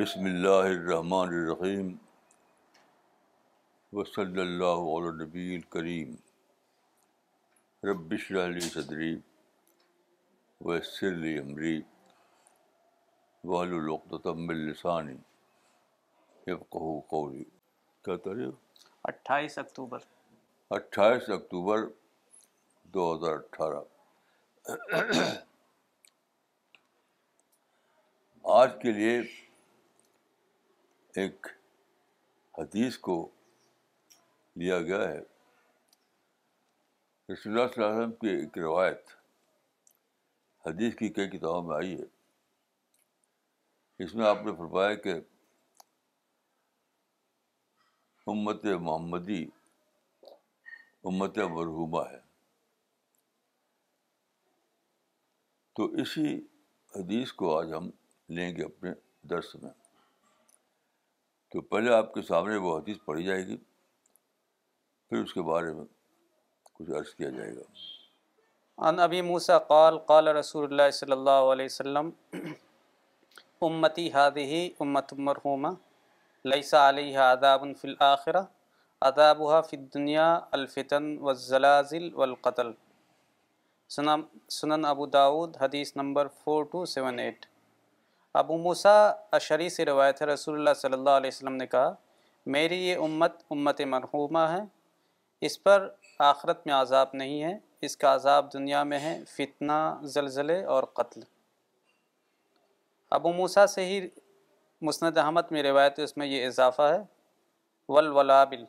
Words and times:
بسم 0.00 0.24
اللہ 0.24 0.62
الرحمن 0.66 1.28
الرحیم 1.38 1.88
و 3.98 4.04
صلی 4.04 4.40
علیہ 4.42 5.10
نبی 5.22 5.42
الکریم 5.54 6.14
ربش 7.88 8.30
علی 8.44 8.60
صدری 8.68 9.10
وسر 10.64 11.18
امری 11.40 11.80
وقت 13.50 14.24
قولی 17.10 17.44
کیا 18.04 18.16
تاریخ 18.24 18.86
اٹھائیس 19.10 19.58
اکتوبر 19.64 20.08
اٹھائیس 20.78 21.28
اکتوبر 21.38 21.84
دو 22.94 23.14
ہزار 23.14 23.34
اٹھارہ 23.36 23.84
آج 28.62 28.80
کے 28.82 28.92
لیے 28.92 29.20
ایک 31.18 31.46
حدیث 32.58 32.98
کو 33.06 33.14
لیا 34.60 34.78
گیا 34.82 35.00
ہے 35.08 35.18
رسول 37.32 37.52
اللہ 37.58 37.66
صلی 37.72 37.82
اللہ 37.82 37.84
علیہ 37.86 37.92
وسلم 37.98 38.14
کی 38.20 38.28
ایک 38.28 38.54
روایت 38.58 39.02
حدیث 40.66 40.94
کی 40.96 41.08
کئی 41.16 41.28
کتابوں 41.30 41.62
میں 41.62 41.76
آئی 41.76 41.92
ہے 42.00 42.06
اس 44.04 44.10
میں 44.14 44.26
آپ 44.26 44.38
نے 44.44 44.52
فرمایا 44.58 44.94
کہ 45.06 45.14
امت 48.30 48.64
محمدی 48.80 49.42
امت 51.10 51.36
مرحوما 51.56 52.02
ہے 52.10 52.18
تو 55.76 55.82
اسی 56.02 56.26
حدیث 56.96 57.28
کو 57.42 57.46
آج 57.58 57.68
ہم 57.76 57.84
لیں 58.36 58.50
گے 58.56 58.62
اپنے 58.64 58.90
درس 59.30 59.50
میں 59.62 59.70
تو 61.52 61.60
پہلے 61.74 61.92
آپ 61.94 62.12
کے 62.14 62.22
سامنے 62.22 62.56
وہ 62.64 62.76
حدیث 62.76 62.96
پڑھی 63.04 63.24
جائے 63.24 63.46
گی 63.46 63.56
پھر 65.10 65.22
اس 65.22 65.32
کے 65.34 65.42
بارے 65.48 65.72
میں 65.74 65.84
کچھ 66.72 66.90
عرض 66.98 67.14
کیا 67.14 67.30
جائے 67.36 67.54
گا 67.56 68.88
ان 68.88 68.98
ابی 69.06 69.20
موسا 69.30 69.58
قال 69.72 69.98
قال 70.10 70.28
رسول 70.36 70.64
اللہ 70.70 70.90
صلی 70.98 71.12
اللہ 71.16 71.48
علیہ 71.54 71.64
وسلم 71.72 72.10
امتی 73.68 74.04
هذه 74.18 74.60
امت 74.86 75.12
مرحومہ 75.30 75.72
لئیسا 76.52 76.84
علیہ 76.88 77.26
فی 78.24 79.76
الدنیا 79.76 80.28
الفتن 80.60 81.10
و 81.28 81.32
ضلازل 81.42 82.08
سنن 83.96 84.84
ابو 84.94 85.06
داود 85.20 85.56
حدیث 85.62 85.94
number 86.02 86.28
four 86.44 86.62
two 86.72 86.84
seven 86.94 87.18
eight 87.26 87.46
Abu 88.38 88.56
Musa 88.62 88.90
روایت 89.86 90.20
ہے 90.22 90.26
رسول 90.26 90.58
اللہ 90.58 90.74
صلی 90.80 90.92
اللہ 90.92 91.10
علیہ 91.20 91.28
وسلم 91.32 91.54
نے 91.56 91.66
کہا 91.66 91.92
میری 92.56 92.76
یہ 92.86 92.96
امت 93.04 93.40
امت 93.50 93.80
مرحومہ 93.94 94.38
ہے 94.50 94.58
اس 95.46 95.62
پر 95.62 95.88
آخرت 96.28 96.66
میں 96.66 96.74
عذاب 96.74 97.08
نہیں 97.14 97.42
ہے 97.42 97.56
اس 97.86 97.96
کا 97.96 98.14
عذاب 98.14 98.52
دنیا 98.52 98.82
میں 98.84 98.98
ہے 99.00 99.18
فتنہ 99.36 99.78
زلزلے 100.14 100.62
اور 100.74 100.84
قتل 101.00 101.20
ابو 103.18 103.32
موسا 103.32 103.66
سے 103.66 103.84
ہی 103.86 104.00
مسند 104.88 105.16
احمد 105.18 105.52
میں 105.52 105.62
روایت 105.62 105.98
اس 106.04 106.16
میں 106.16 106.26
یہ 106.26 106.46
اضافہ 106.46 106.82
ہے 106.92 107.02
ولولابل 107.92 108.64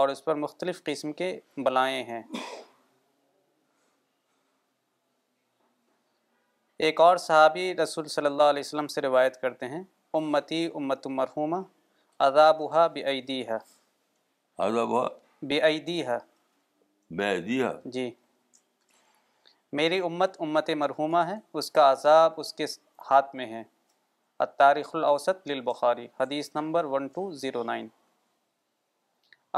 اور 0.00 0.08
اس 0.08 0.24
پر 0.24 0.34
مختلف 0.46 0.82
قسم 0.84 1.12
کے 1.22 1.38
بلائیں 1.64 2.02
ہیں 2.04 2.22
ایک 6.84 7.00
اور 7.00 7.16
صحابی 7.16 7.72
رسول 7.76 8.06
صلی 8.14 8.26
اللہ 8.26 8.42
علیہ 8.54 8.60
وسلم 8.64 8.86
سے 8.94 9.00
روایت 9.02 9.40
کرتے 9.40 9.68
ہیں 9.68 9.82
امتی 10.16 10.64
امت 10.74 11.06
مرحومہ 11.10 11.56
بے 12.94 13.02
عیدی 13.10 13.42
ہا 13.48 13.58
بے 14.70 15.58
بےعیدی 17.16 17.60
ہا 17.62 17.72
جی 17.94 18.10
میری 19.80 20.00
امت 20.08 20.36
امت 20.40 20.70
مرحومہ 20.82 21.18
ہے 21.28 21.34
اس 21.58 21.70
کا 21.72 21.90
عذاب 21.92 22.40
اس 22.40 22.52
کے 22.54 22.64
ہاتھ 23.10 23.34
میں 23.36 23.46
ہے 23.52 23.62
تاریخ 24.58 24.94
الاوسط 24.94 25.46
للبخاری 25.48 26.06
حدیث 26.20 26.50
number 26.54 26.84
one 26.94 27.06
two 27.14 27.30
zero 27.42 27.62
nine 27.72 27.86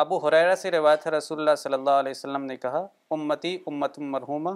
Abu 0.04 0.18
Hurairah 0.26 0.54
سے 0.54 0.70
روایت 0.70 1.06
ہے 1.06 1.10
رسول 1.10 1.38
اللہ 1.40 1.54
صلی 1.58 1.74
اللہ 1.74 1.98
علیہ 2.02 2.10
وسلم 2.10 2.44
نے 2.44 2.56
کہا 2.56 2.86
امتی 3.16 3.56
امت 3.66 3.98
مرحومہ 4.14 4.50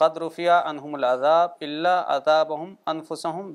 قد 0.00 0.18
انہم 0.48 0.94
العذاب 0.94 1.50
اللہ 1.64 1.88
عذابہم 2.12 2.74
انفسہم 2.92 3.50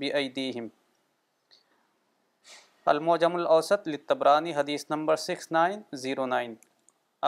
الموجم 2.94 3.35
الاوسط 3.35 3.88
للتبرانی 3.88 4.53
حدیث 4.55 4.85
نمبر 4.89 5.16
6909 5.53 6.44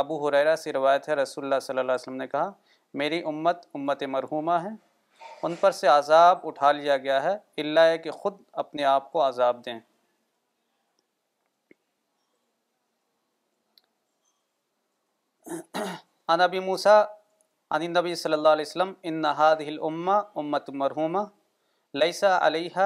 ابو 0.03 0.17
حریرہ 0.27 0.55
سے 0.63 0.73
روایت 0.73 1.09
ہے 1.09 1.13
رسول 1.21 1.43
اللہ 1.45 1.59
صلی 1.67 1.77
اللہ 1.79 1.91
علیہ 1.91 2.01
وسلم 2.01 2.17
نے 2.21 2.27
کہا 2.35 2.51
میری 3.03 3.21
امت 3.33 3.65
امت 3.81 4.03
مرحومہ 4.17 4.59
ہے 4.63 4.69
ان 5.47 5.55
پر 5.59 5.71
سے 5.79 5.87
عذاب 5.97 6.47
اٹھا 6.47 6.71
لیا 6.81 6.97
گیا 7.07 7.21
ہے 7.23 7.35
اللہ 7.65 7.95
کہ 8.03 8.11
خود 8.21 8.37
اپنے 8.65 8.83
آپ 8.93 9.11
کو 9.11 9.27
عذاب 9.27 9.65
دیں 9.65 9.79
انبی 16.35 16.59
موسیٰ 16.69 17.03
نبی 17.75 18.13
صلی 18.19 18.33
اللہ 18.35 18.53
علیہ 18.57 18.65
وسلم 18.67 18.91
هذه 19.29 19.65
ہلّا 19.69 20.19
امت 20.43 20.69
مرحومہ 20.81 21.23
لئیسا 22.03 22.29
علیہ 22.47 22.85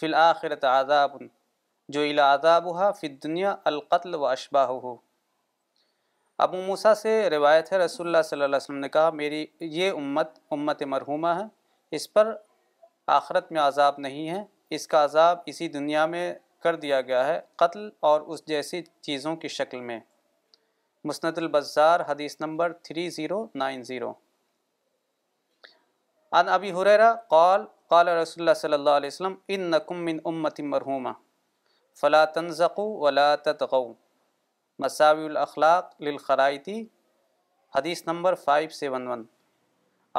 فی 0.00 0.06
الآخرت 0.06 0.64
آذاب 0.72 1.14
جو 1.96 2.00
الزاب 2.10 2.68
ہا 2.78 2.90
فد 3.00 3.22
دنیا 3.22 3.54
القتل 3.70 4.14
و 4.14 4.26
اشباہ 4.26 4.66
ہو 4.84 4.94
ابوموسا 6.46 6.94
سے 7.04 7.10
روایت 7.30 7.72
ہے 7.72 7.78
رسول 7.84 8.06
اللہ 8.06 8.22
صلی 8.30 8.38
اللہ 8.38 8.44
علیہ 8.54 8.64
وسلم 8.66 8.78
نے 8.86 8.88
کہا 8.98 9.10
میری 9.22 9.44
یہ 9.80 9.90
امت 10.02 10.38
امت 10.58 10.82
مرحومہ 10.94 11.28
ہے 11.40 11.44
اس 11.96 12.12
پر 12.12 12.34
آخرت 13.18 13.50
میں 13.52 13.60
عذاب 13.60 13.98
نہیں 14.06 14.28
ہے 14.30 14.42
اس 14.78 14.86
کا 14.94 15.04
عذاب 15.04 15.38
اسی 15.52 15.68
دنیا 15.78 16.06
میں 16.14 16.26
کر 16.64 16.76
دیا 16.86 17.00
گیا 17.10 17.26
ہے 17.26 17.40
قتل 17.62 17.88
اور 18.10 18.20
اس 18.32 18.46
جیسی 18.54 18.82
چیزوں 19.10 19.36
کی 19.44 19.48
شکل 19.60 19.80
میں 19.90 20.00
مسند 21.08 21.38
البزار 21.40 22.02
حدیث 22.10 22.36
نمبر 22.42 22.72
3090 22.90 23.96
عن 26.38 26.48
ابی 26.56 26.70
حریرہ 26.76 27.08
قال 27.34 27.64
قال 27.94 28.08
رسول 28.20 28.40
اللہ 28.42 28.54
صلی 28.60 28.74
اللہ 28.74 28.96
علیہ 29.00 29.06
وسلم 29.12 29.34
انکم 29.58 29.96
من 30.04 30.18
امت 30.32 30.60
مرحومہ 30.74 31.08
فلا 32.00 32.24
تنزقوا 32.38 32.88
ولا 33.04 33.26
غو 33.72 33.82
مساوی 34.86 35.24
الاخلاق 35.26 35.92
للخرائطی 36.08 36.82
حدیث 37.76 38.02
نمبر 38.06 38.34
5711 38.48 39.22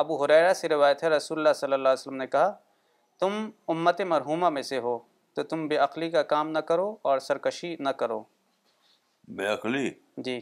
ابو 0.06 0.24
حریرہ 0.24 0.54
سے 0.64 0.70
روایت 0.78 1.04
ہے 1.04 1.10
رسول 1.20 1.38
اللہ 1.40 1.54
صلی 1.66 1.74
اللہ 1.74 1.88
علیہ 1.88 2.00
وسلم 2.08 2.18
نے 2.26 2.34
کہا 2.38 2.50
تم 3.24 3.46
امت 3.76 4.02
مرحومہ 4.16 4.50
میں 4.60 4.70
سے 4.74 4.80
ہو 4.88 4.98
تو 5.36 5.44
تم 5.54 5.68
بے 5.68 5.78
عقلی 5.92 6.10
کا 6.18 6.24
کام 6.36 6.50
نہ 6.58 6.70
کرو 6.74 6.96
اور 7.10 7.20
سرکشی 7.30 7.76
نہ 7.88 8.02
کرو 8.04 8.24
بے 9.38 9.48
عقلی 9.60 9.90
جی 10.26 10.40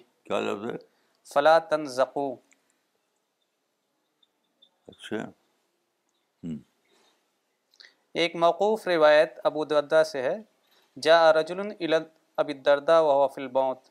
فلا 1.33 1.57
تنزقو 1.69 2.25
اچھا 4.89 5.17
ایک 8.21 8.35
موقوف 8.43 8.87
روایت 8.87 9.39
ابو 9.43 9.63
دردا 9.73 10.03
سے 10.11 10.21
ہے 10.21 10.35
جا 11.03 11.17
دردا 12.65 12.99
و 12.99 13.07
وفل 13.21 13.47
بوت 13.57 13.89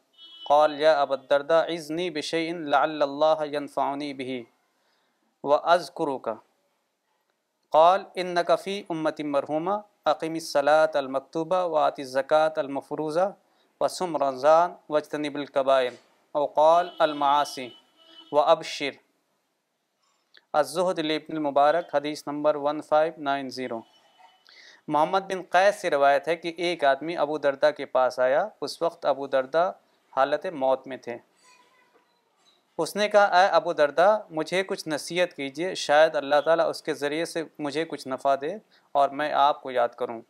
قول 0.48 0.78
یا 0.80 1.00
ابد 1.00 1.28
دردہ 1.30 1.62
عزنی 1.74 2.08
بشعین 2.16 2.62
لال 2.70 3.02
اللہ 3.02 3.42
فاونی 3.74 4.12
بھی 4.22 4.42
و 5.50 5.54
از 5.74 5.90
کرو 5.96 6.18
کا 6.26 6.34
قال 7.76 8.04
ان 8.22 8.26
نقفی 8.34 8.82
امتی 8.90 9.22
مرحومہ 9.34 9.76
عقیمی 10.12 10.40
صلاۃ 10.46 10.96
المکتوبہ 11.02 11.62
وعاطی 11.74 12.04
زکوٰۃ 12.14 12.58
المفروضہ 12.64 13.30
و 13.80 13.88
سم 13.98 14.16
رمضان 14.24 14.74
وطت 14.96 15.14
نب 15.24 15.36
القبائل 15.42 15.94
اوقال 16.40 16.90
المعاصی 17.02 17.66
و 18.32 18.38
ابشر 18.38 18.92
لبن 21.02 21.34
المبارک 21.36 21.88
حدیث 21.94 22.22
number 22.28 22.56
one 22.56 22.80
nine 23.26 23.48
zero 23.56 23.80
Muhammad 24.88 25.26
bin 25.30 25.42
Qais 25.50 25.74
سے 25.80 25.90
روایت 25.90 26.28
ہے 26.28 26.36
کہ 26.36 26.52
ایک 26.64 26.84
آدمی 26.92 27.16
ابو 27.24 27.36
دردہ 27.38 27.70
کے 27.76 27.86
پاس 27.96 28.18
آیا 28.18 28.46
اس 28.66 28.80
وقت 28.82 29.04
ابو 29.12 29.26
دردہ 29.34 29.70
حالت 30.16 30.46
موت 30.62 30.86
میں 30.88 30.96
تھے 31.06 31.16
اس 32.82 32.96
نے 32.96 33.08
کہا 33.08 33.40
اے 33.42 33.46
ابو 33.58 33.72
دردہ 33.82 34.08
مجھے 34.38 34.62
کچھ 34.68 34.86
نصیحت 34.88 35.32
کیجیے 35.36 35.74
شاید 35.84 36.16
اللہ 36.16 36.40
تعالیٰ 36.44 36.68
اس 36.70 36.82
کے 36.82 36.94
ذریعے 37.04 37.24
سے 37.34 37.42
مجھے 37.64 37.84
کچھ 37.88 38.06
نفع 38.08 38.34
دے 38.40 38.54
اور 39.00 39.08
میں 39.20 39.32
آپ 39.46 39.60
کو 39.62 39.70
یاد 39.70 39.94
کروں 39.98 40.20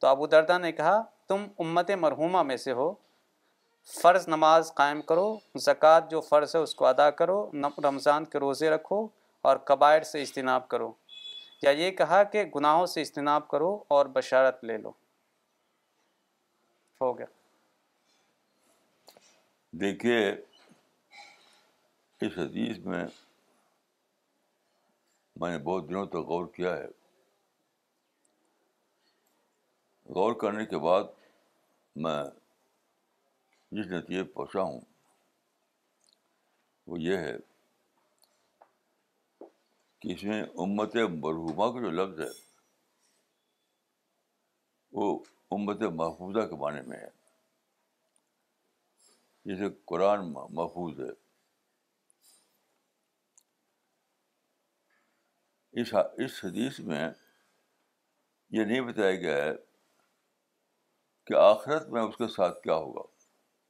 تو 0.00 0.06
ابو 0.06 0.26
دردہ 0.36 0.58
نے 0.62 0.72
کہا 0.82 1.00
تم 1.28 1.46
امت 1.66 1.90
مرحومہ 2.06 2.42
میں 2.52 2.56
سے 2.66 2.72
ہو 2.82 2.92
فرض 3.92 4.28
نماز 4.28 4.72
قائم 4.74 5.00
کرو 5.08 5.26
زکوٰۃ 5.64 6.08
جو 6.10 6.20
فرض 6.28 6.54
ہے 6.56 6.60
اس 6.60 6.74
کو 6.74 6.86
ادا 6.86 7.08
کرو 7.20 7.38
رمضان 7.84 8.24
کے 8.24 8.38
روزے 8.40 8.70
رکھو 8.70 9.06
اور 9.48 9.56
قبائر 9.70 10.02
سے 10.10 10.20
اجتناب 10.22 10.68
کرو 10.68 10.92
یا 11.62 11.70
یہ 11.70 11.90
کہا 11.96 12.22
کہ 12.32 12.44
گناہوں 12.54 12.86
سے 12.92 13.00
اجتناب 13.00 13.48
کرو 13.48 13.76
اور 13.96 14.06
بشارت 14.14 14.64
لے 14.64 14.76
لو 14.78 14.90
ہو 17.00 17.16
گیا 17.18 17.26
دیکھیے 19.80 20.18
اس 22.26 22.38
حدیث 22.38 22.78
میں 22.86 23.04
میں 25.40 25.50
نے 25.50 25.58
بہت 25.64 25.88
دنوں 25.88 26.06
تک 26.06 26.26
غور 26.32 26.46
کیا 26.56 26.76
ہے 26.76 26.86
غور 30.14 30.34
کرنے 30.40 30.64
کے 30.66 30.78
بعد 30.78 31.04
میں 32.04 32.22
جس 33.76 33.86
نتیجے 33.90 34.22
پہنچا 34.32 34.62
ہوں 34.62 34.80
وہ 36.86 36.98
یہ 37.00 37.16
ہے 37.16 37.32
کہ 40.02 40.12
اس 40.12 40.22
میں 40.24 40.42
امت 40.64 40.94
مرحومہ 41.24 41.66
کا 41.72 41.80
جو 41.84 41.90
لفظ 41.90 42.20
ہے 42.20 42.28
وہ 44.98 45.08
امت 45.56 45.82
محفوظہ 46.02 46.46
کے 46.50 46.56
معنی 46.60 46.80
میں 46.88 46.98
ہے 46.98 47.08
جسے 49.50 49.68
قرآن 49.92 50.32
محفوظ 50.32 51.00
ہے 51.00 51.10
اس 55.82 55.94
اس 56.24 56.38
حدیث 56.44 56.78
میں 56.92 57.02
یہ 58.58 58.64
نہیں 58.64 58.80
بتایا 58.92 59.14
گیا 59.26 59.36
ہے 59.44 59.52
کہ 61.26 61.34
آخرت 61.42 61.88
میں 61.96 62.02
اس 62.02 62.16
کے 62.16 62.28
ساتھ 62.36 62.62
کیا 62.62 62.76
ہوگا 62.86 63.12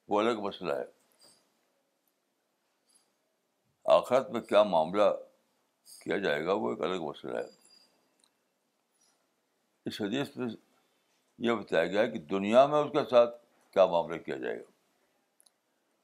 وہ 0.09 0.21
الگ 0.21 0.41
مسئلہ 0.47 0.73
ہے 0.75 0.85
آخرت 3.95 4.31
میں 4.31 4.41
کیا 4.41 4.63
معاملہ 4.73 5.11
کیا 6.03 6.17
جائے 6.25 6.45
گا 6.45 6.53
وہ 6.63 6.71
ایک 6.71 6.81
الگ 6.89 7.03
مسئلہ 7.09 7.37
ہے 7.37 7.49
اس 9.89 10.01
حدیث 10.01 10.37
میں 10.37 10.49
یہ 11.47 11.53
بتایا 11.61 11.87
گیا 11.87 12.05
کہ 12.11 12.19
دنیا 12.35 12.67
میں 12.73 12.79
اس 12.83 12.91
کے 12.93 13.05
ساتھ 13.11 13.35
کیا 13.73 13.87
معاملہ 13.93 14.19
کیا 14.25 14.37
جائے 14.45 14.59
گا 14.59 14.71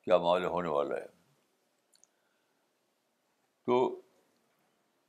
کیا 0.05 0.19
معاملہ 0.19 0.47
ہونے 0.57 0.69
والا 0.69 0.97
ہے 0.97 1.07
تو 3.67 3.79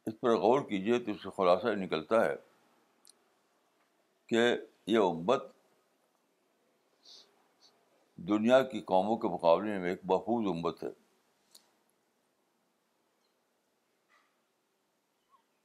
اس 0.07 0.19
پر 0.19 0.35
غور 0.39 0.61
کیجیے 0.69 0.99
تو 1.05 1.11
اس 1.11 1.23
سے 1.23 1.29
خلاصہ 1.37 1.75
نکلتا 1.83 2.25
ہے 2.25 2.35
کہ 4.29 4.43
یہ 4.91 4.97
امت 4.99 5.43
دنیا 8.27 8.61
کی 8.71 8.79
قوموں 8.89 9.15
کے 9.17 9.27
مقابلے 9.33 9.77
میں 9.79 9.89
ایک 9.89 9.99
محفوظ 10.09 10.47
امت 10.49 10.83
ہے 10.83 10.89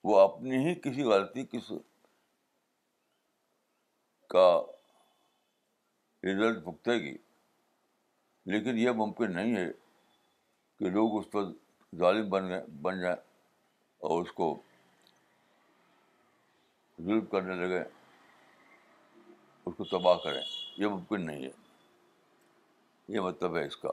وہ 0.09 0.19
اپنی 0.21 0.57
ہی 0.67 0.75
کسی 0.85 1.03
غلطی 1.13 1.45
کس 1.53 1.71
کا 4.33 4.47
رزلٹ 6.27 6.63
بھگتے 6.65 6.93
گی 7.05 7.17
لیکن 8.53 8.79
یہ 8.79 8.91
ممکن 9.03 9.35
نہیں 9.35 9.57
ہے 9.57 9.71
کہ 10.79 10.91
لوگ 10.97 11.19
اس 11.19 11.31
پر 11.31 11.51
ظالم 11.99 12.29
بن 12.31 12.49
گئے 12.49 12.61
بن 12.83 13.01
جائیں 13.01 13.17
اور 14.09 14.23
اس 14.25 14.33
کو 14.41 14.55
ظلم 17.05 17.25
کرنے 17.35 17.55
لگیں 17.65 17.79
اس 17.83 19.75
کو 19.77 19.85
تباہ 19.97 20.17
کریں 20.25 20.43
یہ 20.79 20.87
ممکن 20.87 21.27
نہیں 21.27 21.45
ہے 21.45 21.53
یہ 23.15 23.21
مطلب 23.21 23.57
ہے 23.57 23.65
اس 23.67 23.77
کا 23.77 23.91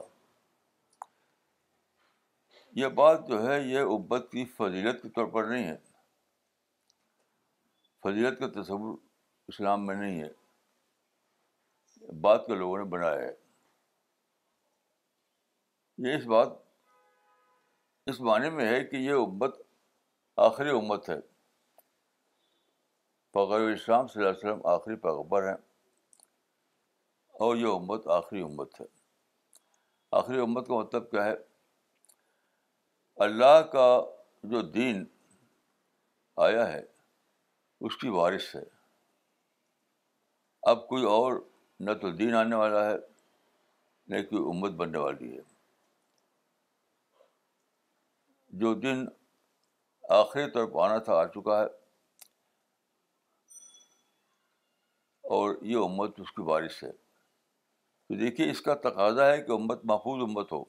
یہ 2.76 2.86
بات 3.00 3.26
جو 3.28 3.42
ہے 3.46 3.58
یہ 3.60 3.80
ابت 3.96 4.26
کی 4.30 4.44
فضیلت 4.56 5.02
کے 5.02 5.08
طور 5.18 5.26
پر 5.34 5.44
نہیں 5.48 5.66
ہے 5.68 5.76
فضیلت 8.04 8.38
کا 8.38 8.46
تصور 8.60 8.96
اسلام 9.52 9.86
میں 9.86 9.94
نہیں 9.96 10.22
ہے 10.22 10.32
بات 12.20 12.46
کے 12.46 12.54
لوگوں 12.54 12.78
نے 12.78 12.84
بنایا 12.94 13.18
ہے 13.20 13.32
یہ 16.08 16.16
اس 16.16 16.24
بات 16.34 16.48
اس 18.10 18.20
معنی 18.28 18.50
میں 18.56 18.68
ہے 18.68 18.82
کہ 18.84 18.96
یہ 18.96 19.12
ابت 19.26 19.60
آخری 20.46 20.70
امت 20.78 21.08
ہے 21.10 21.20
پغر 23.34 23.60
اسلام 23.70 24.06
صلی 24.06 24.22
اللہ 24.22 24.34
علیہ 24.34 24.46
وسلم 24.48 24.66
آخری 24.72 24.96
پیغبر 25.06 25.46
ہیں 25.48 25.56
اور 27.44 27.56
یہ 27.56 27.66
امت 27.76 28.06
آخری 28.16 28.42
امت 28.42 28.80
ہے 28.80 28.84
آخری 30.18 30.38
امت 30.40 30.66
کا 30.66 30.74
مطلب 30.78 31.10
کیا 31.10 31.24
ہے 31.24 31.34
اللہ 33.24 33.60
کا 33.72 33.86
جو 34.50 34.60
دین 34.76 35.04
آیا 36.46 36.66
ہے 36.72 36.82
اس 37.88 37.96
کی 38.02 38.08
وارث 38.18 38.54
ہے 38.56 38.62
اب 40.72 40.86
کوئی 40.88 41.04
اور 41.14 41.40
نہ 41.88 41.92
تو 42.02 42.10
دین 42.22 42.34
آنے 42.44 42.56
والا 42.62 42.84
ہے 42.90 42.94
نہ 44.12 44.22
کوئی 44.30 44.42
امت 44.54 44.78
بننے 44.82 44.98
والی 45.08 45.32
ہے 45.36 45.42
جو 48.62 48.74
دن 48.86 49.04
آخری 50.22 50.50
طور 50.54 50.66
پر 50.74 50.84
آنا 50.90 50.98
تھا 51.08 51.14
آ 51.20 51.26
چکا 51.38 51.60
ہے 51.60 51.66
اور 55.38 55.54
یہ 55.72 55.84
امت 55.90 56.20
اس 56.20 56.32
کی 56.38 56.42
بارش 56.52 56.82
ہے 56.84 56.90
تو 58.08 58.14
دیکھیے 58.18 58.50
اس 58.50 58.60
کا 58.62 58.74
تقاضا 58.88 59.26
ہے 59.32 59.40
کہ 59.42 59.52
امت 59.52 59.84
محفوظ 59.90 60.22
امت 60.22 60.52
ہو 60.52 60.62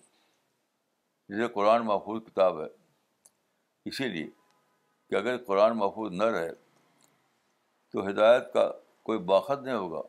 جیسے 1.30 1.48
قرآن 1.54 1.86
محفوظ 1.86 2.22
کتاب 2.28 2.62
ہے 2.62 2.68
اسی 3.90 4.08
لیے 4.10 4.28
کہ 5.10 5.16
اگر 5.16 5.38
قرآن 5.46 5.78
محفوظ 5.78 6.12
نہ 6.20 6.24
رہے 6.38 6.52
تو 7.92 8.08
ہدایت 8.10 8.52
کا 8.54 8.70
کوئی 9.10 9.20
باخت 9.34 9.64
نہیں 9.64 9.76
ہوگا 9.76 10.02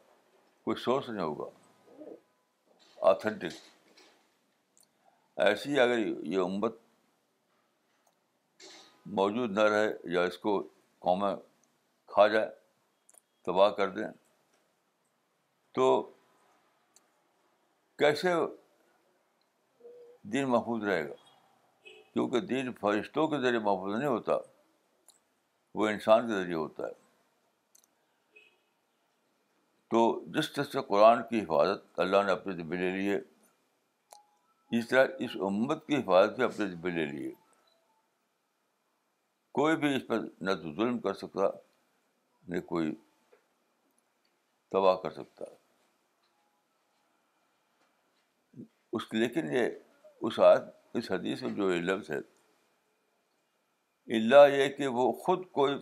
کوئی 0.65 0.77
سورس 0.83 1.09
نہیں 1.09 1.25
ہوگا 1.25 1.49
آتھینٹک 3.09 4.81
ایسی 5.47 5.79
اگر 5.81 5.99
یہ 5.99 6.39
امت 6.41 6.77
موجود 9.19 9.51
نہ 9.59 9.63
رہے 9.73 9.91
یا 10.15 10.23
اس 10.31 10.39
کو 10.47 10.59
قومیں 11.07 11.35
کھا 12.15 12.27
جائے 12.29 12.49
تباہ 13.47 13.71
کر 13.81 13.89
دیں 13.99 14.07
تو 15.75 15.87
کیسے 17.99 18.33
دین 20.33 20.49
محفوظ 20.51 20.83
رہے 20.85 21.09
گا 21.09 21.15
کیونکہ 22.13 22.41
دین 22.47 22.71
فرشتوں 22.81 23.27
کے 23.29 23.39
ذریعے 23.41 23.59
محفوظ 23.65 23.95
نہیں 23.99 24.09
ہوتا 24.09 24.37
وہ 25.79 25.89
انسان 25.89 26.27
کے 26.29 26.35
ذریعے 26.41 26.55
ہوتا 26.57 26.87
ہے 26.87 26.93
تو 29.95 30.01
جس 30.35 30.53
طرح 30.53 30.65
سے 30.73 30.81
قرآن 30.89 31.23
کی 31.31 31.41
حفاظت 31.41 31.99
اللہ 32.07 32.23
نے 32.27 32.33
اپنے 32.33 32.53
ذبے 32.63 32.77
لے 32.77 32.91
لیے 32.97 33.19
اس 34.79 34.89
طرح 34.89 35.07
اس 35.25 35.37
امت 35.49 35.87
کی 35.87 35.97
حفاظت 35.97 36.35
بھی 36.37 36.45
اپنے 36.45 36.67
ذبے 36.71 36.91
لے 36.97 37.05
لیے 37.17 37.33
کوئی 39.61 39.77
بھی 39.83 39.95
اس 39.97 40.03
پر 40.09 40.21
نہ 40.49 40.55
تو 40.63 40.73
ظلم 40.81 40.99
کر 41.05 41.15
سکتا 41.23 41.49
نہ 42.55 42.61
کوئی 42.73 42.93
تباہ 44.73 44.97
کر 45.03 45.11
سکتا 45.23 45.45
ہے 45.51 45.65
اس 48.97 49.03
لیکن 49.13 49.51
یہ 49.53 49.69
اس 50.27 50.39
آد 50.51 50.69
اس 50.99 51.11
حدیث 51.13 51.41
میں 51.43 51.49
جو 51.55 51.69
لفظ 51.89 52.11
ہے 52.11 52.17
اللہ 54.19 54.47
یہ 54.55 54.69
کہ 54.77 54.87
وہ 54.99 55.05
خود 55.25 55.43
کوئی 55.59 55.75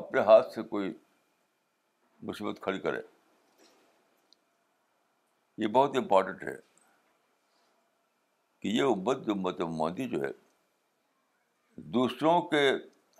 اپنے 0.00 0.20
ہاتھ 0.28 0.52
سے 0.54 0.62
کوئی 0.74 0.92
مصیبت 2.30 2.60
کھڑی 2.66 2.78
کرے 2.86 3.00
یہ 5.64 5.72
بہت 5.78 5.96
امپورٹنٹ 6.02 6.42
ہے 6.50 6.54
کہ 8.62 8.68
یہ 8.76 8.92
ابت 8.94 9.26
جو 9.26 9.66
مودی 9.82 10.08
جو 10.16 10.22
ہے 10.24 10.30
دوسروں 11.98 12.40
کے 12.54 12.62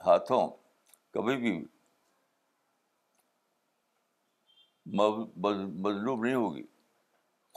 ہاتھوں 0.07 0.43
کبھی 1.15 1.37
بھی 1.47 1.59
مظلوم 5.01 6.25
نہیں 6.25 6.35
ہوگی 6.35 6.63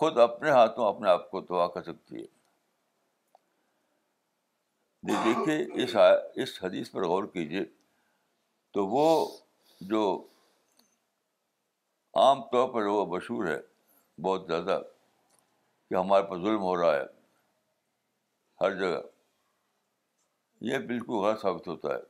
خود 0.02 0.18
اپنے 0.18 0.50
ہاتھوں 0.52 0.88
اپنے 0.88 1.10
آپ 1.10 1.30
کو 1.32 1.40
دعا 1.50 1.66
کر 1.74 1.84
سکتی 1.84 2.20
جی، 5.04 5.14
ہے 5.16 5.24
دیکھیے 5.34 6.44
اس 6.46 6.58
حدیث 6.64 6.90
پر 6.92 7.06
غور 7.12 7.24
کیجیے 7.34 7.64
تو 8.74 8.86
وہ 8.96 9.04
جو 9.92 10.02
عام 12.24 12.42
طور 12.52 12.68
پر 12.74 12.86
وہ 12.96 13.06
مشہور 13.16 13.46
ہے 13.48 13.58
بہت 14.24 14.48
زیادہ 14.48 14.80
کہ 15.90 15.96
ہمارے 15.96 16.28
پاس 16.30 16.42
ظلم 16.46 16.62
ہو 16.72 16.76
رہا 16.82 16.96
ہے 16.96 17.06
ہر 18.62 18.76
جگہ 18.80 19.02
یہ 20.74 20.78
بالکل 20.92 21.24
غلط 21.30 21.42
ثابت 21.42 21.68
ہوتا 21.76 21.94
ہے 21.96 22.04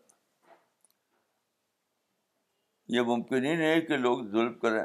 یہ 2.98 3.12
ممکن 3.15 3.45
ہی 3.45 3.55
نہیں 3.55 3.81
کہ 3.91 3.98
لوگ 4.10 4.24
ظلم 4.31 4.53
کریں 4.60 4.83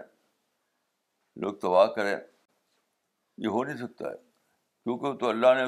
لوگ 1.45 1.53
تباہ 1.67 1.87
کریں 1.97 2.17
یہ 3.45 3.49
ہو 3.55 3.63
نہیں 3.65 3.77
سکتا 3.87 4.11
ہے 4.11 4.17
کیونکہ 4.17 5.15
تو 5.21 5.29
اللہ 5.29 5.55
نے 5.57 5.65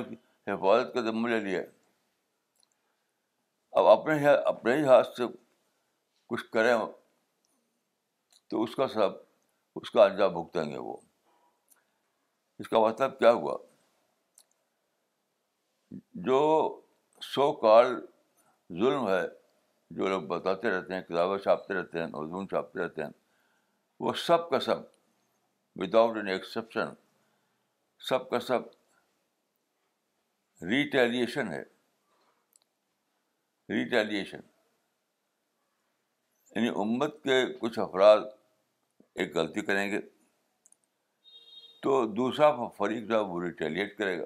حفاظت 0.52 0.92
کا 0.94 1.00
ذمہ 1.10 1.28
لے 1.28 1.38
لیا 1.44 1.60
ہے 1.60 1.66
اب 3.78 3.86
اپنے 3.86 4.26
اپنے 4.28 4.76
ہی 4.76 4.84
ہاتھ 4.86 5.08
سے 5.16 5.24
کچھ 6.28 6.44
کریں 6.52 6.74
تو 8.50 8.62
اس 8.62 8.74
کا 8.76 8.86
سب 8.94 9.16
اس 9.80 9.90
کا 9.90 10.04
انجام 10.04 10.32
بھگتیں 10.32 10.70
گے 10.70 10.78
وہ 10.78 10.96
اس 12.62 12.68
کا 12.68 12.78
مطلب 12.84 13.18
کیا 13.18 13.32
ہوا 13.40 13.56
جو 16.28 16.38
سو 17.34 17.52
کال 17.60 17.94
ظلم 18.80 19.08
ہے 19.08 19.22
جو 19.98 20.08
لوگ 20.08 20.22
بتاتے 20.32 20.70
رہتے 20.70 20.94
ہیں 20.94 21.02
کتابیں 21.02 21.36
چھاپتے 21.44 21.74
رہتے 21.74 21.98
ہیں 21.98 22.06
عزوم 22.22 22.46
چھاپتے 22.46 22.80
رہتے 22.82 23.02
ہیں 23.02 23.10
وہ 24.06 24.12
سب 24.26 24.48
کا 24.50 24.60
سب 24.70 24.82
وداؤٹ 25.82 26.16
اینی 26.16 26.32
ایکسیپشن 26.32 26.90
سب 28.06 28.28
کا 28.30 28.38
سب 28.40 28.62
ریٹیلیشن 30.70 31.48
ہے 31.52 31.62
ریٹیلیشن 33.72 34.40
یعنی 36.54 36.68
امت 36.82 37.22
کے 37.22 37.44
کچھ 37.60 37.78
افراد 37.78 38.20
ایک 39.22 39.36
غلطی 39.36 39.60
کریں 39.70 39.90
گے 39.90 40.00
تو 41.82 42.04
دوسرا 42.14 42.50
فریق 42.76 43.08
جو 43.08 43.14
ہے 43.18 43.24
وہ 43.32 43.42
ریٹیلیٹ 43.42 43.96
کرے 43.98 44.18
گا 44.18 44.24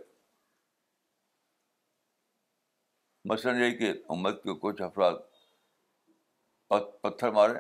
مثلاً 3.33 3.61
یہ 3.63 3.77
کہ 3.79 3.91
امت 4.11 4.43
کے 4.43 4.51
کچھ 4.61 4.81
افراد 4.83 5.15
پتھر 7.03 7.31
مارے 7.33 7.59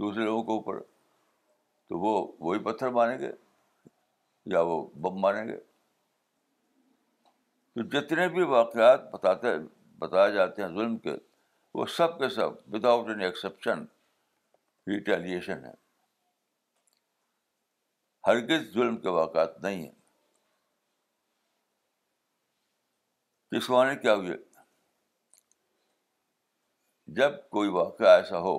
دوسرے 0.00 0.24
لوگوں 0.24 0.42
کے 0.44 0.52
اوپر 0.52 0.80
تو 1.88 1.98
وہ 2.04 2.12
وہی 2.40 2.58
پتھر 2.64 2.90
ماریں 2.98 3.18
گے 3.18 3.30
یا 4.52 4.60
وہ 4.66 4.80
بم 5.00 5.20
ماریں 5.20 5.46
گے 5.48 5.56
تو 7.74 7.82
جتنے 7.90 8.28
بھی 8.34 8.42
واقعات 8.56 9.10
بتاتے 9.12 9.48
بتائے 9.98 10.32
جاتے 10.32 10.62
ہیں 10.62 10.68
ظلم 10.74 10.96
کے 10.98 11.16
وہ 11.74 11.86
سب 11.96 12.18
کے 12.18 12.28
سب 12.34 12.52
with 12.74 12.84
out 12.92 13.08
any 13.08 13.24
exception 13.24 13.84
retaliation 14.92 15.64
ہے 15.64 15.72
ہرگز 18.26 18.72
ظلم 18.74 18.96
کے 19.00 19.08
واقعات 19.18 19.60
نہیں 19.62 19.82
ہیں 19.86 19.94
اس 23.58 23.68
معنی 23.70 23.96
کیا 24.00 24.14
ہوئے 24.14 24.36
جب 27.18 27.32
کوئی 27.50 27.68
واقعہ 27.76 28.08
ایسا 28.16 28.38
ہو 28.40 28.58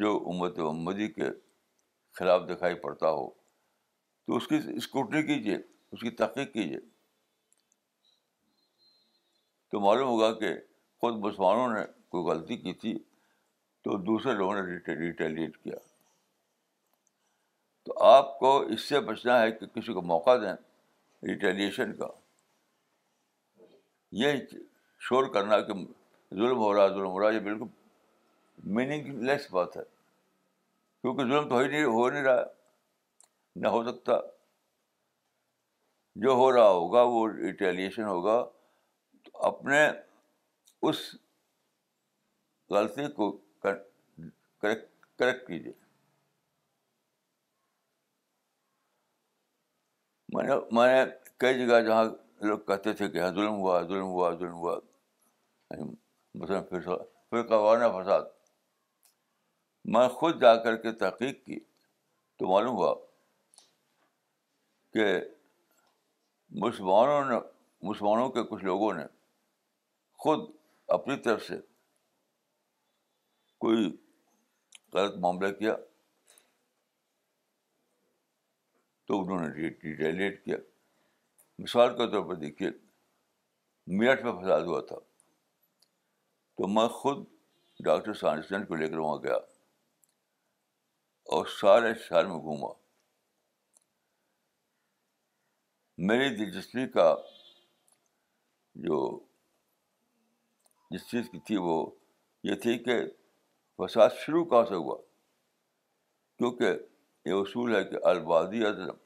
جو 0.00 0.16
امت 0.32 0.58
امدی 0.70 1.06
کے 1.12 1.28
خلاف 2.18 2.42
دکھائی 2.48 2.74
پڑتا 2.84 3.10
ہو 3.16 3.26
تو 3.30 4.36
اس 4.36 4.46
کی 4.48 4.56
اسکوٹی 4.76 5.22
کیجیے 5.26 5.56
اس 5.92 6.00
کی 6.00 6.10
تحقیق 6.20 6.52
کیجیے 6.52 6.78
تو 9.70 9.80
معلوم 9.80 10.08
ہوگا 10.08 10.32
کہ 10.38 10.52
خود 11.00 11.16
مسلمانوں 11.24 11.68
نے 11.72 11.84
کوئی 12.14 12.24
غلطی 12.30 12.56
کی 12.64 12.72
تھی 12.82 12.92
تو 13.84 13.96
دوسرے 14.08 14.32
لوگوں 14.38 14.54
نے 14.54 14.60
ریٹیلیٹ 15.00 15.56
کیا 15.62 15.76
تو 17.86 17.98
آپ 18.04 18.38
کو 18.38 18.50
اس 18.74 18.88
سے 18.88 19.00
بچنا 19.10 19.40
ہے 19.42 19.50
کہ 19.58 19.66
کسی 19.74 19.92
کو 19.98 20.02
موقع 20.12 20.34
دیں 20.42 20.54
ریٹیلیشن 21.28 21.92
کا 22.00 22.08
یہ 24.24 24.36
شور 25.08 25.28
کرنا 25.34 25.60
کہ 25.70 25.74
ظلم 25.74 26.64
ہو 26.64 26.72
رہا 26.74 26.86
ظلم 26.98 27.10
ہو 27.16 27.20
رہا 27.20 27.30
یہ 27.34 27.38
بالکل 27.46 27.72
میننگ 28.80 29.22
لیس 29.30 29.50
بات 29.52 29.76
ہے 29.76 29.82
کیونکہ 31.02 31.24
ظلم 31.30 31.48
تو 31.48 31.58
ہی 31.58 31.68
نہیں 31.68 31.84
ہو 31.84 32.08
نہیں 32.10 32.22
رہا 32.24 32.44
نہ 33.62 33.68
ہو 33.74 33.82
سکتا 33.90 34.12
جو 36.22 36.30
ہو 36.38 36.50
رہا 36.52 36.68
ہوگا 36.68 37.02
وہ 37.12 37.26
ریٹیلیشن 37.32 38.04
ہوگا 38.04 38.40
تو 39.24 39.38
اپنے 39.46 39.86
اس 40.88 40.98
غلطی 42.74 43.06
کو 43.16 43.30
کریکٹ 43.62 44.86
کریکٹ 45.18 45.46
کیجیے 45.46 45.72
میں 50.34 50.42
نے 50.44 50.54
میں 50.78 50.86
نے 50.86 51.10
کئی 51.42 51.58
جگہ 51.58 51.80
جہاں 51.86 52.04
لوگ 52.46 52.58
کہتے 52.66 52.92
تھے 52.94 53.08
کہ 53.10 53.18
ہاں، 53.20 53.30
ظلم 53.34 53.52
ہوا 53.60 53.80
ظلم 53.82 54.06
ہوا 54.16 54.30
ظلم 54.40 54.52
ہوا 54.54 54.78
مثلاً 55.80 56.64
پھر 57.30 57.42
قوانہ 57.48 57.84
فساد 57.98 58.22
میں 59.94 60.08
خود 60.18 60.40
جا 60.40 60.54
کر 60.64 60.76
کے 60.76 60.90
تحقیق 61.02 61.36
کی 61.44 61.58
تو 62.38 62.46
معلوم 62.48 62.74
ہوا 62.76 62.94
کہ 64.92 65.04
مسلمانوں 66.64 67.22
نے 67.28 67.36
مسلمانوں 67.88 68.28
کے 68.34 68.42
کچھ 68.50 68.64
لوگوں 68.64 68.92
نے 68.94 69.04
خود 70.24 70.44
اپنی 70.98 71.16
طرف 71.28 71.42
سے 71.46 71.58
کوئی 73.64 73.90
غلط 74.92 75.16
معاملہ 75.22 75.52
کیا 75.58 75.74
تو 79.08 79.20
انہوں 79.22 79.48
نے 79.48 80.30
کیا 80.44 80.56
مثال 81.62 81.96
کے 81.98 82.10
طور 82.12 82.28
پر 82.28 82.34
دیکھیے 82.46 82.70
میرٹھ 84.02 84.24
میں 84.24 84.32
فساد 84.42 84.70
ہوا 84.70 84.80
تھا 84.88 84.98
تو 86.58 86.68
میں 86.78 86.88
خود 87.04 87.24
ڈاکٹر 87.84 88.14
سانسن 88.26 88.66
کو 88.66 88.74
لے 88.82 88.88
کر 88.88 88.98
وہاں 88.98 89.16
گیا 89.22 89.36
اور 91.36 91.46
سارے 91.60 91.92
شہر 92.02 92.24
میں 92.26 92.36
گھوما 92.40 92.68
میری 96.08 96.28
دلچسپی 96.36 96.86
کا 96.92 97.14
جو 98.84 98.98
جس 100.90 101.06
چیز 101.10 101.28
کی 101.32 101.38
تھی 101.46 101.56
وہ 101.66 101.74
یہ 102.50 102.54
تھی 102.64 102.76
کہ 102.84 102.98
فساد 103.78 104.16
شروع 104.24 104.44
کہاں 104.52 104.64
سے 104.68 104.74
ہوا 104.74 104.96
کیونکہ 106.38 106.74
یہ 107.28 107.40
اصول 107.42 107.74
ہے 107.76 107.82
کہ 107.90 108.04
البادی 108.14 108.64
اعظم 108.66 108.96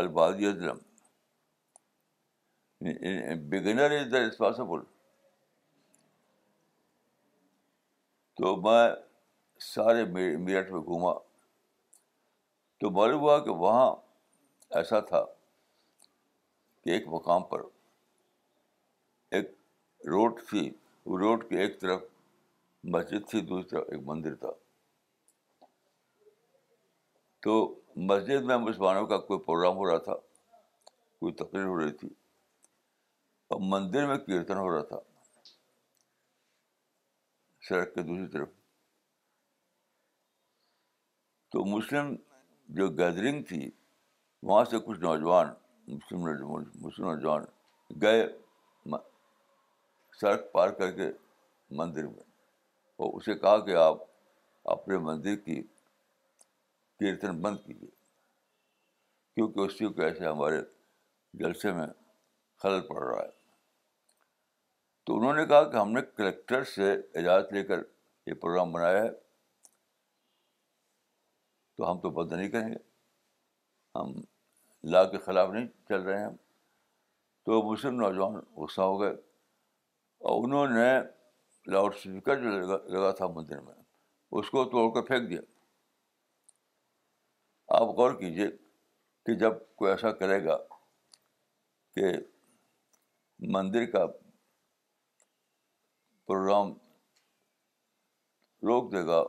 البادی 0.00 0.52
بگنر 3.50 3.98
از 3.98 4.12
دا 4.12 4.20
ریسپانسبل 4.26 4.80
تو 8.40 8.56
میں 8.62 8.84
سارے 9.64 10.04
میرٹھ 10.38 10.70
میں 10.72 10.80
گھوما 10.80 11.12
تو 12.80 12.90
معلوم 12.96 13.20
ہوا 13.20 13.38
کہ 13.44 13.50
وہاں 13.60 13.90
ایسا 14.78 15.00
تھا 15.10 15.24
کہ 16.84 16.90
ایک 16.90 17.06
مقام 17.12 17.42
پر 17.50 17.62
ایک 19.36 19.50
روڈ 20.10 20.40
تھی 20.48 20.70
وہ 21.06 21.18
روڈ 21.18 21.48
کے 21.48 21.58
ایک 21.60 21.80
طرف 21.80 22.02
مسجد 22.94 23.28
تھی 23.30 23.40
دوسری 23.46 23.68
طرف 23.68 23.88
ایک 23.92 24.00
مندر 24.08 24.34
تھا 24.44 24.50
تو 27.44 27.54
مسجد 28.10 28.44
میں 28.44 28.56
مسلمانوں 28.58 29.06
کا 29.06 29.18
کوئی 29.26 29.40
پروگرام 29.44 29.76
ہو 29.76 29.90
رہا 29.90 29.98
تھا 30.08 30.14
کوئی 31.20 31.32
تقریر 31.34 31.64
ہو 31.64 31.78
رہی 31.80 31.92
تھی 32.00 32.08
اور 33.54 33.60
مندر 33.70 34.06
میں 34.06 34.16
کیرتن 34.18 34.56
ہو 34.56 34.70
رہا 34.74 34.82
تھا 34.92 34.98
سڑک 37.68 37.94
کے 37.94 38.02
دوسری 38.02 38.26
طرف 38.32 38.48
تو 41.52 41.64
مسلم 41.74 42.14
جو 42.78 42.88
گیدرنگ 42.98 43.42
تھی 43.48 43.70
وہاں 44.46 44.64
سے 44.70 44.78
کچھ 44.86 44.98
نوجوان 45.00 45.48
مسلم 45.94 46.20
مسلم 46.86 47.04
نوجوان 47.08 47.44
گئے 48.02 48.26
سڑک 50.20 50.50
پار 50.52 50.68
کر 50.78 50.90
کے 50.96 51.10
مندر 51.78 52.06
میں 52.06 52.24
اور 53.02 53.12
اسے 53.16 53.34
کہا 53.38 53.58
کہ 53.64 53.74
آپ 53.76 53.98
اپنے 54.74 54.98
مندر 55.08 55.34
کی 55.44 55.62
کیرتن 57.00 57.40
بند 57.42 57.56
کیجیے 57.66 57.90
کیونکہ 59.34 59.60
اسی 59.60 59.86
ایسے 60.04 60.26
ہمارے 60.26 60.60
جلسے 61.42 61.72
میں 61.72 61.86
خلل 62.62 62.80
پڑ 62.88 63.02
رہا 63.06 63.22
ہے 63.22 63.30
تو 65.06 65.16
انہوں 65.18 65.34
نے 65.34 65.44
کہا 65.46 65.62
کہ 65.70 65.76
ہم 65.76 65.90
نے 65.92 66.00
کلکٹر 66.16 66.64
سے 66.74 66.92
اجازت 67.20 67.52
لے 67.52 67.62
کر 67.64 67.82
یہ 68.26 68.34
پروگرام 68.40 68.72
بنایا 68.72 69.02
ہے 69.02 69.10
تو 71.76 71.90
ہم 71.90 71.98
تو 72.00 72.10
بند 72.10 72.32
نہیں 72.32 72.48
کریں 72.50 72.68
گے 72.68 72.78
ہم 73.98 74.12
لا 74.92 75.04
کے 75.10 75.18
خلاف 75.24 75.48
نہیں 75.52 75.66
چل 75.88 76.02
رہے 76.02 76.20
ہیں 76.22 76.30
تو 77.46 77.62
مسلم 77.70 78.00
نوجوان 78.00 78.36
غصہ 78.62 78.80
ہو 78.80 79.00
گئے 79.00 79.10
اور 80.28 80.44
انہوں 80.44 80.68
نے 80.76 80.90
لاؤڈ 81.72 81.94
اسپیکر 81.94 82.42
جو 82.42 82.50
لگا 82.60 82.76
لگا 82.94 83.10
تھا 83.20 83.26
مندر 83.34 83.60
میں 83.60 83.74
اس 84.40 84.50
کو 84.50 84.64
توڑ 84.70 84.88
کر 84.94 85.02
پھینک 85.06 85.28
دیا 85.30 85.40
آپ 87.78 87.88
غور 87.96 88.14
کیجیے 88.18 88.46
کہ 89.26 89.34
جب 89.38 89.54
کوئی 89.76 89.90
ایسا 89.90 90.10
کرے 90.22 90.42
گا 90.44 90.56
کہ 91.94 92.12
مندر 93.54 93.84
کا 93.90 94.06
پروگرام 96.26 96.72
روک 98.68 98.90
دے 98.92 99.04
گا 99.06 99.22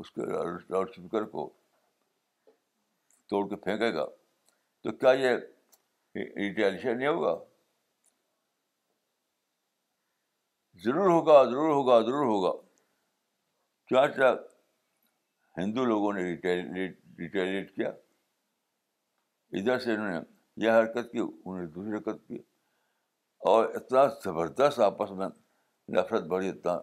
اس 0.00 0.10
کے 0.12 0.24
لاؤڈ 0.32 0.88
اسپیکر 0.88 1.24
کو 1.34 1.50
توڑ 3.30 3.46
کے 3.48 3.56
پھینکے 3.64 3.92
گا 3.94 4.04
تو 4.82 4.92
کیا 5.02 5.10
یہ 5.24 5.34
ریٹیلیشن 6.16 6.96
نہیں 6.98 7.08
ہوگا 7.08 7.34
ضرور 10.84 11.10
ہوگا 11.10 11.42
ضرور 11.50 11.70
ہوگا 11.74 12.00
ضرور 12.06 12.24
ہوگا 12.30 12.52
کیا 13.88 14.06
کیا 14.16 14.32
ہندو 15.58 15.84
لوگوں 15.90 16.12
نے 16.12 16.22
ریٹیلیٹ 16.28 17.74
کیا 17.76 17.88
ادھر 19.60 19.78
سے 19.84 19.92
انہوں 19.94 20.10
نے 20.12 20.18
یہ 20.64 20.70
حرکت 20.78 21.10
کی 21.12 21.18
انہوں 21.18 21.60
نے 21.60 21.66
دوسری 21.76 21.92
حرکت 21.96 22.26
کی 22.28 22.38
اور 23.52 23.68
اتنا 23.80 24.04
زبردست 24.24 24.80
آپس 24.88 25.10
میں 25.20 25.28
نفرت 25.96 26.26
بڑی 26.34 26.48
اتنا 26.48 26.78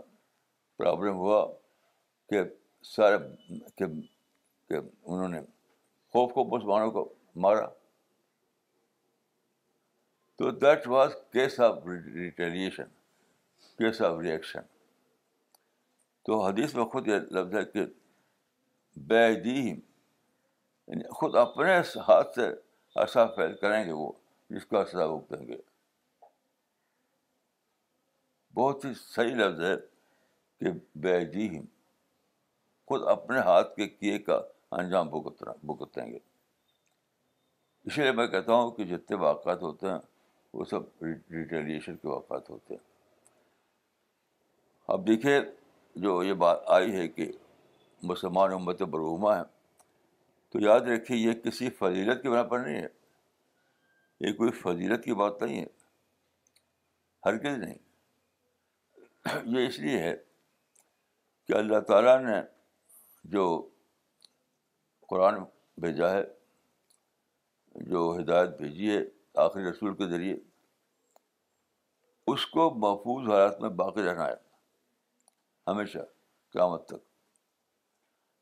پرابلم 0.77 1.17
ہوا 1.25 1.45
کہ 2.29 2.43
سارے 2.95 3.17
کہ 3.77 4.75
انہوں 4.75 5.27
نے 5.27 5.41
پوپ 6.17 6.33
کو 6.33 6.43
مسلمانوں 6.55 6.89
کو 6.91 7.07
مارا 7.43 7.65
تو 10.37 10.49
that 10.61 10.87
was 10.87 11.11
case 11.33 11.59
of 11.65 11.75
retaliation 11.87 12.85
case 13.77 14.01
of 14.07 14.19
reaction 14.21 14.61
تو 16.25 16.39
حدیث 16.45 16.73
میں 16.75 16.85
خود 16.93 17.07
یہ 17.07 17.19
لفظ 17.37 17.55
ہے 17.55 17.63
کہ 17.73 17.85
بے 19.13 19.21
دیم 19.43 19.75
یعنی 19.75 21.07
خود 21.19 21.35
اپنے 21.43 21.77
ہاتھ 22.07 22.33
سے 22.35 22.47
ایسا 23.01 23.25
فیل 23.35 23.55
کریں 23.61 23.83
گے 23.87 23.91
وہ 23.91 24.11
جس 24.55 24.65
کا 24.65 24.83
سزا 24.91 25.05
بھگتیں 25.15 25.47
گے 25.47 25.57
بہت 28.61 28.85
ہی 28.85 28.93
صحیح 29.15 29.35
لفظ 29.45 29.63
ہے 29.69 29.75
کہ 30.59 30.77
بے 31.01 31.19
دیم 31.37 31.63
خود 32.87 33.07
اپنے 33.17 33.39
ہاتھ 33.51 33.75
کے 33.75 33.87
کیے 33.87 34.17
کا 34.29 34.41
انجام 34.75 35.09
بکترا 35.09 35.51
بھگتیں 35.63 36.05
گے 36.11 36.17
اسی 37.85 38.01
لیے 38.01 38.11
میں 38.11 38.25
کہتا 38.27 38.53
ہوں 38.53 38.71
کہ 38.77 38.83
جتنے 38.85 39.17
واقعات 39.17 39.61
ہوتے 39.63 39.89
ہیں 39.91 39.99
وہ 40.53 40.65
سب 40.69 41.03
ریٹیلیشن 41.33 41.95
کے 41.97 42.07
واقعات 42.07 42.49
ہوتے 42.49 42.73
ہیں 42.73 42.81
اب 44.93 45.07
دیکھیے 45.07 45.39
جو 46.01 46.21
یہ 46.23 46.33
بات 46.43 46.59
آئی 46.77 46.91
ہے 46.95 47.07
کہ 47.07 47.31
مسلمان 48.09 48.51
امت 48.53 48.81
برعما 48.81 49.37
ہے 49.37 49.43
تو 50.51 50.59
یاد 50.63 50.81
رکھیے 50.89 51.17
یہ 51.17 51.33
کسی 51.43 51.69
فضیلت 51.79 52.21
کے 52.23 52.43
پر 52.49 52.59
نہیں 52.59 52.81
ہے 52.81 52.87
یہ 54.27 54.33
کوئی 54.33 54.51
فضیلت 54.61 55.03
کی 55.03 55.13
بات 55.15 55.41
نہیں 55.43 55.59
ہے 55.61 55.65
ہر 57.25 57.33
نہیں 57.57 57.75
یہ 59.55 59.65
اس 59.67 59.79
لیے 59.79 59.97
ہے 59.99 60.15
کہ 61.47 61.53
اللہ 61.53 61.79
تعالیٰ 61.87 62.19
نے 62.21 62.35
جو 63.33 63.43
قرآن 65.09 65.43
بھیجا 65.81 66.09
ہے 66.11 66.21
جو 67.91 67.99
ہدایت 68.19 68.57
بھیجی 68.57 68.95
ہے 68.95 69.01
آخری 69.43 69.69
رسول 69.69 69.93
کے 69.95 70.07
ذریعے 70.09 70.35
اس 72.33 72.45
کو 72.55 72.69
محفوظ 72.85 73.27
حالات 73.29 73.59
میں 73.61 73.69
باقی 73.81 74.03
رہنا 74.03 74.27
ہے 74.27 74.35
ہمیشہ 75.67 75.97
قیامت 76.53 76.85
تک 76.87 77.03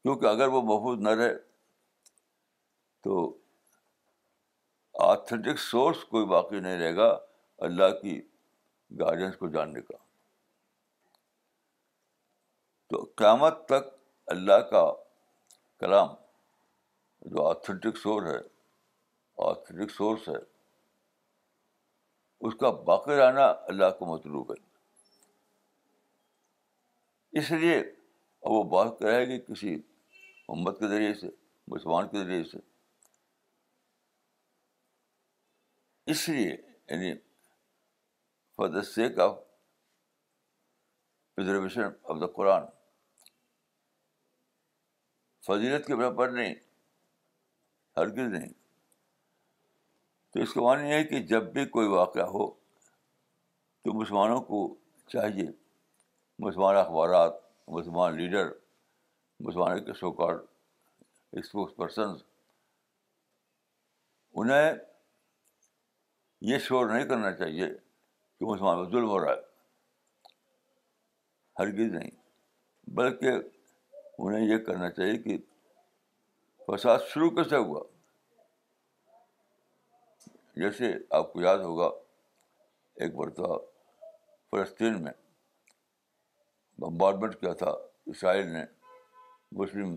کیونکہ 0.04 0.26
اگر 0.26 0.48
وہ 0.56 0.62
محفوظ 0.72 1.00
نہ 1.08 1.10
رہے 1.20 1.34
تو 3.04 3.18
آتھینٹک 5.10 5.60
سورس 5.60 6.04
کوئی 6.10 6.26
باقی 6.34 6.60
نہیں 6.60 6.78
رہے 6.80 6.96
گا 6.96 7.10
اللہ 7.68 7.92
کی 8.02 8.20
گائیڈنس 9.00 9.38
کو 9.38 9.48
جاننے 9.56 9.82
کا 9.92 9.98
تو 12.94 13.04
قیامت 13.18 13.66
تک 13.70 13.90
اللہ 14.34 14.60
کا 14.72 14.84
کلام 15.80 16.10
جو 17.32 17.46
آتھینٹک 17.48 17.98
سور 17.98 18.26
ہے 18.32 18.38
آتھینٹک 19.46 19.92
سورس 19.92 20.28
ہے 20.30 20.36
اس 22.48 22.54
کا 22.60 22.70
باقی 22.88 23.16
رہنا 23.20 23.46
اللہ 23.72 23.90
کو 24.00 24.06
مطلوب 24.16 24.52
ہے 24.52 24.60
اس 27.40 27.52
لیے 27.52 27.78
اب 27.78 28.52
وہ 28.52 28.64
بات 28.76 29.00
کرے 29.00 29.26
گی 29.30 29.40
کسی 29.48 29.74
امت 30.56 30.80
کے 30.80 30.88
ذریعے 30.88 31.14
سے 31.22 31.28
مسلمان 31.74 32.08
کے 32.10 32.24
ذریعے 32.24 32.44
سے 32.52 32.58
اس 36.12 36.28
لیے 36.30 36.50
یعنی 36.50 37.14
فار 38.58 38.78
آف 38.78 38.86
سے 38.88 39.08
آف 41.84 42.20
دا 42.22 42.26
قرآن 42.36 42.66
فضیلت 45.48 45.86
کے 45.88 45.96
برابر 45.96 46.30
نہیں 46.32 46.54
ہرگز 47.98 48.32
نہیں 48.34 48.54
تو 50.34 50.42
اس 50.42 50.54
کا 50.54 50.62
معنی 50.62 50.90
یہ 50.90 50.94
ہے 50.96 51.04
کہ 51.12 51.20
جب 51.28 51.52
بھی 51.54 51.66
کوئی 51.76 51.88
واقعہ 51.88 52.24
ہو 52.34 52.50
تو 52.50 53.94
مسلمانوں 54.00 54.40
کو 54.50 54.60
چاہیے 55.14 55.46
مسلمان 56.46 56.76
اخبارات 56.76 57.34
مسلمان 57.76 58.16
لیڈر 58.18 58.50
مسلمانوں 59.48 59.80
کے 59.86 59.94
سوکار 60.00 60.36
اسپوکس 61.40 61.76
پرسنس 61.76 62.22
انہیں 64.42 64.74
یہ 66.52 66.58
شور 66.68 66.90
نہیں 66.90 67.06
کرنا 67.08 67.32
چاہیے 67.36 67.68
کہ 67.70 68.46
مسلمان 68.46 68.78
میں 68.82 68.90
ظلم 68.92 69.10
ہو 69.10 69.20
رہا 69.24 69.34
ہے 69.34 69.44
ہرگز 71.60 71.94
نہیں 71.94 72.12
بلکہ 72.96 73.30
انہیں 74.18 74.48
یہ 74.48 74.58
کرنا 74.66 74.90
چاہیے 74.98 75.18
کہ 75.22 75.38
فساد 76.68 77.00
شروع 77.08 77.30
کیسے 77.36 77.56
ہوا 77.56 77.80
جیسے 80.62 80.92
آپ 81.18 81.32
کو 81.34 81.42
یاد 81.42 81.58
ہوگا 81.64 81.88
ایک 83.04 83.16
مرتبہ 83.16 83.58
فلسطین 84.52 85.02
میں 85.04 85.12
بمبارمنٹ 86.82 87.36
کیا 87.40 87.52
تھا 87.62 87.72
اسرائیل 88.14 88.48
نے 88.54 88.64
مسلم 89.60 89.96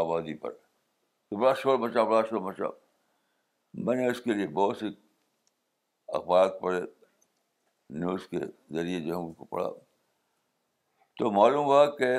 آبادی 0.00 0.34
پر 0.44 0.52
تو 0.52 1.36
بڑا 1.40 1.54
شور 1.62 1.78
مچا 1.78 2.02
بڑا 2.10 2.20
شور 2.28 2.40
مچا 2.48 2.68
میں 3.86 3.96
نے 3.96 4.06
اس 4.10 4.20
کے 4.24 4.32
لیے 4.34 4.46
بہت 4.60 4.76
سے 4.76 4.86
اخبارات 6.18 6.60
پڑھے 6.60 6.80
نیوز 8.00 8.26
کے 8.30 8.38
ذریعے 8.74 9.00
جو 9.06 9.18
ان 9.24 9.32
کو 9.32 9.44
پڑھا 9.54 9.68
تو 11.18 11.30
معلوم 11.40 11.64
ہوا 11.66 11.84
کہ 11.96 12.14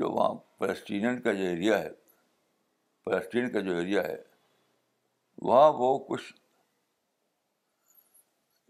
جو 0.00 0.10
وہاں 0.12 0.32
فلسطین 0.58 1.20
کا 1.22 1.32
جو 1.32 1.44
ایریا 1.48 1.78
ہے 1.82 1.88
فلسطین 3.04 3.50
کا 3.52 3.60
جو 3.60 3.76
ایریا 3.76 4.02
ہے 4.04 4.16
وہاں 5.48 5.70
وہ 5.78 5.96
کچھ 6.08 6.32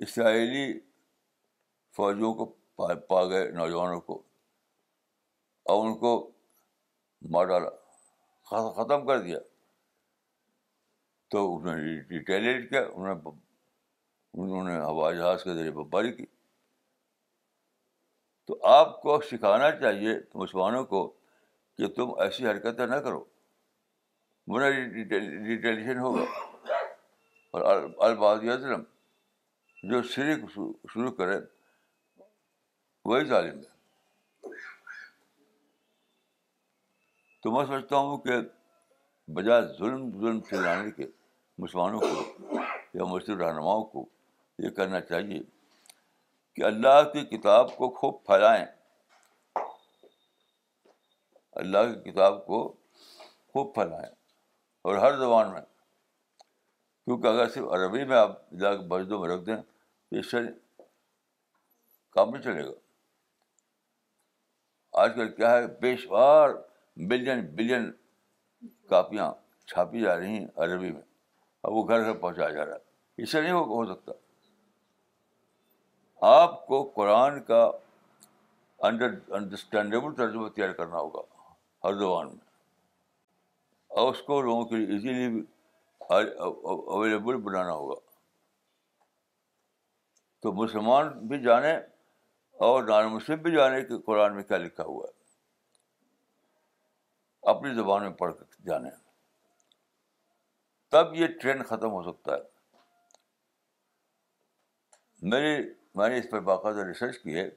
اسرائیلی 0.06 0.64
فوجیوں 1.96 2.32
کو 2.34 2.44
پا 2.76 2.94
پا 3.08 3.24
گئے 3.30 3.48
نوجوانوں 3.54 4.00
کو 4.00 4.14
اور 5.72 5.84
ان 5.86 5.96
کو 5.98 6.12
مار 7.34 7.46
ڈالا 7.46 8.70
ختم 8.76 9.06
کر 9.06 9.20
دیا 9.22 9.38
تو 11.30 11.44
انہوں 11.56 11.76
نے 11.80 11.98
ڈیٹیلیٹ 12.08 12.68
کیا 12.70 12.80
انہوں 12.94 13.14
نے 13.14 13.30
انہوں 14.42 14.64
نے 14.64 14.78
ہوائی 14.78 15.16
جہاز 15.18 15.42
کے 15.44 15.54
ذریعے 15.54 15.70
بمباری 15.70 16.12
کی 16.16 16.24
تو 18.46 18.58
آپ 18.68 19.00
کو 19.02 19.20
سکھانا 19.30 19.70
چاہیے 19.80 20.14
مسلمانوں 20.34 20.84
کو 20.94 21.06
کہ 21.76 21.88
تم 21.96 22.18
ایسی 22.22 22.46
حرکتیں 22.46 22.86
نہ 22.86 22.94
کرو 23.04 23.22
من 24.46 24.60
ریٹیلیشن 24.62 25.98
ہوگا 25.98 26.22
اور 27.50 27.84
اظلم 28.00 28.82
جو 29.90 30.02
شرک 30.14 30.44
شروع 30.54 31.10
کرے 31.18 31.38
وہی 33.10 33.24
ظالم 33.28 33.58
ہے 33.58 34.50
تو 37.42 37.50
میں 37.52 37.64
سوچتا 37.66 37.96
ہوں 37.96 38.16
کہ 38.24 38.32
بجائے 39.36 39.62
ظلم 39.78 40.10
ظلم 40.20 40.40
سے 40.50 40.60
لانے 40.62 40.90
کے 40.96 41.06
مسلمانوں 41.62 42.00
کو 42.00 42.60
یا 42.98 43.04
مسلم 43.12 43.38
رہنماؤں 43.40 43.84
کو 43.92 44.04
یہ 44.64 44.70
کرنا 44.76 45.00
چاہیے 45.00 45.40
کہ 46.56 46.62
اللہ 46.64 47.02
کی 47.12 47.24
کتاب 47.36 47.74
کو 47.76 47.88
خوب 48.00 48.22
پھیلائیں 48.26 48.64
اللہ 51.62 51.92
کی 51.92 52.10
کتاب 52.10 52.44
کو 52.46 52.62
خوب 53.52 53.74
پھیلائیں 53.74 54.10
اور 54.88 54.96
ہر 54.98 55.16
زبان 55.18 55.50
میں 55.52 55.60
کیونکہ 55.60 57.26
اگر 57.26 57.48
صرف 57.54 57.68
عربی 57.74 58.04
میں 58.04 58.16
آپ 58.16 58.38
کے 58.50 58.56
مسجدوں 58.90 59.18
میں 59.20 59.28
رکھ 59.34 59.44
دیں 59.46 59.56
تو 59.56 60.16
اس 60.18 60.30
سے 60.30 60.38
کام 62.16 62.30
نہیں 62.30 62.42
چلے 62.42 62.64
گا 62.66 62.72
آج 65.02 65.12
کل 65.16 65.32
کیا 65.34 65.50
ہے 65.52 65.66
بے 65.80 65.96
شمار 65.96 66.50
بلین 67.10 67.46
بلین 67.56 67.90
کاپیاں 68.88 69.30
چھاپی 69.68 70.00
جا 70.00 70.16
رہی 70.18 70.36
ہیں 70.38 70.46
عربی 70.64 70.90
میں 70.92 71.00
اب 71.66 71.72
وہ 71.72 71.86
گھر 71.88 72.04
گھر 72.04 72.12
پہنچایا 72.20 72.50
جا 72.56 72.64
رہا 72.66 72.74
ہے 72.74 73.22
اس 73.22 73.32
سے 73.32 73.40
نہیں 73.40 73.52
ہو 73.52 73.84
سکتا 73.94 74.12
آپ 76.40 76.66
کو 76.66 76.82
قرآن 76.94 77.42
کا 77.44 77.62
انڈر 78.88 79.18
انڈرسٹینڈیبل 79.36 80.14
ترجمہ 80.16 80.48
تیار 80.56 80.72
کرنا 80.80 80.96
ہوگا 80.98 81.22
ہر 81.84 81.94
زبان 81.98 82.28
میں 82.34 82.50
اور 84.00 84.12
اس 84.12 84.20
کو 84.26 84.40
لوگوں 84.40 84.64
کے 84.64 84.76
لیے 84.76 84.94
ایزیلی 84.94 85.28
بھی 85.32 85.40
اویلیبل 86.10 87.36
بنانا 87.46 87.72
ہوگا 87.72 87.94
تو 90.42 90.52
مسلمان 90.62 91.08
بھی 91.28 91.38
جانے 91.42 91.74
اور 92.68 92.82
نان 92.88 93.06
مسلم 93.14 93.42
بھی 93.42 93.50
جانے 93.54 93.80
کہ 93.90 93.98
قرآن 94.06 94.34
میں 94.34 94.42
کیا 94.44 94.56
لکھا 94.58 94.84
ہوا 94.84 95.06
ہے 95.08 95.20
اپنی 97.50 97.74
زبان 97.74 98.02
میں 98.02 98.10
پڑھ 98.22 98.32
کر 98.38 98.64
جانے 98.66 98.90
تب 100.96 101.14
یہ 101.14 101.26
ٹرین 101.40 101.62
ختم 101.68 101.90
ہو 101.92 102.02
سکتا 102.10 102.34
ہے 102.36 102.40
میری 105.32 105.54
میں 106.00 106.08
نے 106.08 106.18
اس 106.18 106.30
پر 106.30 106.40
باقاعدہ 106.50 106.86
ریسرچ 106.86 107.18
کی 107.22 107.34
ہے 107.36 107.48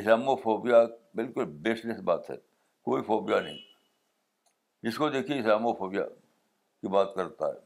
اسلام 0.00 0.28
و 0.28 0.34
فوبیا 0.44 0.82
بالکل 1.20 1.44
بیسلیس 1.68 2.00
بات 2.10 2.30
ہے 2.30 2.36
کوئی 2.88 3.02
فوبیا 3.06 3.40
نہیں 3.40 3.58
جس 4.84 4.96
کو 4.98 5.08
دیکھیے 5.08 5.38
اسلام 5.40 5.66
و 5.66 5.72
فوبیا 5.74 6.02
کی 6.80 6.88
بات 6.92 7.14
کرتا 7.14 7.46
ہے 7.48 7.60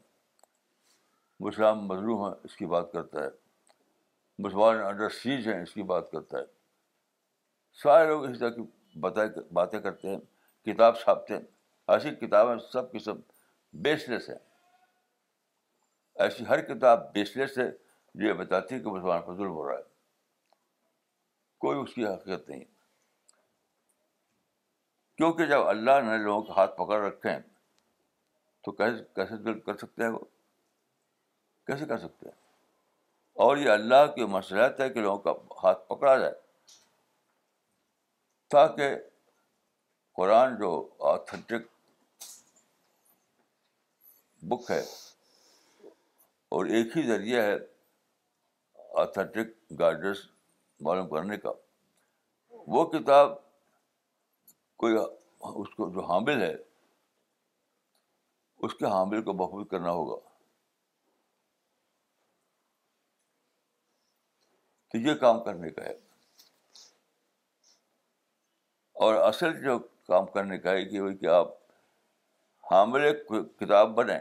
مسلم 1.45 1.79
مظلوم 1.87 2.21
ہیں 2.23 2.31
اس 2.43 2.55
کی 2.57 2.65
بات 2.73 2.91
کرتا 2.91 3.23
ہے 3.23 3.29
مسلمان 4.43 4.77
انڈر 4.85 5.09
سیج 5.21 5.47
ہیں 5.47 5.61
اس 5.63 5.73
کی 5.73 5.83
بات 5.89 6.09
کرتا 6.11 6.37
ہے 6.37 6.43
سارے 7.81 8.07
لوگ 8.07 8.23
اسی 8.25 8.39
طرح 8.39 8.49
کی 8.59 8.99
بتائے 9.07 9.43
باتیں 9.59 9.79
کرتے 9.79 10.09
ہیں 10.09 10.19
کتاب 10.65 10.95
چھاپتے 10.99 11.33
ہیں 11.37 11.41
ایسی 11.95 12.15
کتابیں 12.25 12.55
سب 12.71 12.97
سب 13.07 13.17
بیس 13.87 14.07
لیس 14.09 14.29
ہیں 14.29 14.39
ایسی 16.23 16.45
ہر 16.49 16.61
کتاب 16.73 17.11
بیس 17.13 17.35
لیس 17.37 17.57
ہے 17.57 17.69
جو 18.15 18.27
یہ 18.27 18.33
بتاتی 18.45 18.75
ہے 18.75 18.79
کہ 18.83 18.89
مسلمان 18.89 19.21
کو 19.25 19.35
ظلم 19.35 19.51
ہو 19.59 19.67
رہا 19.67 19.77
ہے 19.77 19.87
کوئی 21.65 21.79
اس 21.79 21.93
کی 21.95 22.05
حقیقت 22.05 22.49
نہیں 22.49 22.63
کیونکہ 25.19 25.45
جب 25.45 25.67
اللہ 25.67 25.99
نے 26.03 26.17
لوگوں 26.17 26.41
کے 26.41 26.51
ہاتھ 26.57 26.75
پکڑ 26.75 26.97
رکھے 27.03 27.29
ہیں 27.29 27.39
تو 28.65 28.71
کیسے 28.71 29.03
کیسے 29.15 29.37
دل 29.43 29.59
کر 29.65 29.77
سکتے 29.77 30.03
ہیں 30.03 30.11
وہ 30.11 30.19
کیسے 31.67 31.85
کر 31.85 31.97
سکتے 31.99 32.27
ہیں 32.29 32.35
اور 33.45 33.57
یہ 33.57 33.69
اللہ 33.69 34.05
کی 34.15 34.25
مسئلہ 34.35 34.67
ہے 34.79 34.89
کہ 34.89 34.99
لوگوں 35.01 35.17
کا 35.33 35.57
ہاتھ 35.63 35.81
پکڑا 35.89 36.15
جائے 36.17 36.31
تاکہ 38.55 38.95
قرآن 40.17 40.55
جو 40.59 40.71
آتھینٹک 41.11 41.67
بک 44.53 44.69
ہے 44.71 44.79
اور 46.57 46.65
ایک 46.75 46.97
ہی 46.97 47.05
ذریعہ 47.07 47.41
ہے 47.43 47.55
آتھینٹک 49.01 49.53
گائڈنس 49.79 50.25
معلوم 50.87 51.09
کرنے 51.09 51.37
کا 51.47 51.51
وہ 52.77 52.85
کتاب 52.99 53.35
کوئی 54.79 54.93
اس 55.59 55.69
کو 55.77 55.89
جو 55.93 56.03
حامل 56.09 56.41
ہے 56.41 56.53
اس 58.67 58.73
کے 58.79 58.85
حامل 58.91 59.21
کو 59.23 59.33
محفوظ 59.41 59.65
کرنا 59.71 59.91
ہوگا 59.97 60.15
تو 64.91 64.97
یہ 65.07 65.15
کام 65.23 65.43
کرنے 65.43 65.69
کا 65.71 65.83
ہے 65.85 65.93
اور 69.07 69.15
اصل 69.23 69.61
جو 69.63 69.77
کام 70.13 70.25
کرنے 70.37 70.57
کا 70.59 70.71
ہے 70.77 70.85
کہ 70.89 71.01
وہ 71.01 71.09
کہ 71.21 71.27
آپ 71.39 71.51
حامل 72.71 73.11
کتاب 73.33 73.93
بنیں 73.95 74.19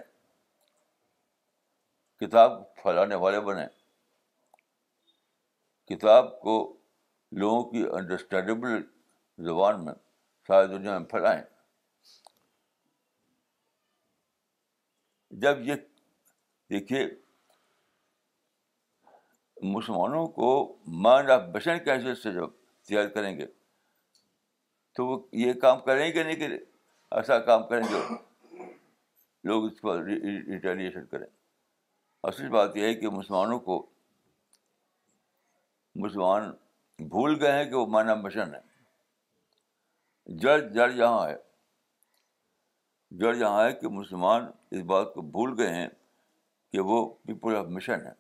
کتاب 2.25 2.59
پھیلانے 2.83 3.15
والے 3.27 3.41
بنیں 3.53 3.67
کتاب 5.95 6.31
کو 6.41 6.59
لوگوں 7.45 7.63
کی 7.71 7.85
انڈرسٹینڈیبل 8.03 8.81
زبان 9.51 9.85
میں 9.85 9.95
ساری 10.49 10.67
دنیا 10.73 10.97
میں 10.99 11.07
پھیلائیں 11.09 11.41
جب 15.41 15.59
یہ 15.69 15.75
دیکھیے 16.71 17.07
مسلمانوں 19.75 20.27
کو 20.39 20.49
مان 21.05 21.31
آف 21.31 21.43
بشن 21.55 21.79
کی 21.85 21.91
حیثیت 21.91 22.19
سے 22.19 22.33
جب 22.33 22.51
تیار 22.89 23.09
کریں 23.15 23.37
گے 23.39 23.47
تو 24.97 25.07
وہ 25.07 25.19
یہ 25.43 25.53
کام 25.67 25.81
کریں 25.87 26.05
گے 26.15 26.23
نہیں 26.23 26.35
کہ 26.45 26.49
ایسا 27.19 27.39
کام 27.51 27.67
کریں 27.69 27.83
جو 27.91 27.99
لوگ 29.49 29.65
اس 29.65 29.81
پر 29.81 30.03
ریٹیلیشن 30.05 31.07
کریں 31.11 31.27
اصل 32.31 32.49
بات 32.57 32.77
یہ 32.77 32.85
ہے 32.87 32.95
کہ 33.03 33.09
مسلمانوں 33.19 33.59
کو 33.69 33.77
مسلمان 36.07 36.51
بھول 37.15 37.43
گئے 37.43 37.53
ہیں 37.59 37.65
کہ 37.71 37.77
وہ 37.77 37.87
مان 37.97 38.11
آف 38.11 38.19
بشن 38.25 38.55
ہے 38.55 38.67
جڑ 40.37 40.59
جڑ 40.75 40.91
یہاں 40.97 41.27
ہے 41.29 41.35
جڑ 43.19 43.35
یہاں 43.37 43.65
ہے 43.65 43.73
کہ 43.73 43.89
مسلمان 43.89 44.51
اس 44.77 44.83
بات 44.87 45.13
کو 45.15 45.23
بھول 45.35 45.55
گئے 45.59 45.73
ہیں 45.75 45.87
کہ 46.73 46.81
وہ 46.89 47.05
پیپل 47.27 47.57
آف 47.57 47.67
مشن 47.77 48.05
ہے 48.07 48.11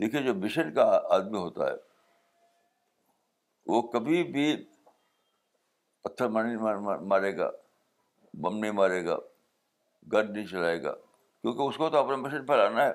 دیکھیے 0.00 0.22
جو 0.22 0.34
مشن 0.40 0.72
کا 0.74 0.84
آدمی 1.14 1.38
ہوتا 1.38 1.66
ہے 1.70 1.76
وہ 3.72 3.80
کبھی 3.92 4.22
بھی 4.32 4.52
پتھر 6.04 6.28
مارے 7.04 7.36
گا 7.36 7.50
بم 8.42 8.58
نہیں 8.58 8.72
مارے 8.80 9.04
گا 9.06 9.16
گڈ 10.12 10.30
نہیں 10.30 10.46
چلائے 10.46 10.82
گا 10.82 10.92
کیونکہ 10.94 11.62
اس 11.62 11.76
کو 11.76 11.88
تو 11.90 11.98
اپنا 11.98 12.16
مشن 12.16 12.44
پھیلانا 12.46 12.84
ہے 12.86 12.90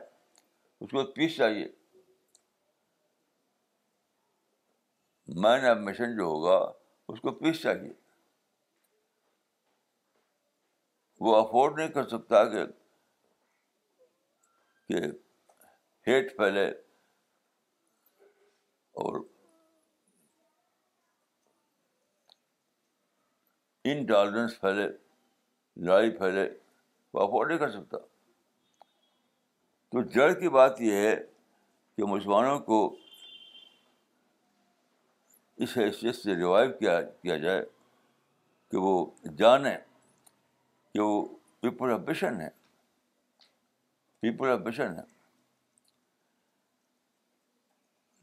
اس 0.82 0.92
کو 0.92 1.04
پیس 1.16 1.36
چاہیے 1.38 1.68
مین 5.44 5.66
آف 5.70 5.78
مشن 5.88 6.16
جو 6.18 6.24
ہوگا 6.24 6.60
اس 7.14 7.20
کو 7.22 7.32
پیس 7.38 7.62
چاہیے 7.62 7.90
وہ 11.26 11.32
افورڈ 11.38 11.80
نہیں 11.80 11.88
کر 11.96 12.06
سکتا 12.10 12.40
کہ 12.50 12.62
ہیٹ 16.08 16.30
پھیلے 16.38 16.64
اور 19.04 19.18
انٹالرنس 23.94 24.56
پھیلے 24.62 24.86
لڑائی 25.88 26.12
پھیلے 26.18 26.46
وہ 27.14 27.20
افورڈ 27.28 27.46
نہیں 27.52 27.60
کر 27.66 27.72
سکتا 27.72 27.98
تو 29.92 29.98
جڑ 30.18 30.30
کی 30.40 30.50
بات 30.60 30.74
یہ 30.82 30.96
ہے 31.08 31.16
کہ 31.96 32.02
مسلمانوں 32.16 32.60
کو 32.72 32.80
اس 35.64 35.76
حیثیت 35.78 36.16
سے 36.16 36.36
ریوائو 36.36 36.72
کیا 36.78 37.02
کیا 37.02 37.36
جائے 37.38 37.62
کہ 38.72 38.78
وہ 38.86 38.94
جانیں 39.38 39.76
کہ 40.94 41.00
وہ 41.00 41.20
پیپل 41.62 41.92
آف 41.94 42.00
مشن 42.08 42.40
ہے 42.42 42.48
پیپل 44.22 44.50
آف 44.52 44.80
ہے 44.80 45.04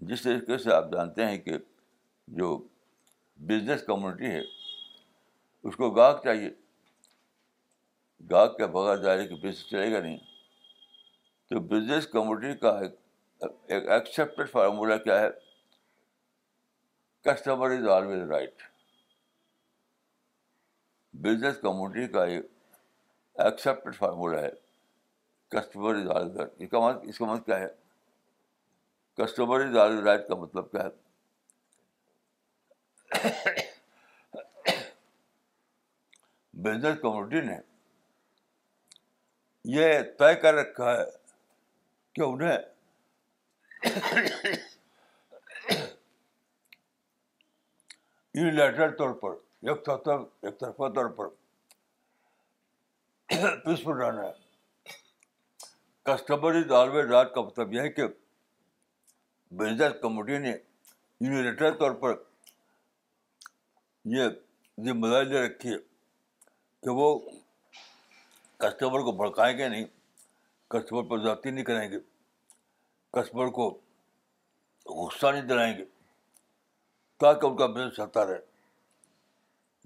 جس 0.09 0.22
طریقے 0.22 0.59
سے 0.64 0.72
آپ 0.74 0.90
جانتے 0.92 1.27
ہیں 1.27 1.38
کہ 1.46 1.59
جو 2.40 2.48
بزنس 3.48 3.83
کمیونٹی 3.87 4.31
ہے 4.31 4.40
اس 4.40 5.77
کو 5.77 5.90
گاہک 6.01 6.22
چاہیے 6.24 6.51
گاہک 8.31 8.57
کے 8.57 8.66
بغیر 8.79 8.96
جائے 9.03 9.27
کہ 9.29 9.35
بزنس 9.35 9.64
چلے 9.70 9.92
گا 9.92 10.01
نہیں 10.01 10.16
تو 11.51 11.61
بزنس 11.74 12.07
کمیونٹی 12.12 12.55
کا 12.66 12.79
ایک 12.79 13.88
ایکسیپٹیڈ 13.90 14.51
فارمولہ 14.51 14.96
کیا 15.05 15.20
ہے 15.20 15.29
customer 17.29 17.71
is 17.71 17.87
always 17.93 18.21
right 18.31 18.62
business 21.25 21.57
community 21.62 22.05
کا 22.12 22.23
یہ 22.27 23.43
ایکسیپٹڈ 23.45 23.95
فارمولا 23.97 24.38
ہے 24.43 24.51
کسٹمر 25.55 25.93
از 25.95 26.07
آلویز 26.14 26.37
رائٹ 26.37 26.53
اس 26.59 26.69
کا 26.71 26.79
مطلب 26.79 27.03
اس 27.09 27.17
کا 27.19 27.25
مطلب 27.33 27.45
کیا 27.47 27.59
ہے 27.61 27.69
کسٹمر 29.23 29.64
از 29.67 29.77
آلویز 29.83 30.03
رائٹ 30.07 30.23
کا 30.29 30.35
مطلب 30.45 30.64
کیا 30.71 30.83
ہے 30.85 30.93
بزنس 36.64 36.97
کمیونٹی 37.03 37.41
نے 37.51 37.59
یہ 39.77 39.87
طے 40.19 40.33
کر 40.43 40.53
رکھا 40.62 40.88
ہے 40.97 41.05
کہ 42.14 42.23
انہیں 42.29 42.59
یونیلیٹرل 48.38 48.90
طور 48.98 49.12
پر 49.20 49.31
یک 49.68 49.85
طرف 49.87 50.03
طرفہ 50.61 50.88
طور 50.96 51.07
پر 51.16 51.29
پیسفل 53.64 53.96
رہنا 54.01 54.27
ہے 54.27 54.92
کسٹمر 56.11 56.55
از 56.59 56.70
آلویز 56.81 57.11
رات 57.11 57.35
کا 57.35 57.40
مطلب 57.46 57.72
یہ 57.72 57.81
ہے 57.81 57.88
کہ 57.96 58.07
بزنس 59.61 59.96
کمیٹی 60.03 60.38
نے 60.46 60.51
یونیلیٹرل 61.27 61.77
طور 61.79 61.94
پر 62.05 62.14
یہ 64.16 64.29
ذمہ 64.85 65.09
داری 65.14 65.29
لے 65.33 65.44
رکھی 65.46 65.72
ہے 65.74 65.79
کہ 66.85 66.96
وہ 67.01 67.09
کسٹمر 68.64 69.05
کو 69.09 69.12
بھڑکائیں 69.22 69.57
گے 69.59 69.68
نہیں 69.68 69.85
کسٹمر 70.74 71.09
پر 71.11 71.24
ذاتی 71.24 71.51
نہیں 71.51 71.64
کریں 71.72 71.90
گے 71.92 71.98
کسٹمر 73.18 73.51
کو 73.59 73.70
غصہ 75.03 75.27
نہیں 75.33 75.48
دلائیں 75.53 75.77
گے 75.79 75.85
تاکہ 77.20 77.46
ان 77.46 77.57
کا 77.57 77.66
بزنس 77.66 77.94
چلتا 77.96 78.24
رہے 78.26 78.38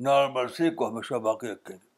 نارمر 0.04 0.46
کو 0.76 0.88
ہمیشہ 0.88 1.14
باقی 1.26 1.50
رکھیں 1.52 1.76
گے 1.76 1.90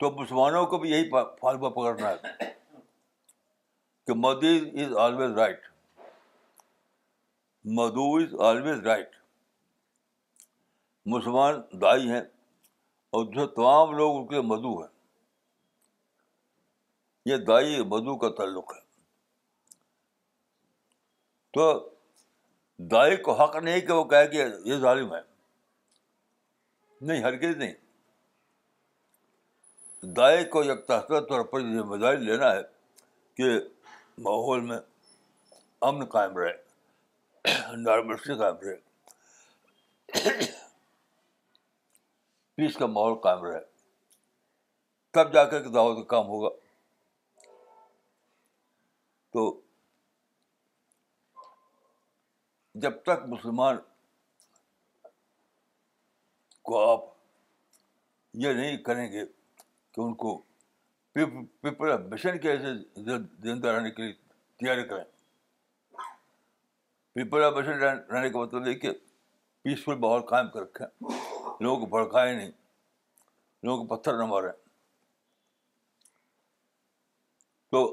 تو 0.00 0.10
مسلمانوں 0.20 0.64
کو 0.70 0.78
بھی 0.78 0.90
یہی 0.90 1.08
فاطو 1.10 1.70
پکڑنا 1.70 2.10
ہے 2.10 2.50
کہ 4.06 4.14
Modi 4.24 4.56
is 4.84 4.96
always 5.04 5.38
right 5.38 5.68
Modi 7.78 8.08
is 8.16 8.34
always 8.48 8.84
right 8.86 9.16
مسلمان 11.14 11.60
دائی 11.80 12.08
ہیں 12.10 12.20
اور 13.16 13.24
جو 13.32 13.46
تمام 13.54 13.94
لوگ 13.96 14.16
ان 14.20 14.26
کے 14.28 14.40
مدو 14.54 14.78
ہیں 14.80 14.94
یہ 17.26 17.36
دائی 17.46 17.80
مدو 17.92 18.14
کا 18.18 18.28
تعلق 18.38 18.72
ہے 18.72 18.80
تو 21.56 21.62
دائی 22.90 23.16
کو 23.28 23.32
حق 23.42 23.54
نہیں 23.62 23.80
کہ 23.86 23.92
وہ 23.92 24.02
کہے 24.12 24.26
کہ 24.34 24.44
یہ 24.72 24.78
ظالم 24.82 25.14
ہے 25.14 25.20
نہیں 27.08 27.22
ہرگز 27.22 27.56
نہیں 27.62 27.74
دائیں 30.16 30.44
کو 30.52 30.62
یک 30.64 30.86
طاقت 30.88 31.28
طور 31.28 31.42
پر 31.54 31.60
ذمہ 31.72 31.96
داری 32.04 32.24
لینا 32.26 32.52
ہے 32.56 32.60
کہ 33.40 33.48
ماحول 34.28 34.60
میں 34.68 34.78
امن 35.88 36.04
قائم 36.14 36.38
رہے 36.38 37.54
نارمل 37.82 38.36
قائم 38.44 38.60
رہے 38.68 40.44
پیس 42.54 42.76
کا 42.82 42.86
ماحول 42.98 43.18
قائم 43.28 43.44
رہے 43.44 43.60
تب 45.18 45.32
جا 45.34 45.44
کر 45.50 45.62
کے 45.64 45.68
دعوت 45.78 45.96
کا 45.96 46.04
کام 46.14 46.28
ہوگا 46.28 46.48
تو 49.36 49.42
جب 52.82 52.94
تک 53.06 53.24
مسلمان 53.28 53.76
کو 56.68 56.78
آپ 56.92 57.04
یہ 58.44 58.52
نہیں 58.58 58.76
کریں 58.84 59.06
گے 59.12 59.24
کہ 59.92 60.00
ان 60.00 60.14
کو 60.22 60.32
پیپل 61.18 61.92
آف 61.92 62.00
مشن 62.12 62.38
کے 62.38 62.50
ایسے 62.50 62.72
زندہ 63.50 63.66
رہنے 63.68 63.90
کے 63.90 64.02
لیے 64.02 64.12
تیاری 64.64 64.88
کریں 64.88 65.04
پیپل 67.14 67.44
آف 67.44 67.52
مشن 67.56 67.82
رہنے 67.82 68.30
کا 68.30 68.38
مطلب 68.38 68.66
یہ 68.68 68.78
کہ 68.86 68.92
پیسفل 69.64 69.98
ماحول 70.04 70.26
قائم 70.32 70.50
کر 70.54 70.60
رکھیں 70.62 70.86
لوگوں 71.10 71.76
کو 71.80 71.86
بھڑکائے 71.98 72.34
نہیں 72.36 72.50
لوگوں 73.66 73.84
کو 73.84 73.96
پتھر 73.96 74.18
نہ 74.18 74.24
ماریں 74.32 74.50
تو 77.70 77.84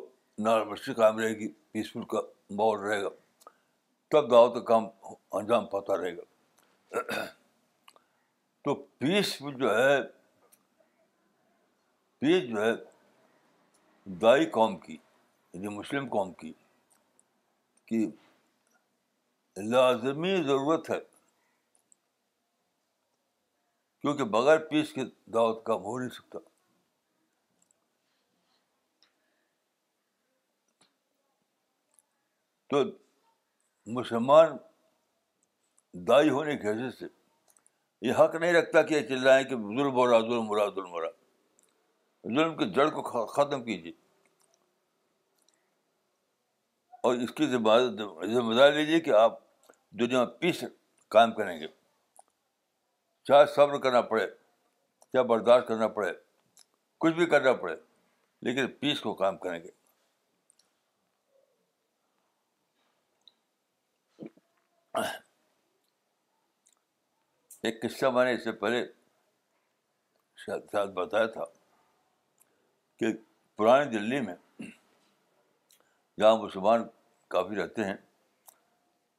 نارمسی 0.41 0.93
قائم 0.93 1.19
رہے 1.19 1.33
گی 1.39 1.47
پیسفل 1.71 2.03
کا 2.11 2.19
ماحول 2.57 2.79
رہے 2.79 3.01
گا 3.03 3.09
تب 4.11 4.29
دعوت 4.31 4.53
کا 4.53 4.59
کام 4.73 4.85
انجام 5.39 5.65
پاتا 5.71 5.97
رہے 6.01 6.15
گا 6.17 7.21
تو 8.65 8.75
پیس 8.97 9.37
جو 9.59 9.77
ہے 9.77 9.99
پیس 12.19 12.43
جو 12.49 12.61
ہے 12.63 12.71
دائی 14.21 14.45
قوم 14.55 14.77
کی 14.79 14.97
یعنی 15.53 15.67
مسلم 15.77 16.07
قوم 16.11 16.31
کی 16.41 16.51
کہ 17.87 18.05
لازمی 19.69 20.35
ضرورت 20.43 20.89
ہے 20.89 20.99
کیونکہ 24.01 24.23
بغیر 24.37 24.57
پیس 24.69 24.93
کے 24.93 25.01
دعوت 25.33 25.63
کام 25.65 25.83
ہو 25.83 25.97
نہیں 25.99 26.09
سکتا 26.17 26.39
تو 32.73 32.83
مسلمان 33.93 34.55
دائی 36.07 36.29
ہونے 36.35 36.55
کی 36.57 36.67
حیثیت 36.67 36.93
سے 36.99 37.05
یہ 38.07 38.13
حق 38.19 38.35
نہیں 38.35 38.53
رکھتا 38.53 38.81
کہ 38.87 38.93
یہ 38.93 39.07
چلائیں 39.07 39.43
کہ 39.49 39.55
ظلم 39.55 39.91
ہو 39.97 40.05
رہا 40.11 40.19
ظلم 40.29 40.47
ہو 40.47 40.55
رہا 40.59 40.69
ظلم 40.75 40.91
ہو 40.91 41.01
رہا 41.01 42.31
ظلم 42.35 42.55
کی 42.57 42.69
جڑ 42.75 42.87
کو 42.95 43.01
ختم 43.33 43.63
کیجیے 43.65 43.91
اور 47.07 47.15
اس 47.23 47.31
کی 47.37 47.47
ذمہ 47.51 48.53
دار 48.57 48.71
لیجیے 48.73 48.99
کہ 49.07 49.11
آپ 49.21 49.39
دنیا 49.99 50.23
میں 50.23 50.33
پیس 50.39 50.63
قائم 51.15 51.31
کریں 51.37 51.59
گے 51.61 51.67
چاہے 53.27 53.45
صبر 53.55 53.77
کرنا 53.85 54.01
پڑے 54.11 54.25
چاہے 54.27 55.23
برداشت 55.33 55.67
کرنا 55.67 55.87
پڑے 55.99 56.11
کچھ 57.05 57.13
بھی 57.15 57.25
کرنا 57.35 57.53
پڑے 57.63 57.75
لیکن 58.47 58.67
پیس 58.79 58.99
کو 59.01 59.13
کام 59.23 59.37
کریں 59.43 59.59
گے 59.63 59.69
ایک 67.67 67.81
قصہ 67.81 68.05
میں 68.13 68.23
نے 68.25 68.31
اس 68.33 68.43
سے 68.43 68.51
پہلے 68.61 68.83
شاید 70.45 70.89
بتایا 70.93 71.25
تھا 71.35 71.43
کہ 72.99 73.11
پرانی 73.57 73.89
دلی 73.91 74.19
میں 74.21 74.35
جہاں 74.63 76.35
مسلمان 76.41 76.83
کافی 77.35 77.55
رہتے 77.61 77.83
ہیں 77.85 77.95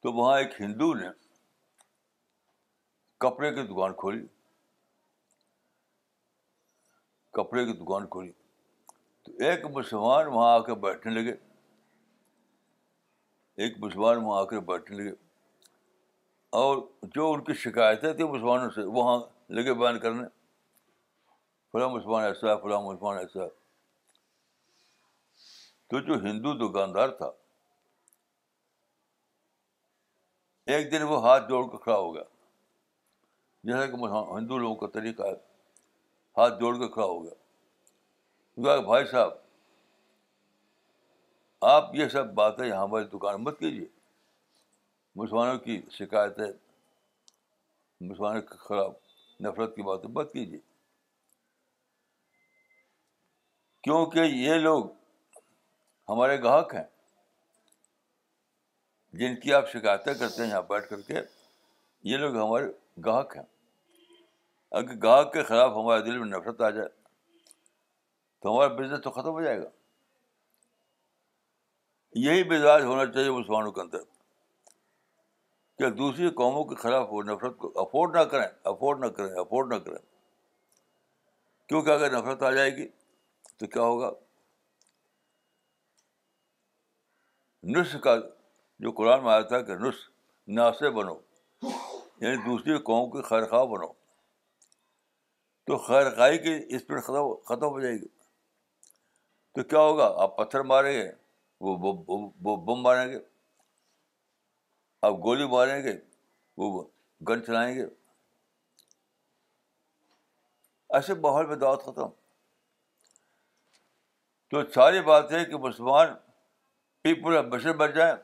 تو 0.02 0.12
وہاں 0.12 0.38
ایک 0.38 0.60
ہندو 0.60 0.92
نے 0.94 1.06
کپڑے 3.24 3.50
کی 3.54 3.62
دکان 3.72 3.94
کھولی 4.04 4.22
کپڑے 7.38 7.64
کی 7.66 7.72
دکان 7.84 8.06
کھولی 8.08 8.30
تو 9.24 9.32
ایک 9.48 9.64
مسلمان 9.76 10.26
وہاں 10.32 10.54
آ 10.54 10.58
کے 10.66 10.74
بیٹھنے 10.86 11.12
لگے 11.20 11.34
ایک 13.64 13.78
مسلمان 13.84 14.24
وہاں 14.24 14.40
آ 14.40 14.44
کر 14.50 14.60
بیٹھنے 14.72 15.02
لگے 15.02 15.14
اور 16.60 16.76
جو 17.14 17.30
ان 17.32 17.40
کی 17.44 17.54
شکایتیں 17.60 18.12
تھیں 18.16 18.26
مسلمانوں 18.26 18.68
سے 18.74 18.82
وہاں 18.96 19.18
لگے 19.58 19.72
بیان 19.78 19.98
کرنے 20.00 20.22
فلاں 21.72 21.88
مسلمان 21.94 22.24
ایسا 22.24 22.54
فلاں 22.62 22.80
مسلمان 22.80 23.16
ایسا 23.18 23.46
تو 25.92 26.00
جو 26.08 26.14
ہندو 26.26 26.52
دکاندار 26.60 27.08
تھا 27.22 27.30
ایک 30.74 30.90
دن 30.92 31.02
وہ 31.08 31.20
ہاتھ 31.26 31.48
جوڑ 31.48 31.64
کر 31.72 31.78
کھڑا 31.84 31.96
ہو 31.96 32.14
گیا 32.14 32.22
جیسا 33.70 33.86
کہ 33.96 34.12
ہندو 34.36 34.58
لوگوں 34.58 34.74
کا 34.82 34.86
طریقہ 34.98 35.22
ہے 35.26 35.34
ہاتھ 36.38 36.60
جوڑ 36.60 36.74
کے 36.78 36.88
کھڑا 36.92 37.06
ہو 37.06 37.22
گیا 37.24 38.78
بھائی 38.90 39.04
صاحب 39.10 39.30
آپ 41.74 41.94
یہ 41.94 42.08
سب 42.14 42.32
باتیں 42.40 42.66
یہاں 42.66 42.82
ہماری 42.82 43.04
دکان 43.16 43.42
مت 43.44 43.58
کیجیے 43.58 43.86
مسلمانوں 45.16 45.58
کی 45.64 45.80
شکایتیں 45.98 46.44
مسلمانوں 48.06 48.40
کے 48.42 48.56
خلاف 48.68 48.92
نفرت 49.44 49.74
کی 49.76 49.82
بات 49.82 50.04
بت 50.16 50.32
کیجیے 50.32 50.58
کیونکہ 53.84 54.20
یہ 54.34 54.54
لوگ 54.64 54.84
ہمارے 56.08 56.40
گاہک 56.42 56.74
ہیں 56.74 56.84
جن 59.18 59.36
کی 59.40 59.52
آپ 59.54 59.70
شکایتیں 59.72 60.12
کرتے 60.14 60.42
ہیں 60.42 60.48
یہاں 60.50 60.62
بیٹھ 60.68 60.88
کر 60.88 61.00
کے 61.06 61.20
یہ 62.10 62.16
لوگ 62.24 62.36
ہمارے 62.36 62.66
گاہک 63.04 63.36
ہیں 63.36 63.44
اگر 64.78 64.96
گاہک 65.02 65.32
کے 65.32 65.42
خلاف 65.50 65.72
ہمارے 65.76 66.02
دل 66.10 66.18
میں 66.18 66.26
نفرت 66.28 66.60
آ 66.60 66.70
جائے 66.78 66.88
تو 68.42 68.52
ہمارا 68.52 68.74
بزنس 68.80 69.02
تو 69.04 69.10
ختم 69.10 69.30
ہو 69.30 69.42
جائے 69.42 69.58
گا 69.62 69.68
یہی 72.24 72.42
بزاج 72.50 72.82
ہونا 72.84 73.06
چاہیے 73.12 73.30
مسلمانوں 73.30 73.72
کے 73.72 73.80
اندر 73.80 74.12
کہ 75.78 75.88
دوسری 76.00 76.28
قوموں 76.40 76.64
کے 76.64 76.74
خلاف 76.82 77.06
وہ 77.10 77.22
نفرت 77.26 77.56
کو 77.58 77.72
افورڈ 77.80 78.16
نہ 78.16 78.22
کریں 78.32 78.46
افورڈ 78.70 79.00
نہ 79.04 79.06
کریں 79.16 79.38
افورڈ 79.40 79.72
نہ 79.72 79.78
کریں 79.86 79.98
کیونکہ 81.68 81.90
اگر 81.90 82.16
نفرت 82.16 82.42
آ 82.42 82.50
جائے 82.54 82.76
گی 82.76 82.86
تو 83.58 83.66
کیا 83.72 83.82
ہوگا 83.82 84.10
نسخ 87.76 88.02
کا 88.02 88.16
جو 88.86 88.90
قرآن 88.96 89.22
میں 89.24 89.32
آیا 89.32 89.40
تھا 89.50 89.60
کہ 89.68 89.74
نسخ 89.86 90.08
ناسے 90.58 90.90
بنو 90.98 91.14
یعنی 91.64 92.36
دوسری 92.46 92.76
قوموں 92.88 93.06
کے 93.10 93.22
خیر 93.28 93.46
خواہ 93.50 93.64
بنو 93.74 93.92
تو 95.66 95.76
خیر 95.86 96.10
خائی 96.16 96.38
کی 96.38 96.54
اسپیڈ 96.76 97.02
ختم 97.04 97.32
ختم 97.48 97.66
ہو 97.66 97.80
جائے 97.80 97.94
گی 98.00 98.06
تو 99.54 99.62
کیا 99.68 99.80
ہوگا 99.80 100.12
آپ 100.22 100.36
پتھر 100.36 100.62
ماریں 100.74 100.92
گے 100.92 101.10
وہ 101.66 102.54
بم 102.64 102.82
ماریں 102.82 103.08
گے 103.12 103.18
آپ 105.04 105.14
گولی 105.24 105.46
ماریں 105.52 105.80
گے 105.82 105.92
وہ 106.60 106.82
گن 107.28 107.42
چلائیں 107.46 107.74
گے 107.76 107.84
ایسے 110.98 111.14
ماحول 111.24 111.46
میں 111.46 111.56
دعوت 111.64 111.82
ختم 111.84 112.10
تو 114.50 114.62
ساری 114.74 115.00
بات 115.08 115.32
ہے 115.32 115.44
کہ 115.50 115.56
مسلمان 115.64 116.14
پیپل 117.02 117.36
آف 117.36 117.44
مشن 117.54 117.76
بن 117.82 117.92
جائیں 117.96 118.14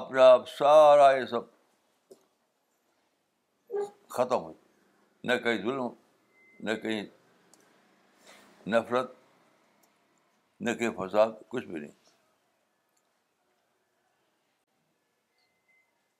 اپنے 0.00 0.22
آپ 0.22 0.48
سارا 0.58 1.10
یہ 1.16 1.24
سب 1.30 1.46
ختم 4.16 4.42
ہو 4.42 4.52
نہ 5.30 5.36
کہیں 5.44 5.56
ظلم 5.62 5.86
نہ 6.68 6.74
کہیں 6.82 7.02
نفرت 8.74 9.14
نہ 10.68 10.74
کہیں 10.80 10.90
فساد 11.00 11.38
کچھ 11.48 11.66
بھی 11.66 11.78
نہیں 11.80 11.97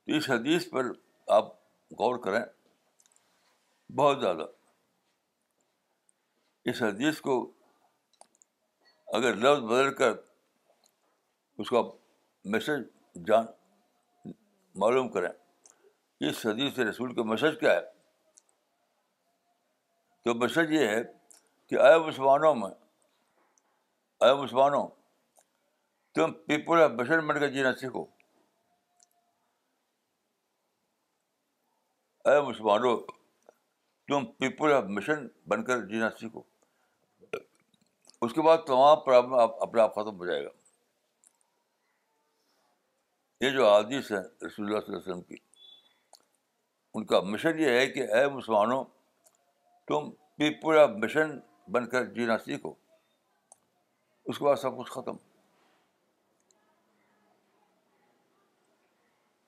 تو 0.09 0.15
اس 0.17 0.29
حدیث 0.31 0.67
پر 0.71 0.87
آپ 1.37 1.49
غور 1.99 2.19
کریں 2.25 2.45
بہت 3.97 4.21
زیادہ 4.21 4.47
اس 6.71 6.81
حدیث 6.83 7.21
کو 7.27 7.35
اگر 9.19 9.37
لفظ 9.45 9.61
بدل 9.73 9.93
کر 9.99 10.13
اس 11.61 11.71
کا 11.71 11.83
میسج 12.55 12.83
جان 13.27 13.47
معلوم 14.85 15.09
کریں 15.13 15.29
اس 16.29 16.45
حدیث 16.47 16.75
سے 16.77 16.85
رسول 16.91 17.15
کا 17.15 17.23
میسج 17.35 17.59
کیا 17.61 17.73
ہے 17.75 17.81
تو 20.25 20.35
میسج 20.39 20.73
یہ 20.73 20.87
ہے 20.89 21.03
کہ 21.69 21.81
اے 21.81 21.97
مسلمانوں 22.07 22.55
میں 22.63 22.71
اے 24.29 24.35
مسلمانوں 24.43 24.87
تم 26.15 26.33
پیپل 26.47 26.83
آف 26.83 26.91
بشر 27.03 27.21
منگا 27.21 27.41
کر 27.41 27.51
جینا 27.59 27.73
سیکھو 27.81 28.05
اے 32.31 32.41
مسلمانوں 32.47 32.97
تم 34.11 34.25
پیپل 34.39 34.73
آف 34.73 34.85
مشن 34.97 35.27
بن 35.49 35.63
کر 35.65 35.85
جینا 35.89 36.09
سیکھو 36.21 36.41
اس 38.27 38.33
کے 38.35 38.43
بعد 38.47 38.59
تمام 38.67 38.97
پرابلم 39.05 39.35
اپنے 39.67 39.81
آپ 39.83 39.95
ختم 39.95 40.19
ہو 40.19 40.27
جائے 40.27 40.45
گا 40.45 40.49
یہ 43.45 43.51
جو 43.57 43.69
عادیث 43.69 44.11
ہیں 44.13 44.23
رسول 44.47 44.67
اللہ 44.67 44.81
صلی 44.81 44.95
اللہ 44.95 44.99
علیہ 44.99 45.13
وسلم 45.13 45.23
کی 45.29 45.37
ان 46.99 47.05
کا 47.13 47.21
مشن 47.35 47.59
یہ 47.61 47.79
ہے 47.79 47.87
کہ 47.97 48.03
اے 48.17 48.27
مسلمانوں 48.37 48.83
تم 49.89 50.11
پیپل 50.43 50.79
آف 50.79 50.91
مشن 51.05 51.39
بن 51.77 51.87
کر 51.95 52.05
جینا 52.19 52.39
سیکھو 52.45 52.73
اس 54.27 54.39
کے 54.39 54.45
بعد 54.45 54.57
سب 54.67 54.77
کچھ 54.79 54.91
ختم 54.93 55.17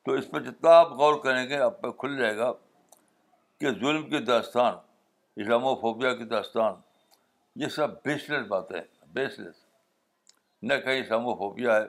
تو 0.05 0.13
اس 0.19 0.31
پہ 0.33 0.39
جتنا 0.51 0.71
آپ 0.79 0.91
غور 0.99 1.19
کریں 1.23 1.45
گے 1.49 1.59
آپ 1.69 1.81
پہ 1.83 1.91
کھل 2.03 2.17
جائے 2.19 2.37
گا 2.37 2.53
کہ 3.61 3.71
ظلم 3.81 4.09
کی 4.11 4.19
داستان 4.25 4.75
اسلام 5.41 5.65
و 5.67 5.75
فوبیا 5.81 6.13
کی 6.17 6.25
داستان 6.29 6.75
یہ 7.63 7.69
سب 7.75 8.03
بیس 8.05 8.29
لیس 8.31 8.47
باتیں 8.49 8.77
ہیں 8.79 8.87
بیس 9.15 9.39
لیس 9.39 9.57
نہ 10.71 10.75
کہیں 10.85 11.01
اسلام 11.01 11.27
و 11.29 11.35
فوبیا 11.39 11.75
ہے 11.77 11.83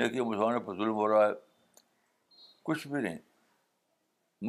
نہ 0.00 0.06
کہ 0.12 0.22
مسلمانوں 0.22 0.60
پر 0.66 0.76
ظلم 0.76 0.94
ہو 1.00 1.08
رہا 1.08 1.26
ہے 1.26 1.32
کچھ 2.68 2.86
بھی 2.88 3.00
نہیں 3.00 3.18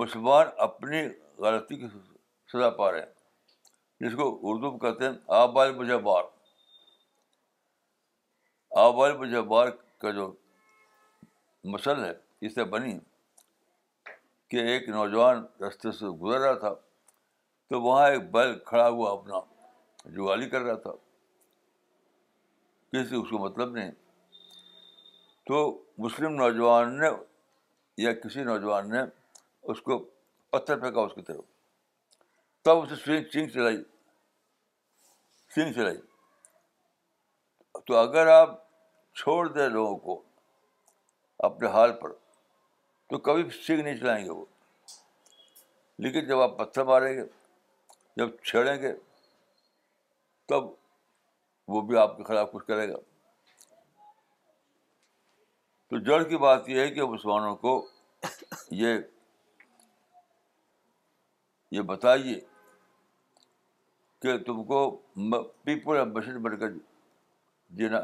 مسلمان 0.02 0.48
اپنی 0.68 1.04
غلطی 1.46 1.78
کی 1.80 1.88
سزا 2.54 2.70
پا 2.80 2.92
رہے 2.92 3.00
ہیں 3.02 4.08
جس 4.08 4.16
کو 4.18 4.30
اردو 4.50 4.72
میں 4.72 4.80
کہتے 4.80 5.06
ہیں 5.06 5.14
آباد 5.42 5.70
مجھے 5.80 5.98
بار 6.10 6.24
آبال 8.88 9.18
مجھے 9.18 9.42
بار 9.54 9.68
کا 10.02 10.12
جو 10.20 10.32
مسل 11.74 12.04
ہے 12.04 12.14
اس 12.46 12.56
سے 12.56 12.64
بنی 12.76 12.98
کہ 14.50 14.58
ایک 14.70 14.88
نوجوان 14.90 15.44
رستے 15.64 15.92
سے 15.98 16.06
گزر 16.22 16.40
رہا 16.40 16.54
تھا 16.60 16.74
تو 17.70 17.82
وہاں 17.82 18.08
ایک 18.10 18.32
بیل 18.32 18.58
کھڑا 18.66 18.88
ہوا 18.88 19.12
اپنا 19.12 19.40
جوالی 20.16 20.50
کر 20.50 20.62
رہا 20.68 20.76
تھا 20.86 20.92
کسی 22.92 23.16
اس 23.16 23.30
کو 23.30 23.38
مطلب 23.44 23.72
نہیں 23.76 23.92
تو 25.48 25.60
مسلم 26.06 26.34
نوجوان 26.36 26.98
نے 27.00 27.08
یا 28.04 28.14
کسی 28.24 28.44
نوجوان 28.44 28.90
نے 28.92 29.00
اس 29.72 29.82
کو 29.88 29.98
پتھر 30.52 30.78
پھینکا 30.80 31.02
اس 31.06 31.14
کی 31.16 31.22
طرف 31.28 31.44
تب 32.66 32.78
اسے 32.82 32.96
سوئنگ 33.04 33.24
چنگ 33.34 33.48
چلائی 33.54 33.78
سوئنگ 35.56 35.74
چلائی 35.74 35.98
تو 37.86 37.98
اگر 37.98 38.28
آپ 38.38 38.58
چھوڑ 39.22 39.48
دیں 39.54 39.68
لوگوں 39.70 39.96
کو 40.08 40.22
اپنے 41.50 41.68
حال 41.78 41.92
پر 42.02 42.12
تو 43.10 43.18
کبھی 43.26 43.44
سیکھ 43.66 43.80
نہیں 43.82 43.98
چلائیں 43.98 44.24
گے 44.26 44.30
وہ 44.30 44.44
لیکن 46.06 46.28
جب 46.28 46.40
آپ 46.42 46.58
پتھر 46.58 46.84
ماریں 46.86 47.14
گے 47.18 47.24
جب 48.18 48.30
چھیڑیں 48.44 48.82
گے 48.82 48.92
تب 50.50 50.66
وہ 51.74 51.82
بھی 51.88 51.98
آپ 51.98 52.16
کے 52.18 52.24
خلاف 52.28 52.52
کچھ 52.52 52.66
کرے 52.68 52.88
گا 52.90 52.98
تو 55.90 55.98
جڑ 56.10 56.22
کی 56.30 56.38
بات 56.44 56.70
یہ 56.70 56.80
ہے 56.80 56.88
کہ 56.94 57.06
مسلمانوں 57.14 57.56
کو 57.66 57.74
یہ 58.82 58.98
یہ 61.78 61.82
بتائیے 61.92 62.40
کہ 64.22 64.38
تم 64.46 64.64
کو 64.72 64.80
پیپل 65.64 65.98
اور 65.98 66.08
بشت 66.20 66.38
بن 66.46 66.58
کر 66.60 66.72
جینا 67.78 68.00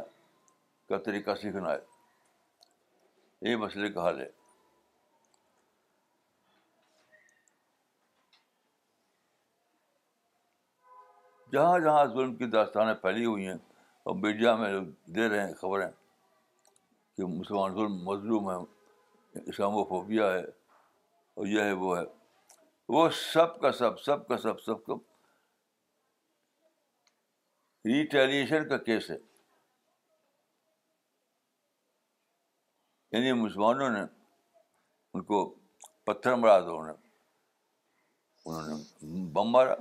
کا 0.90 0.98
طریقہ 1.06 1.36
سیکھنا 1.42 1.72
ہے 1.72 3.50
یہ 3.50 3.56
مسئلے 3.66 3.90
کا 3.94 4.08
حل 4.08 4.20
ہے 4.22 4.30
جہاں 11.56 11.78
جہاں 11.80 12.06
ظلم 12.14 12.36
کی 12.36 12.46
داستانیں 12.54 12.94
پھیلی 13.02 13.26
ہوئی 13.26 13.48
ہیں 13.48 13.58
اور 14.08 14.16
میڈیا 14.24 14.56
میں 14.62 14.72
لوگ 14.72 14.88
دے 15.16 15.28
رہے 15.30 15.46
ہیں 15.48 15.54
خبریں 15.62 15.90
کہ 17.18 17.26
مسلمان 17.36 17.74
ظلم 17.76 17.96
مظلوم 18.10 18.50
ہے 18.52 18.56
اسلام 19.50 19.76
و 19.76 19.84
فوبیا 19.92 20.26
ہے 20.34 20.40
اور 21.34 21.46
یہ 21.54 21.62
ہے 21.62 21.72
وہ 21.84 21.98
ہے 21.98 22.04
وہ 22.96 23.08
سب 23.22 23.60
کا 23.62 23.72
سب 23.82 24.02
سب 24.08 24.28
کا 24.28 24.38
سب 24.48 24.62
سب 24.66 24.84
کا 24.86 24.94
ریٹیلیشن 27.94 28.68
کا 28.70 28.78
کیس 28.92 29.10
ہے 29.12 29.18
یعنی 33.16 33.34
مسلمانوں 33.48 33.90
نے 33.98 34.02
ان 35.14 35.24
کو 35.32 35.40
پتھر 36.06 36.36
مرا 36.46 36.56
انہوں 36.56 36.86
نے 36.86 36.94
انہوں 38.46 38.66
نے 38.68 39.26
بم 39.34 39.52
مارا 39.52 39.74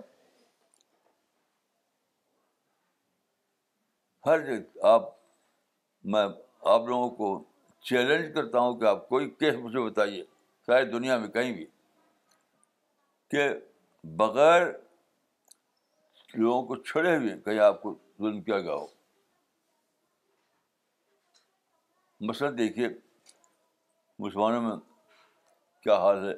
ہر 4.26 4.40
جگہ 4.44 4.86
آپ 4.88 5.08
میں 6.12 6.20
آپ 6.74 6.82
لوگوں 6.88 7.08
کو 7.16 7.26
چیلنج 7.88 8.32
کرتا 8.34 8.58
ہوں 8.60 8.78
کہ 8.80 8.84
آپ 8.88 9.08
کوئی 9.08 9.28
کیس 9.40 9.54
مجھے 9.62 9.80
بتائیے 9.88 10.22
ساری 10.66 10.84
دنیا 10.90 11.16
میں 11.18 11.28
کہیں 11.28 11.52
بھی 11.52 11.66
کہ 13.30 13.48
بغیر 14.18 14.62
لوگوں 16.34 16.62
کو 16.66 16.76
چھڑے 16.82 17.16
ہوئے 17.16 17.36
کہیں 17.44 17.58
آپ 17.68 17.82
کو 17.82 17.94
ظلم 18.22 18.40
کیا 18.42 18.58
گیا 18.60 18.74
ہو 18.74 18.86
مثلاً 22.28 22.56
دیکھیے 22.58 22.88
مسلمانوں 24.18 24.60
میں 24.62 24.76
کیا 25.82 25.96
حال 26.04 26.28
ہے 26.28 26.34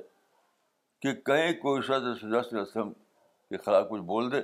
کہ 1.03 1.13
کہیں 1.31 1.53
کوئی 1.63 1.83
شخص 1.89 2.53
رسم 2.57 2.93
کے 2.93 3.57
خلاف 3.65 3.87
کچھ 3.91 4.03
بول 4.13 4.33
دے 4.33 4.41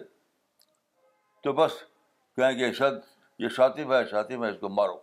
تو 1.45 1.53
بس 1.63 1.83
کہیں 2.37 2.59
گے 2.59 2.73
شد 2.73 3.01
یہ 3.43 3.49
شاطف 3.55 3.91
ہے 3.93 4.05
شاطب 4.11 4.45
ہے 4.45 4.49
اس 4.51 4.57
کو 4.61 4.69
مارو 4.81 4.97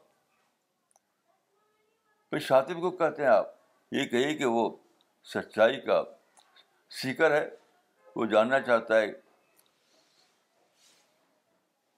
پھر 2.30 2.39
شاطب 2.49 2.80
کو 2.82 2.89
کہتے 2.99 3.21
ہیں 3.23 3.30
آپ 3.30 3.47
یہ 3.97 4.06
کہیے 4.13 4.34
کہ 4.41 4.45
وہ 4.58 4.63
سچائی 5.34 5.80
کا 5.88 5.97
سیکر 7.02 7.32
ہے 7.38 7.43
وہ 8.15 8.25
جاننا 8.34 8.60
چاہتا 8.69 8.99
ہے 9.02 9.12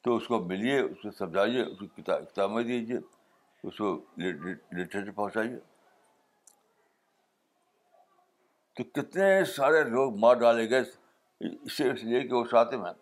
تو 0.04 0.16
اس 0.18 0.28
کو 0.28 0.40
ملیے 0.54 0.80
اس 0.80 1.02
کو 1.02 1.12
سمجھائیے 1.18 1.62
اس 1.66 1.78
کو 1.80 1.86
کتابیں 2.26 2.62
دیجیے 2.72 2.98
اس 3.70 3.78
کو 3.78 3.94
لٹریچر 4.26 5.12
پہنچائیے 5.20 5.60
تو 8.78 8.84
کتنے 9.00 9.30
سارے 9.56 9.84
لوگ 9.96 10.18
مار 10.26 10.36
ڈالے 10.46 10.70
گئے 10.70 11.50
اس 11.68 11.82
لیے 11.82 12.22
کہ 12.28 12.34
وہ 12.34 12.44
شاطم 12.52 12.86
ہیں 12.86 12.94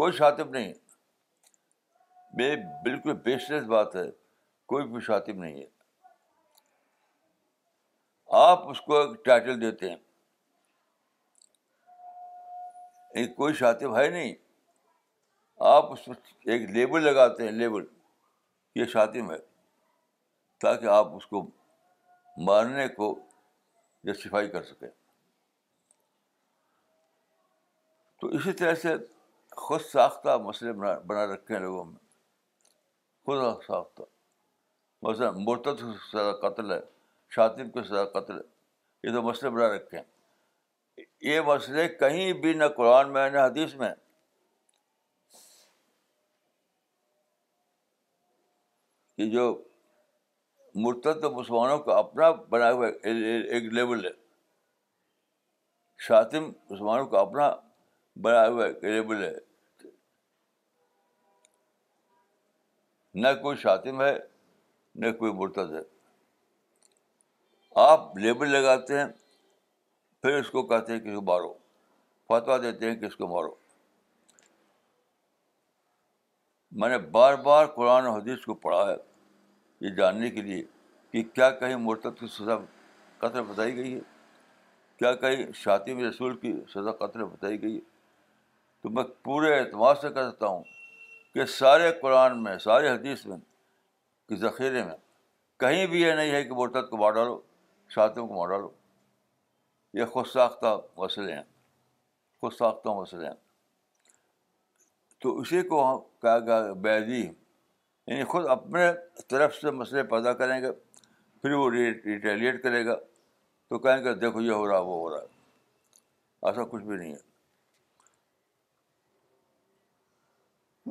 کوئی 0.00 0.12
شاطم 0.22 0.48
نہیں 0.56 0.72
بے 2.36 2.54
بالکل 2.82 3.12
بیسلیس 3.24 3.64
بات 3.72 3.90
ہے 3.96 4.04
کوئی 4.72 4.84
بھی 4.88 5.00
نہیں 5.32 5.56
ہے 5.60 5.66
آپ 8.46 8.64
اس 8.70 8.80
کو 8.86 8.92
ایک 9.00 9.12
ٹائٹل 9.24 9.56
دیتے 9.60 9.90
ہیں 9.90 9.98
کوئی 13.36 13.52
شاطب 13.54 13.96
ہے 13.98 14.06
نہیں 14.10 14.34
آپ 15.72 15.84
اس 15.92 16.00
میں 16.08 16.16
ایک 16.52 16.62
لیبل 16.70 17.00
لگاتے 17.04 17.42
ہیں 17.44 17.52
لیبل 17.58 17.82
یہ 18.80 18.84
شاطم 18.94 19.26
ہے 19.30 19.36
تاکہ 20.62 20.86
آپ 20.94 21.06
اس 21.16 21.26
کو 21.34 21.46
مارنے 22.46 22.86
کو 22.96 23.06
جسٹیفائی 24.08 24.48
کر 24.54 24.62
سکیں 24.72 24.90
تو 28.20 28.26
اسی 28.38 28.52
طرح 28.62 28.74
سے 28.82 28.90
خود 29.66 29.80
ساختہ 29.92 30.32
مسئلے 30.48 30.72
بنا 30.80 31.24
رکھے 31.34 31.54
ہیں 31.54 31.62
لوگوں 31.62 31.84
میں 31.84 32.02
خود 33.24 33.38
صاف 33.66 33.86
تھا 33.96 34.04
کو 35.04 35.12
سزا 35.92 36.32
قتل 36.48 36.72
ہے 36.72 36.78
شاطم 37.34 37.70
کو 37.76 37.82
سزا 37.82 38.04
قتل 38.18 38.36
ہے 38.36 39.08
یہ 39.08 39.12
تو 39.14 39.22
مسئلے 39.22 39.50
بنا 39.50 39.68
رکھے 39.74 39.98
ہیں 39.98 41.02
یہ 41.28 41.40
مسئلے 41.46 41.86
کہیں 42.02 42.32
بھی 42.42 42.52
نہ 42.54 42.64
قرآن 42.76 43.12
میں 43.12 43.28
نہ 43.30 43.38
حدیث 43.46 43.74
میں 43.82 43.90
کہ 49.16 49.30
جو 49.30 49.44
مرتد 50.84 51.24
مسلمانوں 51.32 51.78
کا 51.86 51.96
اپنا 51.98 52.30
بنا 52.52 52.70
ہوا 52.72 52.86
ایک 53.12 53.72
لیول 53.78 54.04
ہے 54.06 54.10
شاطم 56.06 56.50
مسلمانوں 56.70 57.06
کا 57.14 57.20
اپنا 57.20 57.50
بنا 58.22 58.46
ہوا 58.46 58.64
ایک 58.66 58.84
لیول 58.84 59.22
ہے 59.24 59.32
نہ 63.22 63.28
کوئی 63.42 63.56
شاطم 63.56 64.00
ہے 64.02 64.16
نہ 65.02 65.10
کوئی 65.18 65.32
مرتد 65.32 65.72
ہے 65.74 65.80
آپ 67.82 68.16
لیبل 68.18 68.48
لگاتے 68.50 68.98
ہیں 68.98 69.06
پھر 70.22 70.38
اس 70.38 70.50
کو 70.50 70.62
کہتے 70.66 70.92
ہیں 70.92 71.00
کہ 71.00 71.14
کو 71.14 71.20
مارو 71.30 71.52
فتوا 72.28 72.56
دیتے 72.62 72.90
ہیں 72.90 72.96
کہ 73.00 73.04
اس 73.06 73.16
کو 73.16 73.26
مارو 73.34 73.54
میں 76.82 76.88
نے 76.88 76.98
بار 77.16 77.34
بار 77.48 77.66
قرآن 77.74 78.06
حدیث 78.06 78.44
کو 78.44 78.54
پڑھا 78.64 78.86
ہے 78.90 78.96
یہ 79.86 79.94
جاننے 79.96 80.30
کے 80.30 80.42
لیے 80.42 80.62
کہ 81.10 81.22
کیا 81.34 81.50
کہیں 81.58 81.76
مرتب 81.84 82.16
کی 82.18 82.26
سزا 82.38 82.56
قطر 83.18 83.42
بتائی 83.52 83.76
گئی 83.76 83.94
ہے 83.94 84.00
کیا 84.98 85.14
کہیں 85.24 85.44
شاطم 85.62 85.98
رسول 86.08 86.36
کی 86.38 86.52
سزا 86.74 86.92
قطر 87.04 87.24
بتائی 87.24 87.62
گئی 87.62 87.74
ہے 87.74 87.80
تو 88.82 88.90
میں 88.96 89.04
پورے 89.24 89.58
اعتماد 89.58 89.94
سے 90.00 90.08
کہہ 90.14 90.30
سکتا 90.30 90.46
ہوں 90.46 90.62
کہ 91.34 91.44
سارے 91.58 91.90
قرآن 92.00 92.42
میں 92.42 92.56
سارے 92.64 92.88
حدیث 92.88 93.24
میں 93.26 93.36
کہ 94.28 94.36
ذخیرے 94.42 94.82
میں 94.84 94.94
کہیں 95.60 95.86
بھی 95.86 96.00
یہ 96.00 96.12
نہیں 96.14 96.30
ہے 96.30 96.42
کہ 96.44 96.54
برتد 96.54 96.88
کو 96.90 96.96
مار 96.96 97.12
ڈالو 97.12 97.40
ساتھیوں 97.94 98.26
کو 98.28 98.34
مار 98.34 98.48
ڈالو 98.48 98.68
یہ 99.98 100.04
خود 100.12 100.26
ساختہ 100.32 100.76
مسئلے 100.98 101.32
ہیں 101.34 101.42
خود 102.40 102.52
ساختہ 102.58 102.94
مسئلے 103.00 103.26
ہیں 103.26 103.34
تو 105.22 105.36
اسی 105.40 105.62
کو 105.68 105.82
کہا 106.22 106.38
گیا 106.46 106.72
بیدی 106.86 107.20
یعنی 107.20 108.24
خود 108.32 108.46
اپنے 108.56 108.86
طرف 109.28 109.54
سے 109.60 109.70
مسئلے 109.80 110.02
پیدا 110.16 110.32
کریں 110.40 110.60
گے 110.62 110.72
پھر 111.42 111.52
وہ 111.52 111.70
ریٹیلیٹ 111.70 112.62
کرے 112.62 112.84
گا 112.86 112.94
تو 113.68 113.78
کہیں 113.86 114.04
گے 114.04 114.14
دیکھو 114.24 114.40
یہ 114.40 114.52
ہو 114.52 114.66
رہا 114.70 114.78
وہ 114.78 114.98
ہو 115.00 115.10
رہا 115.10 115.22
ہے 115.22 116.48
ایسا 116.48 116.64
کچھ 116.70 116.82
بھی 116.82 116.96
نہیں 116.96 117.12
ہے 117.14 117.32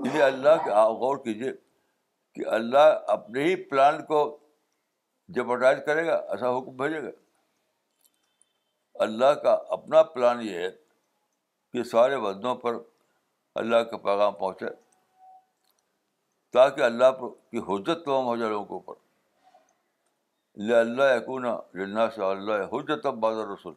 یہ 0.01 0.23
اللہ 0.23 0.63
کے 0.65 0.71
غور 0.99 1.17
کیجیے 1.23 1.51
کہ 2.35 2.45
اللہ 2.55 3.01
اپنے 3.15 3.43
ہی 3.43 3.55
پلان 3.69 4.03
کو 4.05 4.21
جبرڈائز 5.35 5.77
کرے 5.85 6.05
گا 6.07 6.15
ایسا 6.29 6.57
حکم 6.57 6.75
بھیجے 6.77 7.01
گا 7.03 7.09
اللہ 9.03 9.33
کا 9.43 9.51
اپنا 9.75 10.01
پلان 10.15 10.41
یہ 10.47 10.57
ہے 10.59 10.69
کہ 11.73 11.83
سارے 11.91 12.15
وزنوں 12.23 12.55
پر 12.63 12.75
اللہ 13.61 13.83
کا 13.91 13.97
پیغام 14.07 14.33
پہنچے 14.39 14.69
تاکہ 16.53 16.81
اللہ 16.83 17.11
پر 17.19 17.27
کی 17.51 17.59
حجت 17.67 18.03
تمام 18.05 18.25
ہو 18.25 18.35
جائے 18.37 18.49
لوگوں 18.51 18.79
اوپر 18.79 19.01
لہ 20.67 20.75
اللہ 20.75 21.19
کونہ 21.25 21.47
لنا 21.77 22.09
سے 22.15 22.23
اللہ 22.25 22.63
حجت 22.73 23.05
اب 23.05 23.25
رسول 23.53 23.73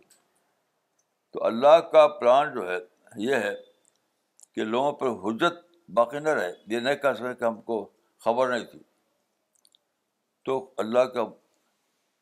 تو 1.33 1.45
اللہ 1.45 1.79
کا 1.93 2.07
پلان 2.19 2.53
جو 2.55 2.69
ہے 2.71 2.79
یہ 3.27 3.45
ہے 3.47 3.55
کہ 4.55 4.65
لوگوں 4.65 4.93
پر 5.01 5.09
حجت 5.25 5.65
باقی 5.95 6.19
نہ 6.19 6.29
رہے 6.29 6.53
یہ 6.75 6.81
نہیں 6.81 6.97
کہہ 7.03 7.13
سکے 7.19 7.35
کہ 7.39 7.45
ہم 7.45 7.61
کو 7.71 7.85
خبر 8.25 8.49
نہیں 8.51 8.65
تھی 8.71 8.79
تو 10.45 10.59
اللہ 10.83 11.05
کا 11.15 11.25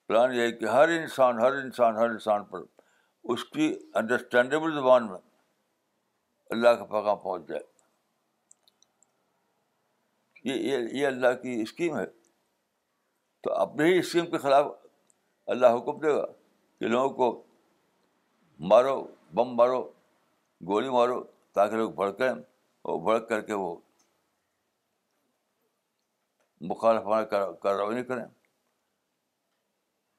پلان 0.08 0.34
یہ 0.34 0.40
ہے 0.42 0.50
کہ 0.52 0.64
ہر 0.64 0.88
انسان 0.96 1.38
ہر 1.40 1.52
انسان 1.62 1.96
ہر 1.96 2.10
انسان 2.10 2.44
پر 2.50 2.62
اس 3.32 3.44
کی 3.50 3.72
انڈرسٹینڈیبل 4.00 4.74
زبان 4.74 5.06
میں 5.10 5.18
اللہ 6.54 6.74
کا 6.78 6.84
پیغام 6.84 7.16
پہنچ 7.18 7.48
جائے 7.48 7.62
یہ 10.44 11.06
اللہ 11.06 11.32
کی 11.42 11.60
اسکیم 11.62 11.96
ہے 11.98 12.04
تو 13.42 13.52
اپنے 13.60 13.84
ہی 13.84 13.98
اسکیم 13.98 14.26
کے 14.30 14.38
خلاف 14.38 14.66
اللہ 15.54 15.76
حکم 15.76 16.00
دے 16.00 16.12
گا 16.16 16.24
کہ 16.78 16.86
لوگوں 16.88 17.08
کو 17.16 17.42
مارو 18.70 19.02
بم 19.34 19.54
مارو 19.56 19.82
گولی 20.68 20.88
مارو 20.90 21.22
تاکہ 21.54 21.76
لوگ 21.76 21.90
بھڑکیں 22.00 22.32
اور 22.91 23.01
بھڑک 23.03 23.28
کر 23.28 23.41
کے 23.41 23.53
وہ 23.59 23.74
مخالف 26.70 27.05
کارروائی 27.30 27.95
نہیں 27.95 28.05
کریں 28.09 28.24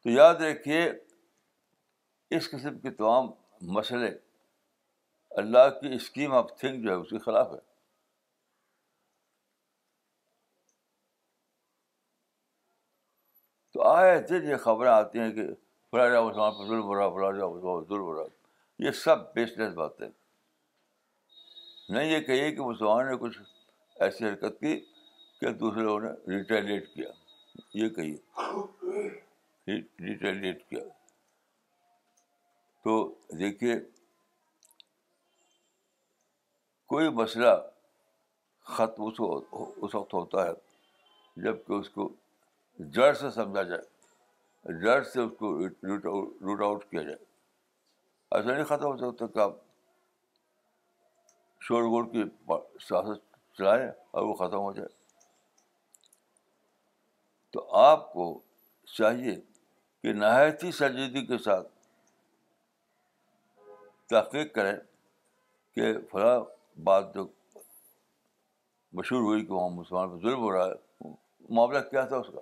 تو 0.03 0.09
یاد 0.09 0.41
رکھیے 0.41 0.81
اس 2.37 2.49
قسم 2.51 2.79
کے 2.79 2.91
تمام 3.03 3.27
مسئلے 3.75 4.09
اللہ 5.43 5.69
کی 5.81 5.93
اسکیم 5.95 6.33
آف 6.37 6.49
تھنک 6.59 6.83
جو 6.83 6.89
ہے 6.89 6.95
اس 7.01 7.09
کے 7.09 7.19
خلاف 7.25 7.51
ہے 7.53 7.59
تو 13.73 13.87
آئے 13.91 14.19
تھے 14.27 14.37
یہ 14.49 14.55
خبریں 14.65 14.91
آتی 14.91 15.19
ہیں 15.19 15.31
کہ 15.35 15.45
فلاں 15.91 16.29
فلاں 16.33 16.51
ظلم 16.57 16.67
ظلم 16.67 16.83
ہو 16.83 16.95
رہا 16.95 17.89
ہو 17.95 18.15
رہا 18.17 18.27
یہ 18.85 18.91
سب 19.05 19.33
بیسلیس 19.33 19.73
باتیں 19.73 20.07
نہ 21.93 21.99
یہ 22.01 22.19
کہیے 22.27 22.51
کہ 22.55 22.61
مسلمان 22.61 23.07
نے 23.07 23.17
کچھ 23.21 23.39
ایسی 24.03 24.25
حرکت 24.25 24.59
کی 24.59 24.79
کہ 25.39 25.49
دوسرے 25.59 25.81
لوگوں 25.83 25.99
نے 25.99 26.09
ریٹیلیٹ 26.37 26.87
کیا 26.93 27.09
یہ 27.81 27.89
کہیے 27.97 28.15
ریٹیلیٹ 30.05 30.63
کیا 30.69 30.79
تو 32.83 32.95
دیکھیے 33.39 33.75
کوئی 36.93 37.09
مسئلہ 37.21 37.53
ختم 38.75 39.03
اس 39.05 39.95
وقت 39.95 40.13
ہوتا 40.13 40.45
ہے 40.45 40.51
جب 41.43 41.55
کہ 41.67 41.73
اس 41.73 41.89
کو 41.89 42.09
جڑ 42.93 43.11
سے 43.21 43.29
سمجھا 43.35 43.63
جائے 43.63 44.73
جڑ 44.83 45.01
سے 45.13 45.21
اس 45.21 45.31
کو 45.39 45.55
روٹ 45.67 46.61
آؤٹ 46.61 46.85
کیا 46.91 47.01
جائے 47.01 47.17
ایسا 48.31 48.51
نہیں 48.51 48.63
ختم 48.63 48.85
ہو 48.85 48.97
سکتا 49.11 49.25
کہ 49.33 49.39
آپ 49.39 49.55
شور 51.63 51.83
غور 51.91 52.05
کی 52.11 52.23
سیاست 52.87 53.37
چلائیں 53.57 53.87
اور 54.11 54.23
وہ 54.23 54.33
ختم 54.33 54.57
ہو 54.59 54.71
جائے 54.73 54.87
تو 57.53 57.67
آپ 57.77 58.11
کو 58.13 58.27
چاہیے 58.97 59.35
کہ 60.03 60.13
نہایت 60.13 60.63
ہی 60.63 60.71
سرجیدگی 60.79 61.25
کے 61.25 61.37
ساتھ 61.43 61.67
تحقیق 64.09 64.53
کریں 64.55 64.73
کہ 65.75 65.93
فلاں 66.11 66.39
بات 66.83 67.13
جو 67.13 67.25
مشہور 68.99 69.21
ہوئی 69.21 69.45
کہ 69.45 69.53
وہاں 69.53 69.69
مسلمان 69.69 70.09
پہ 70.09 70.21
ظلم 70.27 70.39
ہو 70.41 70.51
رہا 70.51 70.65
ہے 70.67 71.07
معاملہ 71.55 71.79
کیا 71.89 72.03
تھا 72.11 72.17
اس 72.17 72.27
کا 72.33 72.41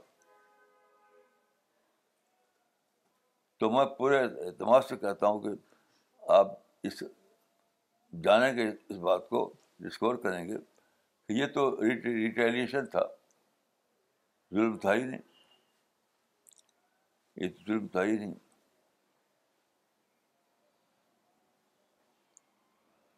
تو 3.60 3.70
میں 3.72 3.86
پورے 3.98 4.20
اعتماد 4.24 4.82
سے 4.90 4.98
کہتا 4.98 5.28
ہوں 5.28 5.40
کہ 5.42 5.50
آپ 6.38 6.48
اس 6.88 7.02
جانیں 8.24 8.56
گے 8.58 8.70
اس 8.70 8.98
بات 9.04 9.28
کو 9.30 9.44
ڈسکور 9.84 10.16
کریں 10.24 10.48
گے 10.48 10.58
کہ 11.28 11.34
یہ 11.34 11.46
تو 11.54 11.66
ریٹیلیشن 11.82 12.86
تھا 12.92 13.02
ظلم 14.56 14.78
تھا 14.82 14.94
ہی 14.94 15.04
نہیں 15.04 15.22
یہ 17.44 17.48
تو 17.50 17.64
ظلم 17.66 17.88
تھا 17.88 18.04
ہی 18.04 18.12
نہیں 18.18 18.34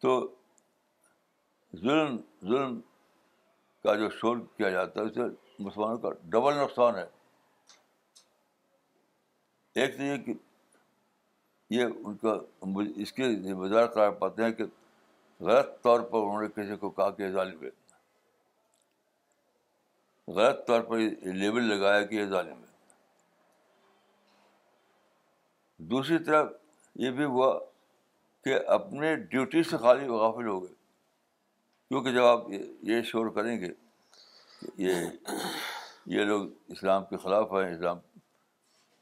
تو 0.02 0.14
ظلم 1.82 2.16
ظلم 2.48 2.80
کا 3.84 3.94
جو 4.00 4.08
شور 4.20 4.36
کیا 4.56 4.68
جاتا 4.70 5.00
ہے 5.00 5.06
اسے 5.06 5.58
مسلمانوں 5.64 5.98
کا 5.98 6.10
ڈبل 6.30 6.56
نقصان 6.58 6.94
ہے 6.98 7.04
ایک 9.82 9.96
تو 9.96 10.02
یہ 10.02 10.16
کہ 10.24 10.34
یہ 11.74 11.84
ان 12.04 12.16
کا 12.16 12.36
اس 13.02 13.12
کے 13.12 13.34
ذمہ 13.42 13.68
دار 13.68 13.86
قرار 13.94 14.10
پاتے 14.22 14.42
ہیں 14.44 14.52
کہ 14.52 14.64
غلط 15.40 15.80
طور 15.82 16.00
پر 16.10 16.18
انہوں 16.18 16.42
نے 16.42 16.48
کسی 16.56 16.76
کو 16.80 16.90
کہا 16.90 17.10
کہ 17.16 17.30
ظالم 17.30 17.62
ہے 17.62 17.68
غلط 20.36 20.66
طور 20.66 20.80
پر 20.82 20.98
لیبل 21.40 21.68
لگایا 21.74 22.02
کہ 22.06 22.14
یہ 22.14 22.24
ظالم 22.28 22.62
ہے 22.62 22.74
دوسری 25.90 26.18
طرف 26.24 26.52
یہ 27.00 27.10
بھی 27.16 27.24
ہوا 27.24 27.58
کہ 28.44 28.58
اپنے 28.78 29.14
ڈیوٹی 29.16 29.62
سے 29.70 29.76
خالی 29.82 30.06
غافل 30.08 30.46
ہو 30.48 30.62
گئے 30.62 30.74
کیونکہ 31.88 32.12
جب 32.12 32.24
آپ 32.24 32.46
یہ 32.90 33.02
شور 33.10 33.30
کریں 33.34 33.56
گے 33.60 33.68
یہ 34.84 35.02
یہ 36.16 36.24
لوگ 36.24 36.48
اسلام 36.74 37.04
کے 37.10 37.16
خلاف 37.22 37.52
ہیں 37.52 37.72
اسلام 37.74 37.98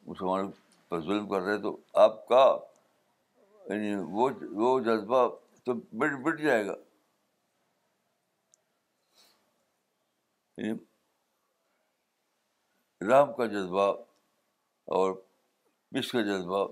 مسلمانوں 0.06 0.50
پر 0.88 1.00
ظلم 1.04 1.28
کر 1.28 1.40
رہے 1.42 1.58
تو 1.62 1.76
آپ 2.04 2.26
کا 2.28 2.44
یعنی 3.68 3.94
وہ 4.12 4.28
وہ 4.54 4.78
جذبہ 4.84 5.26
تو 5.64 5.72
بٹ 5.98 6.12
بٹ 6.24 6.40
جائے 6.40 6.66
گا 6.66 6.72
یعنی 10.62 10.72
رحم 13.10 13.32
کا 13.36 13.46
جذبہ 13.52 13.86
اور 14.96 15.12
پس 15.94 16.10
کا 16.12 16.20
جذبہ 16.28 16.64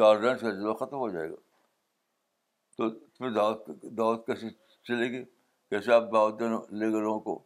کا 0.00 0.34
جذبہ 0.44 0.72
ختم 0.84 0.96
ہو 0.96 1.08
جائے 1.12 1.30
گا 1.30 1.36
تو 2.76 2.88
میں 3.20 3.30
دعوت 3.34 3.66
دعوت 3.98 4.26
کیسے 4.26 4.48
چلے 4.88 5.10
گی 5.10 5.22
کیسے 5.70 5.92
آپ 5.94 6.10
دعوت 6.12 6.40
لے 6.42 6.90
گئے 6.92 7.00
لوگوں 7.02 7.20
کو 7.26 7.42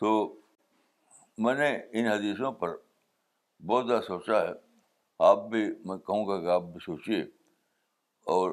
تو 0.00 0.12
میں 1.44 1.54
نے 1.54 1.70
ان 1.98 2.06
حدیثوں 2.10 2.52
پر 2.62 2.76
بہت 3.66 3.86
زیادہ 3.86 4.02
سوچا 4.06 4.40
ہے 4.48 4.52
آپ 5.24 5.46
بھی 5.50 5.62
میں 5.86 5.96
کہوں 6.06 6.26
گا 6.28 6.40
کہ 6.40 6.46
آپ 6.54 6.62
بھی 6.72 6.80
سوچیے 6.84 7.20
اور 8.32 8.50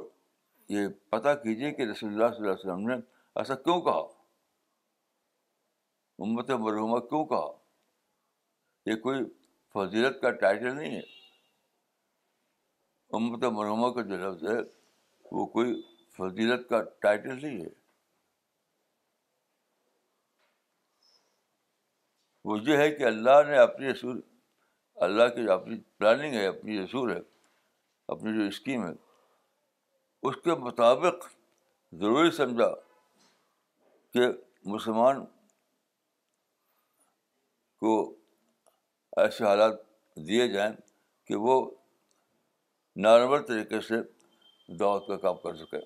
یہ 0.69 0.87
پتہ 1.09 1.33
کیجیے 1.43 1.71
کہ 1.75 1.89
رسول 1.91 2.13
اللہ 2.13 2.35
صلی 2.35 2.45
اللہ 2.47 2.53
علیہ 2.61 2.71
وسلم 2.71 2.87
نے 2.89 2.95
ایسا 3.41 3.55
کیوں 3.55 3.79
کہا 3.81 4.01
امت 6.25 6.49
مرحومہ 6.65 6.99
کیوں 7.09 7.23
کہا 7.25 7.47
یہ 8.89 8.95
کوئی 9.01 9.23
فضیلت 9.73 10.21
کا 10.21 10.31
ٹائٹل 10.43 10.75
نہیں 10.75 10.95
ہے 10.95 11.01
امت 13.17 13.43
مرحومہ 13.57 13.89
کا 13.95 14.01
جو 14.11 14.17
لفظ 14.25 14.43
ہے 14.49 14.57
وہ 15.31 15.45
کوئی 15.57 15.81
فضیلت 16.17 16.67
کا 16.69 16.81
ٹائٹل 17.01 17.35
نہیں 17.41 17.63
ہے 17.63 17.69
وہ 22.49 22.57
یہ 22.67 22.77
ہے 22.77 22.89
کہ 22.95 23.03
اللہ 23.07 23.41
نے 23.47 23.57
اپنے 23.57 23.89
رسول 23.91 24.19
اللہ 25.05 25.27
کی 25.35 25.43
جو 25.43 25.51
اپنی 25.53 25.77
پلاننگ 25.99 26.33
ہے 26.33 26.45
اپنی 26.47 26.77
اصول 26.83 27.11
ہے 27.13 27.19
اپنی 28.15 28.33
جو 28.37 28.47
اسکیم 28.47 28.85
ہے 28.85 28.91
اس 30.29 30.35
کے 30.43 30.55
مطابق 30.65 31.25
ضروری 32.01 32.31
سمجھا 32.35 32.69
کہ 34.13 34.27
مسلمان 34.73 35.23
کو 37.79 37.95
ایسے 39.21 39.43
حالات 39.45 39.73
دیے 40.27 40.47
جائیں 40.53 40.71
کہ 41.27 41.35
وہ 41.47 41.55
نارمل 43.03 43.43
طریقے 43.45 43.81
سے 43.87 43.95
دعوت 44.79 45.07
کا 45.07 45.17
کام 45.25 45.37
کر 45.43 45.55
سکے 45.65 45.77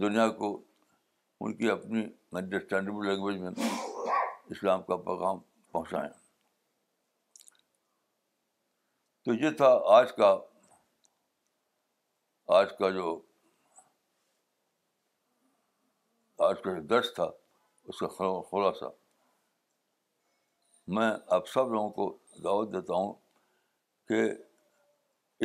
دنیا 0.00 0.28
کو 0.38 0.56
ان 1.40 1.54
کی 1.56 1.70
اپنی 1.70 2.04
انڈرسٹینڈیبل 2.32 3.06
لینگویج 3.06 3.38
میں 3.40 3.50
اسلام 4.54 4.82
کا 4.82 4.96
پیغام 5.08 5.38
پہنچائیں 5.72 6.10
تو 9.24 9.32
یہ 9.42 9.50
تھا 9.56 9.68
آج 9.96 10.12
کا 10.16 10.26
آج 12.56 12.72
کا 12.78 12.88
جو 12.96 13.12
آج 16.48 16.60
کا 16.64 16.72
جو 16.74 16.80
درس 16.88 17.12
تھا 17.14 17.28
اس 17.92 17.98
کا 17.98 18.06
خلاصہ 18.50 18.90
میں 20.96 21.10
آپ 21.36 21.48
سب 21.54 21.72
لوگوں 21.72 21.88
کو 21.98 22.16
دعوت 22.44 22.72
دیتا 22.72 22.94
ہوں 23.00 23.12
کہ 24.08 24.20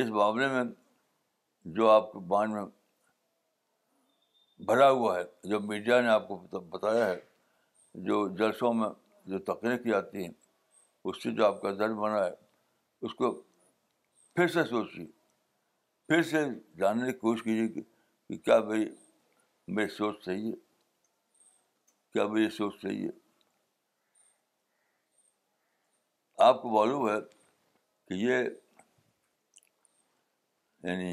اس 0.00 0.08
معاملے 0.20 0.48
میں 0.54 0.64
جو 1.78 1.88
آپ 1.90 2.12
کے 2.12 2.18
بانڈ 2.34 2.52
میں 2.54 2.64
بھرا 4.66 4.90
ہوا 4.90 5.16
ہے 5.18 5.22
جو 5.50 5.60
میڈیا 5.68 6.00
نے 6.00 6.08
آپ 6.18 6.28
کو 6.28 6.36
بتایا 6.74 7.06
ہے 7.06 7.18
جو 8.10 8.26
جلسوں 8.38 8.72
میں 8.82 8.88
جو 9.30 9.38
تقریر 9.52 9.76
کی 9.82 9.90
جاتی 9.90 10.24
ہیں 10.24 10.32
اس 11.08 11.22
سے 11.22 11.30
جو 11.36 11.46
آپ 11.46 11.60
کا 11.62 11.72
درد 11.78 11.94
بنا 12.06 12.24
ہے 12.24 12.30
اس 13.02 13.14
کو 13.14 13.38
پھر 14.34 14.46
سے 14.48 14.64
سوچیے 14.64 15.06
پھر 16.08 16.22
سے 16.30 16.38
جاننے 16.80 17.12
کی 17.12 17.18
کوشش 17.18 17.42
کیجیے 17.44 17.68
کہ 18.28 18.36
کیا 18.44 18.58
بھائی 18.68 18.84
میری 19.76 19.88
سوچ 19.96 20.24
صحیح 20.24 20.44
ہے 20.46 20.56
کیا 22.12 22.26
میری 22.26 22.48
سوچ 22.56 22.80
صحیح 22.82 23.02
ہے 23.04 23.10
آپ 26.46 26.60
کو 26.62 26.70
معلوم 26.76 27.08
ہے 27.08 27.16
کہ 28.08 28.14
یہ 28.20 28.38
یعنی 30.88 31.12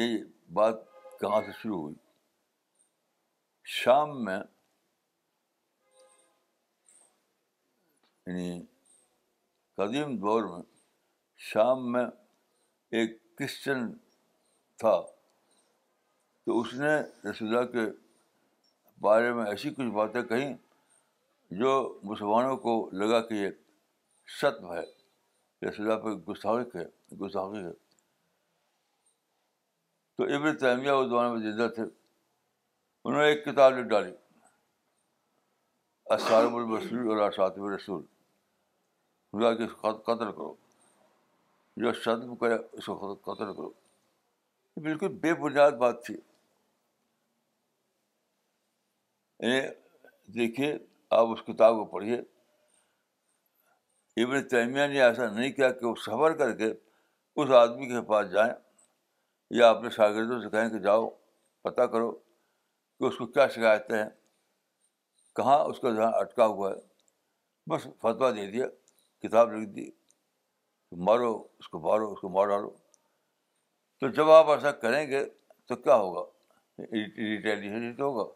یہ 0.00 0.16
بات 0.52 0.76
کہاں 1.20 1.40
سے 1.46 1.52
شروع 1.62 1.80
ہوئی 1.82 1.94
شام 3.82 4.22
میں 4.24 4.38
یعنی 8.26 8.60
قدیم 9.78 10.16
دور 10.20 10.42
میں 10.52 10.62
شام 11.48 11.90
میں 11.92 12.04
ایک 12.98 13.10
کرسچن 13.38 13.86
تھا 14.82 14.94
تو 16.44 16.58
اس 16.60 16.72
نے 16.80 16.90
رسول 17.28 17.48
اللہ 17.48 17.70
کے 17.72 17.84
بارے 19.06 19.32
میں 19.34 19.44
ایسی 19.50 19.70
کچھ 19.74 19.92
باتیں 19.98 20.22
کہیں 20.32 20.52
جو 21.60 21.70
مسلمانوں 22.10 22.56
کو 22.66 22.74
لگا 23.02 23.20
کہ 23.28 23.34
یہ 23.34 23.50
شتم 24.40 24.72
ہے 24.72 24.80
رسول 25.68 25.90
اللہ 25.90 26.02
پہ 26.04 26.14
گستاخ 26.30 26.76
ہے 26.76 26.84
گستاخی 27.22 27.62
ہے 27.64 27.72
تو 30.16 30.24
ابن 30.34 30.46
اس 30.54 30.60
زمانے 30.70 31.30
میں 31.36 31.50
زندہ 31.50 31.68
تھے 31.74 31.82
انہوں 31.82 33.20
نے 33.22 33.28
ایک 33.28 33.44
کتاب 33.44 33.78
لکھ 33.78 33.88
ڈالی 33.96 34.12
اسارم 36.14 36.54
المسول 36.62 37.10
اور 37.10 37.28
اصاطب 37.30 37.64
الرسول 37.64 38.02
ہوا 39.34 39.52
کہ 39.54 39.62
اس 39.62 39.72
کو 39.80 39.92
قتل 40.04 40.30
کرو 40.32 40.54
جو 41.80 41.90
میں 42.30 42.34
کرے 42.40 42.54
اس 42.78 42.86
کو 42.86 43.14
قتل 43.24 43.52
کرو 43.54 43.70
بالکل 44.82 45.08
بے 45.22 45.34
بنیاد 45.42 45.72
بات 45.82 46.04
تھی 46.06 46.14
دیکھیے 50.34 50.74
آپ 51.16 51.26
اس 51.32 51.40
کتاب 51.46 51.74
کو 51.74 51.84
پڑھیے 51.92 52.16
ابن 54.24 54.46
تیمیہ 54.48 54.86
نے 54.92 55.02
ایسا 55.02 55.28
نہیں 55.32 55.52
کیا 55.52 55.70
کہ 55.72 55.86
وہ 55.86 55.94
سفر 56.06 56.36
کر 56.38 56.52
کے 56.56 56.72
اس 57.36 57.50
آدمی 57.58 57.86
کے 57.88 58.00
پاس 58.06 58.30
جائیں 58.32 58.52
یا 59.58 59.68
اپنے 59.70 59.90
شاگردوں 59.96 60.40
سے 60.42 60.50
کہیں 60.50 60.68
کہ 60.70 60.78
جاؤ 60.86 61.08
پتہ 61.64 61.82
کرو 61.92 62.10
کہ 62.12 63.04
اس 63.04 63.16
کو 63.18 63.26
کیا 63.26 63.46
شکایتیں 63.54 63.96
ہیں 63.96 64.08
کہاں 65.36 65.58
اس 65.64 65.78
کا 65.80 65.90
دھیان 65.96 66.10
اٹکا 66.20 66.46
ہوا 66.46 66.70
ہے 66.70 66.80
بس 67.70 67.86
فتویٰ 68.02 68.34
دے 68.36 68.50
دیا 68.50 68.66
کتاب 69.22 69.50
لکھ 69.52 69.74
کہ 69.74 70.96
مارو 71.06 71.32
اس 71.58 71.68
کو 71.68 71.78
مارو 71.88 72.12
اس 72.12 72.20
کو 72.20 72.28
مار 72.36 72.46
ڈالو 72.48 72.70
تو 74.00 74.08
جب 74.18 74.30
آپ 74.30 74.48
ایسا 74.50 74.70
کریں 74.82 75.06
گے 75.10 75.24
تو 75.68 75.76
کیا 75.76 75.94
ہوگا 76.02 76.22
ریٹیلیشن 76.92 77.94
تو 77.96 78.04
ہوگا 78.10 78.30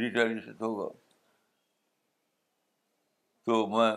ریٹیلیشن 0.00 0.56
تو 0.58 0.66
ہوگا 0.66 0.88
تو 3.46 3.66
میں 3.76 3.90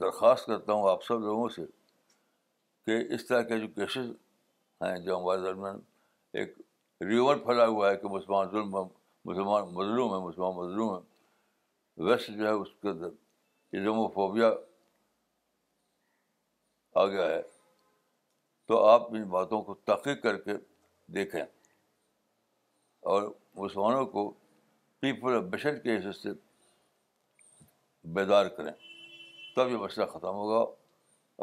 درخواست 0.00 0.46
کرتا 0.46 0.72
ہوں 0.72 0.90
آپ 0.90 1.04
سب 1.04 1.20
لوگوں 1.24 1.48
سے 1.48 1.62
کہ 2.86 2.96
اس 3.14 3.26
طرح 3.26 3.42
کے 3.50 3.58
جو 3.58 3.68
کیسز 3.74 4.10
ہیں 4.82 4.96
جو 5.04 5.18
ہمارے 5.18 5.40
درمیان 5.42 5.78
ایک 6.40 6.54
ریور 7.08 7.36
پھیلا 7.44 7.66
ہوا 7.66 7.90
ہے 7.90 7.96
کہ 7.96 8.08
مسلمان 8.16 8.50
ظلم 8.50 8.76
مسلمان 8.76 9.72
مظلوم 9.78 10.12
ہیں 10.14 10.20
مسلمان 10.26 10.54
مظلوم 10.64 10.94
ہیں 10.94 11.04
ویسٹ 12.04 12.30
جو 12.36 12.46
ہے 12.46 12.50
اس 12.62 12.68
کے 12.82 12.88
اندر 12.88 13.08
ایزوموفوبیا 13.76 14.50
آ 16.94 17.04
گیا 17.06 17.26
ہے 17.28 17.40
تو 18.68 18.84
آپ 18.86 19.06
ان 19.14 19.22
باتوں 19.30 19.60
کو 19.62 19.74
تحقیق 19.86 20.22
کر 20.22 20.38
کے 20.44 20.52
دیکھیں 21.14 21.40
اور 21.42 23.22
مسلمانوں 23.62 24.04
کو 24.16 24.28
پیپل 25.00 25.36
آف 25.36 25.42
بشر 25.52 25.78
کے 25.78 25.96
حصے 25.96 26.12
سے 26.20 26.28
بیدار 28.14 28.48
کریں 28.56 28.72
تب 29.56 29.70
یہ 29.70 29.76
مسئلہ 29.84 30.06
ختم 30.10 30.34
ہوگا 30.40 30.60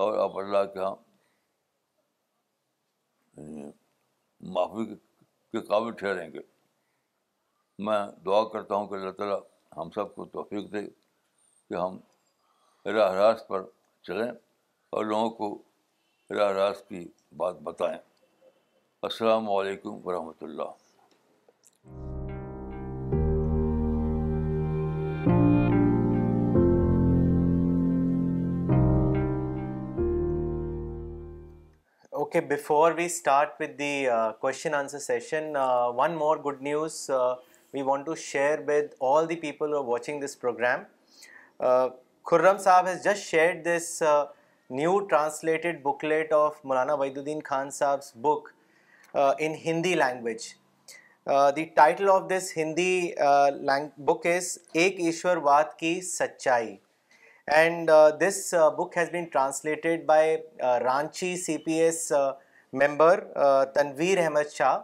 اور 0.04 0.18
آپ 0.24 0.38
اللہ 0.38 0.66
کے 0.74 0.80
یہاں 0.80 0.96
یعنی 3.38 3.70
معافی 4.56 4.86
کے 4.96 5.62
قابل 5.68 5.92
ٹھہریں 6.02 6.30
گے 6.34 6.40
میں 7.86 8.00
دعا 8.26 8.44
کرتا 8.54 8.76
ہوں 8.76 8.88
کہ 8.88 8.94
اللہ 8.96 9.12
تعالیٰ 9.18 9.40
ہم 9.78 9.90
سب 9.92 10.14
کو 10.16 10.26
توفیق 10.34 10.72
دے 10.74 10.82
کہ 10.88 11.74
ہم 11.74 11.98
راہ 12.96 13.14
راست 13.14 13.48
پر 13.48 13.62
چلیں 14.08 14.30
اور 14.96 15.06
لوگوں 15.06 15.30
کو 15.38 15.58
راہ 16.38 16.52
راست 16.58 16.88
کی 16.90 17.04
بات 17.38 17.60
بتائیں 17.70 17.98
السلام 19.10 19.50
علیکم 19.52 19.98
ورحمۃ 20.08 20.44
اللہ 20.48 20.70
okay 32.20 32.42
before 32.54 32.92
we 32.98 33.06
start 33.06 33.60
with 33.62 33.78
the 33.80 34.06
question 34.42 34.74
answer 34.74 35.00
session 35.00 35.52
one 35.96 36.16
more 36.18 36.38
good 36.46 36.62
news 36.70 37.00
we 37.74 37.82
want 37.82 38.06
to 38.06 38.16
share 38.16 38.60
with 38.68 38.94
all 39.12 39.28
the 39.30 39.36
people 39.42 39.74
are 39.76 39.84
watching 39.86 40.20
this 40.26 40.40
program 40.40 40.82
Khurram 42.30 42.58
sahab 42.64 42.88
has 42.88 43.04
just 43.04 43.24
share 43.30 43.54
this 43.66 44.02
new 44.70 45.00
translated 45.08 45.82
booklet 45.84 46.34
of 46.34 46.60
Maulana 46.64 46.94
Wahiduddin 47.18 47.40
Khan 47.46 47.70
صاحبس 47.78 48.12
book 48.22 48.48
in 49.40 49.56
Hindi 49.66 49.96
language 49.96 50.48
the 51.56 51.64
title 51.76 52.10
of 52.10 52.22
this 52.30 52.52
Hindi 52.58 52.90
book 54.06 54.26
is 54.36 54.58
Ek 54.84 55.00
Ishwarvad 55.50 55.76
ki 55.80 56.00
Sachai 56.12 56.76
and 57.58 57.90
this 58.22 58.54
book 58.78 58.98
has 58.98 59.10
been 59.12 59.24
translated 59.32 60.06
by 60.06 60.36
Ranchi 60.84 61.36
C 61.44 61.58
P 61.66 61.74
S 61.82 62.12
member 62.82 63.22
Tanveer 63.74 64.18
Ahmad 64.24 64.52
Shah 64.58 64.78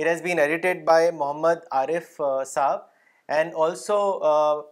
it 0.00 0.06
has been 0.06 0.38
edited 0.38 0.82
by 0.84 1.10
Mohammad 1.14 1.56
Arif 1.78 2.20
sahab 2.46 2.80
and 3.34 3.54
also 3.54 3.96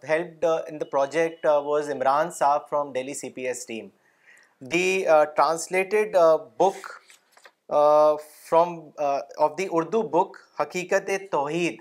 help 0.09 0.45
project 0.91 1.47
was 1.65 1.91
Imran 1.91 2.31
sahab 2.39 2.69
from 2.71 2.93
Delhi 2.93 3.15
C 3.15 3.31
P 3.37 3.47
S 3.47 3.65
team 3.67 3.87
the 4.73 5.05
translated 5.37 6.17
book 6.61 6.87
the 9.59 9.67
Urdu 9.77 10.03
book 10.19 10.37
Haqiqat 10.61 11.09
e 11.11 11.19
Tauheed 11.37 11.79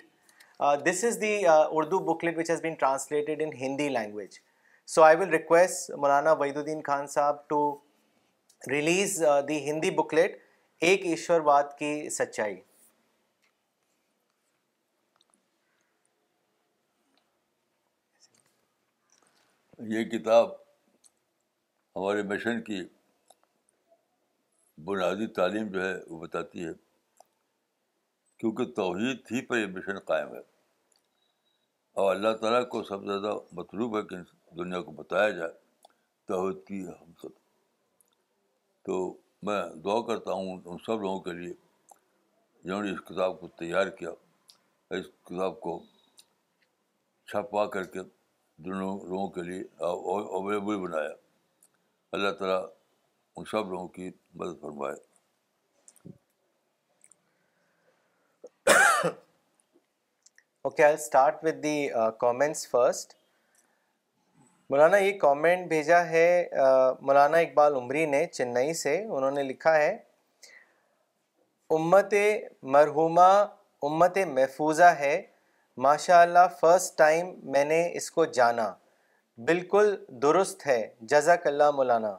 this 0.85 1.03
is 1.07 1.19
the 1.21 1.35
Urdu 1.47 1.99
booklet 2.13 2.37
which 2.37 2.49
has 2.49 2.61
بیٹیڈ 3.09 3.41
in 3.43 3.53
Hindi 3.61 3.89
language 3.99 4.39
so 4.95 5.03
I 5.03 5.15
will 5.19 5.29
request 5.29 5.91
Maulana 5.97 6.31
Wahiduddin 6.57 6.81
Khan 6.87 7.07
sahab 7.17 7.47
to 7.49 7.61
release 8.71 9.21
the 9.47 9.57
Hindi 9.69 9.89
booklet 10.03 10.37
Ek 10.89 11.05
Ishwarvad 11.51 11.77
کی 11.79 12.09
سچائی 12.17 12.55
یہ 19.89 20.03
کتاب 20.09 20.49
ہمارے 21.95 22.23
mission 22.29 22.61
کی 22.63 22.79
بنیادی 24.85 25.27
تعلیم 25.33 25.67
جو 25.71 25.83
ہے 25.83 25.93
وہ 26.09 26.19
بتاتی 26.21 26.65
ہے 26.65 26.71
کیونکہ 28.39 28.65
توحید 28.75 29.31
ہی 29.31 29.41
پر 29.45 29.57
یہ 29.57 29.65
مشن 29.75 29.99
قائم 30.11 30.33
ہے 30.35 30.39
اور 32.01 32.13
اللہ 32.15 32.33
تعالیٰ 32.41 32.67
کو 32.69 32.83
سب 32.91 33.01
سے 33.05 33.19
زیادہ 33.19 33.35
مطلوب 33.59 33.97
ہے 33.97 34.01
کہ 34.09 34.15
دنیا 34.57 34.81
کو 34.81 34.91
بتایا 35.01 35.29
جائے 35.39 35.51
توحید 36.27 36.65
کی 36.67 36.85
ہم 36.87 37.11
سب 37.21 37.33
تو 38.85 38.99
میں 39.47 39.61
دعا 39.85 39.99
کرتا 40.07 40.33
ہوں 40.33 40.61
ان 40.65 40.77
سب 40.85 41.01
لوگوں 41.01 41.19
کے 41.23 41.33
لیے 41.39 41.53
جنہوں 42.63 42.81
نے 42.83 42.91
اس 42.91 43.01
کتاب 43.09 43.39
کو 43.39 43.47
تیار 43.59 43.87
کیا 43.99 44.09
اس 44.99 45.05
کتاب 45.27 45.59
کو 45.61 45.79
چھپا 47.31 47.65
کر 47.75 47.83
کے 47.95 47.99
دونوں 48.65 48.87
لوگوں 49.09 49.27
کے 49.35 49.41
لیے 49.43 49.61
اویلیبل 49.85 50.75
بنایا 50.81 51.09
اللہ 52.17 52.31
تعالیٰ 52.39 52.61
ان 53.37 53.45
سب 53.51 53.69
لوگوں 53.71 53.87
کی 53.95 54.09
مدد 54.41 54.61
فرمائے 54.61 54.95
okay 60.65 60.83
I 60.83 60.93
start 60.93 61.43
with 61.43 61.63
the 61.63 61.75
comments 62.19 62.67
first 62.71 63.13
Maulana 64.69 64.97
یہ 64.97 65.17
کامنٹ 65.19 65.67
بھیجا 65.69 66.05
ہے 66.09 66.27
مولانا 66.99 67.37
اقبال 67.47 67.75
عمری 67.75 68.05
نے 68.15 68.25
چنئی 68.33 68.73
سے 68.83 68.95
انہوں 69.03 69.31
نے 69.39 69.43
لکھا 69.43 69.75
ہے 69.77 69.91
امت 71.79 72.13
مرحومہ 72.75 73.31
امت 73.89 74.17
محفوظہ 74.33 74.93
ہے 74.99 75.21
ماشاء 75.83 76.17
اللہ 76.21 76.45
فرسٹ 76.59 76.97
ٹائم 76.97 77.29
میں 77.51 77.63
نے 77.65 77.77
اس 77.97 78.09
کو 78.15 78.23
جانا 78.37 78.63
بالکل 79.45 79.93
درست 80.21 80.65
ہے 80.67 80.79
جزاک 81.11 81.45
اللہ 81.47 81.71
مولانا 81.75 82.11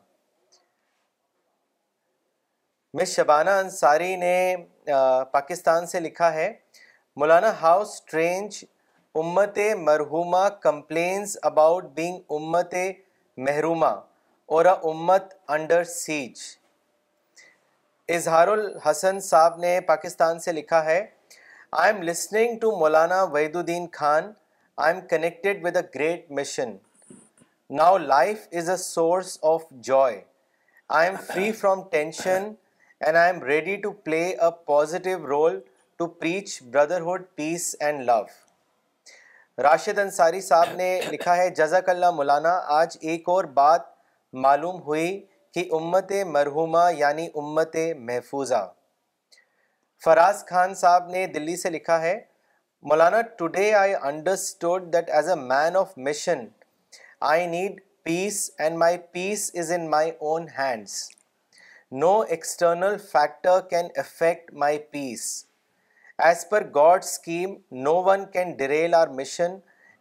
میں 2.99 3.05
شبانہ 3.13 3.51
انصاری 3.67 4.15
نے 4.25 4.35
پاکستان 5.33 5.87
سے 5.93 6.01
لکھا 6.01 6.33
ہے 6.35 6.53
مولانا 7.21 7.53
ہاؤ 7.61 7.81
اسٹرینج 7.83 8.63
امت 9.23 9.59
مرحوما 9.85 10.49
کمپلینز 10.67 11.37
اباؤٹ 11.53 11.85
بینگ 12.01 12.19
امت 12.39 12.75
محروما 13.49 13.91
اور 14.57 14.65
امت 14.75 15.35
انڈر 15.59 15.85
سیج 15.95 16.41
اظہار 18.17 18.49
الحسن 18.59 19.21
صاحب 19.31 19.59
نے 19.67 19.81
پاکستان 19.95 20.39
سے 20.49 20.53
لکھا 20.53 20.85
ہے 20.85 21.01
I 21.81 21.91
am 21.93 22.01
listening 22.03 22.57
to 22.61 22.71
Maulana 22.79 23.23
Wahiduddin 23.57 23.87
Khan 23.97 24.27
I 24.85 24.95
am 24.95 25.01
connected 25.11 25.63
with 25.65 25.77
a 25.77 25.83
great 25.95 26.31
mission 26.39 26.73
now 27.79 27.97
life 27.99 28.39
is 28.61 28.69
a 28.71 28.77
source 28.83 29.39
of 29.53 29.63
joy 29.87 30.21
I 30.99 31.09
am 31.09 31.17
free 31.27 31.51
from 31.61 31.83
tension 31.93 32.51
and 33.05 33.17
I 33.19 33.33
am 33.33 33.43
ready 33.45 33.77
to 33.83 33.91
play 34.07 34.21
a 34.27 34.51
positive 34.67 35.27
role 35.29 35.59
to 35.99 36.07
preach 36.07 36.63
brotherhood 36.73 37.25
peace 37.37 37.75
and 37.89 38.05
love 38.11 38.21
Rashid 39.63 39.99
Ansari 40.05 40.41
sahab 40.51 40.75
نے 40.83 40.91
لکھا 41.13 41.37
ہے 41.37 41.49
جزاک 41.63 41.89
اللہ 41.91 42.11
مولانا 42.19 42.59
آج 42.81 42.97
ایک 43.01 43.29
اور 43.37 43.45
بات 43.63 43.87
معلوم 44.47 44.83
ہوئی 44.91 45.11
کہ 45.55 45.69
امت 45.81 46.13
مرحومہ 46.35 46.87
یعنی 46.99 47.29
امت 47.35 47.77
محفوظہ 48.09 48.65
فراز 50.05 50.39
خان 50.49 50.75
صاحب 50.75 51.09
نے 51.11 51.27
دلی 51.35 51.57
سے 51.57 51.71
لکھا 51.71 52.01
ہے 52.03 52.19
Maulana 52.91 53.21
today 53.39 53.73
I 53.81 53.95
understood 54.09 54.93
that 54.93 55.11
as 55.19 55.29
a 55.31 55.35
man 55.41 55.77
of 55.77 55.93
mission 56.07 56.45
I 57.33 57.47
need 57.47 57.81
peace 58.05 58.39
and 58.59 58.79
my 58.79 58.97
peace 59.13 59.51
is 59.61 59.71
in 59.77 59.89
my 59.91 60.11
own 60.31 60.47
hands 60.59 60.97
no 62.01 62.11
external 62.37 62.97
factor 63.13 63.61
can 63.71 63.89
affect 64.01 64.53
my 64.65 64.79
peace 64.93 65.23
as 66.27 66.49
per 66.51 66.65
God 66.75 67.05
scheme 67.05 67.55
no 67.85 67.95
one 68.05 68.25
can 68.33 68.51
derail 68.57 68.95
our 69.03 69.09
mission 69.21 69.57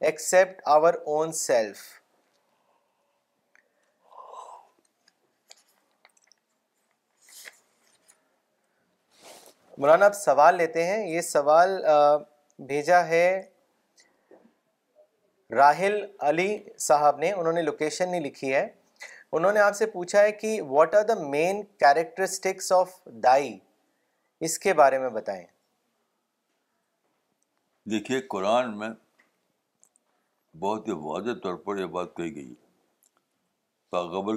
except 0.10 0.62
our 0.76 0.94
own 1.06 1.32
self 1.48 1.86
Maulana 9.82 10.06
آپ 10.06 10.14
سوال 10.16 10.56
لیتے 10.58 10.84
ہیں 10.86 10.98
یہ 11.10 11.22
سوال 11.28 11.70
بھیجا 12.68 12.98
ہے 13.08 13.24
راہل 15.58 15.96
علی 16.28 16.48
صاحب 16.88 17.18
نے 17.20 17.32
انہوں 17.32 17.54
نے 17.54 17.62
لوکیشن 17.62 18.10
نہیں 18.12 18.22
لکھی 18.22 18.54
ہے 18.54 18.62
انہوں 19.40 19.52
نے 19.54 19.60
آپ 19.60 19.76
سے 19.76 19.86
پوچھا 19.96 20.22
ہے 20.24 20.32
کہ 20.44 20.52
what 20.74 20.94
are 20.96 21.04
the 21.12 21.14
main 21.30 21.62
characteristics 21.84 22.72
of 22.72 22.92
دائی 23.24 23.58
اس 24.48 24.60
کے 24.66 24.74
بارے 24.84 25.00
میں 25.06 25.10
بتائیں 25.18 25.44
دیکھیے 27.92 28.22
قرآن 28.36 28.78
میں 28.80 28.90
بہت 30.66 30.88
ہی 30.88 30.94
واضح 31.08 31.42
طور 31.44 31.56
پر 31.66 31.80
یہ 31.80 31.86
بات 32.00 32.16
کہی 32.18 32.36
گئی 32.36 32.54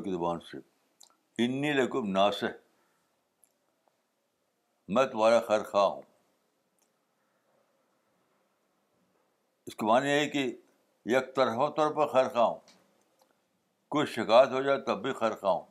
کی 0.04 0.16
سے 0.50 0.58
انی 1.44 1.72
لکم 1.82 2.10
ناس 2.18 2.42
میں 4.92 5.04
تمہارا 5.12 5.38
خیر 5.46 5.62
خواہ 5.70 5.84
ہوں 5.88 6.02
اس 9.66 9.74
کے 9.76 9.86
معنی 9.86 10.08
ہے 10.10 10.28
کہ 10.30 10.38
یک 11.10 11.34
طرح 11.36 11.68
طور 11.76 11.92
پر 11.94 12.06
خیر 12.12 12.28
خواہ 12.32 12.44
ہوں 12.46 12.58
کوئی 13.94 14.06
شکایت 14.14 14.50
ہو 14.52 14.60
جائے 14.62 14.78
تب 14.86 15.00
بھی 15.02 15.12
خیر 15.20 15.34
خواہ 15.40 15.52
ہوں 15.52 15.64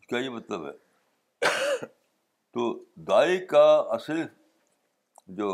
اس 0.00 0.06
کا 0.10 0.18
یہ 0.18 0.28
مطلب 0.30 0.66
ہے 0.66 1.86
تو 2.52 2.72
دائی 3.08 3.46
کا 3.46 3.64
اصل 3.94 4.22
جو 5.38 5.48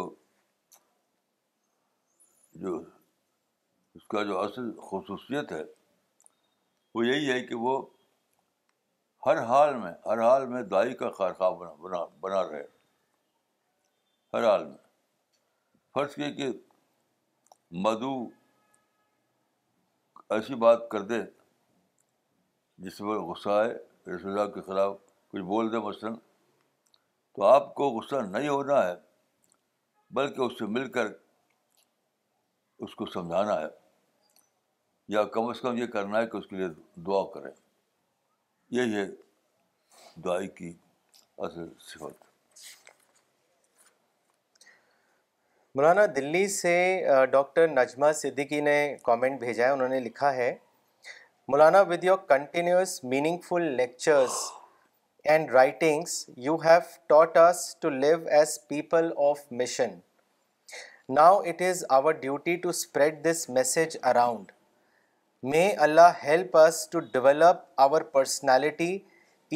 جو 2.63 2.79
اس 3.95 4.07
کا 4.15 4.23
جو 4.29 4.39
اصل 4.41 4.71
خصوصیت 4.91 5.53
ہے 5.53 5.63
وہ 6.95 7.07
یہی 7.07 7.31
ہے 7.31 7.41
کہ 7.47 7.55
وہ 7.65 7.81
ہر 9.27 9.39
حال 9.47 9.75
میں 9.79 9.93
ہر 10.07 10.21
حال 10.25 10.47
میں 10.49 10.63
دائی 10.75 10.93
کا 11.01 11.09
خارخواہ 11.17 11.51
بنا 11.59 11.71
بنا 11.83 11.99
بنا 12.21 12.43
رہے 12.51 12.63
ہر 14.35 14.47
حال 14.49 14.65
میں 14.67 14.77
فرض 15.95 16.19
یہ 16.19 16.31
کہ 16.37 16.49
مدو 17.85 18.13
ایسی 20.35 20.55
بات 20.65 20.89
کر 20.91 21.03
دے 21.13 21.21
جس 22.85 22.99
پر 22.99 23.19
غصہ 23.31 23.49
آئے 23.61 23.73
رسول 24.15 24.31
اللہ 24.39 24.53
کے 24.55 24.61
خلاف 24.67 24.97
کچھ 25.31 25.43
بول 25.53 25.73
دے 25.73 25.79
مثلاً 25.89 26.15
تو 27.35 27.43
آپ 27.47 27.75
کو 27.75 27.89
غصہ 27.99 28.21
نہیں 28.31 28.49
ہونا 28.49 28.83
ہے 28.87 28.95
بلکہ 30.19 30.41
اس 30.43 30.59
سے 30.59 30.67
مل 30.77 30.91
کر 30.93 31.13
اس 32.87 32.95
کو 33.01 33.07
سمجھانا 33.15 33.61
ہے 33.61 33.67
یا 35.15 35.25
کم 35.37 35.49
از 35.49 35.61
کم 35.61 35.77
یہ 35.79 35.87
کرنا 35.97 36.19
ہے 36.21 36.27
کہ 36.27 36.37
اس 36.37 36.47
کے 36.47 36.57
لیے 36.57 36.69
دعا 37.07 37.23
کریں 37.35 37.51
یہ 38.73 38.83
مولانا 45.77 46.03
دلی 46.17 46.47
سے 46.57 46.75
ڈاکٹر 47.31 47.69
نجمہ 47.69 48.11
صدیقی 48.17 48.61
نے 48.61 48.77
کامنٹ 49.05 49.39
بھیجا 49.41 49.67
ہے 49.67 49.71
انہوں 49.73 49.89
نے 49.89 49.99
لکھا 50.01 50.33
ہے 50.35 50.53
Maulana 51.49 51.81
with 51.89 52.05
your 52.05 52.19
continuous 52.29 52.99
meaningful 53.49 53.63
lectures 53.83 54.39
and 55.33 55.51
writings 55.55 56.25
you 56.47 56.57
have 56.65 56.79
taught 57.15 57.37
us 57.49 57.65
to 57.81 57.91
live 57.99 58.19
as 58.39 58.59
people 58.69 59.11
of 59.31 59.41
mission 59.63 59.99
now 61.17 61.39
it 61.49 61.63
is 61.71 61.85
our 61.99 62.13
duty 62.23 62.57
to 62.65 62.69
spread 62.69 63.23
this 63.29 63.49
message 63.59 63.97
around 64.11 64.53
may 65.49 65.69
Allah 65.85 66.11
help 66.23 66.57
us 66.59 66.87
to 66.91 67.01
develop 67.13 67.61
our 67.83 68.01
personality 68.15 68.99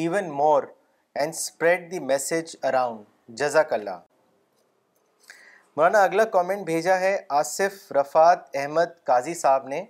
even 0.02 0.28
more 0.36 0.62
and 1.20 1.32
spread 1.34 1.90
the 1.90 1.98
message 2.00 2.54
around 2.68 3.02
جزاک 3.38 3.72
اللہ 3.72 3.98
مولانا 5.76 6.02
اگلا 6.02 6.24
comment 6.36 6.64
بھیجا 6.66 6.98
ہے 7.00 7.16
آصف 7.40 7.90
رفات 7.92 8.56
احمد 8.56 8.94
قاضی 9.06 9.34
صاحب 9.40 9.66
نے 9.68 9.84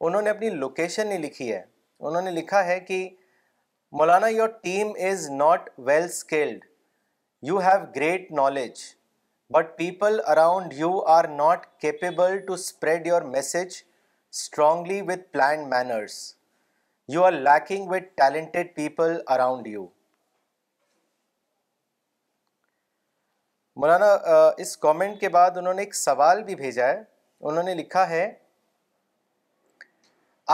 انہوں 0.00 0.22
نے 0.22 0.30
اپنی 0.30 0.48
location 0.50 1.06
نہیں 1.08 1.18
لکھی 1.24 1.52
ہے 1.52 1.62
انہوں 2.00 2.22
نے 2.22 2.30
لکھا 2.30 2.64
ہے 2.66 2.78
کہ 2.88 2.98
Maulana 3.98 4.28
your 4.28 4.48
team 4.62 4.90
is 5.10 5.28
not 5.30 5.68
well 5.88 6.04
skilled 6.04 6.64
you 7.48 7.58
have 7.66 7.84
great 7.96 8.26
knowledge 8.40 8.80
but 9.54 9.76
people 9.78 10.18
around 10.26 10.72
you 10.78 10.90
are 11.18 11.28
not 11.36 11.66
capable 11.82 12.36
to 12.46 12.52
spread 12.62 13.06
your 13.06 13.22
message 13.36 13.78
strongly 14.32 15.00
with 15.06 15.22
planned 15.32 15.66
manners 15.74 16.14
you 17.12 17.24
are 17.24 17.32
lacking 17.32 17.88
with 17.90 18.04
talented 18.16 18.66
people 18.74 19.16
around 19.34 19.66
you 19.66 19.86
Maulana 23.80 24.06
us 24.62 24.76
comment 24.84 25.20
کے 25.20 25.28
بعد 25.38 25.56
انہوں 25.56 25.74
نے 25.74 25.82
ایک 25.82 25.94
سوال 25.94 26.42
بھی 26.44 26.54
بھیجا 26.56 26.86
ہے 26.88 27.00
انہوں 27.50 27.62
نے 27.62 27.74
لکھا 27.74 28.08
ہے 28.08 28.30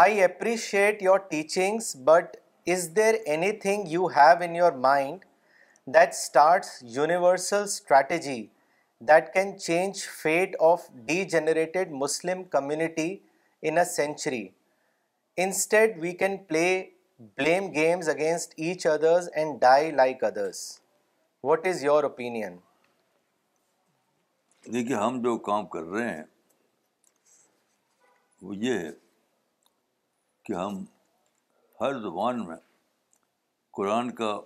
I 0.05 0.23
appreciate 0.25 1.03
your 1.03 1.19
teachings 1.31 1.95
but 2.05 2.37
is 2.75 2.89
there 2.97 3.15
any 3.25 3.53
thing 3.61 3.89
you 3.89 4.07
have 4.17 4.43
in 4.45 4.57
your 4.57 4.73
mind 4.89 5.25
that 5.95 6.09
starts 6.09 6.77
universal 6.97 7.63
strategy 7.63 8.47
that 9.09 9.33
can 9.35 9.57
change 9.59 10.05
fate 10.23 10.57
of 10.73 10.87
degenerated 11.37 11.93
Muslim 12.05 12.43
community 12.57 13.17
century 13.87 14.47
instead 15.45 15.97
we 16.01 16.11
can 16.17 16.37
play 16.49 16.67
blame 17.37 17.71
games 17.73 18.09
against 18.09 18.55
each 18.57 18.87
others 18.87 20.61
what 21.45 21.67
is 21.67 21.83
your 21.85 22.03
opinion 22.05 22.57
دیکھیے 24.73 24.97
ہم 24.97 25.21
جو 25.23 25.37
کام 25.49 25.67
کر 25.75 25.83
رہے 25.93 26.09
ہیں 26.17 26.23
وہ 28.43 28.57
یہ 28.61 28.79
ہے 28.79 28.91
کہ 30.45 30.53
ہم 30.53 30.85
ہر 31.81 31.99
زبان 32.03 32.45
میں 32.47 32.57
قرآن 33.77 34.11
کا 34.21 34.37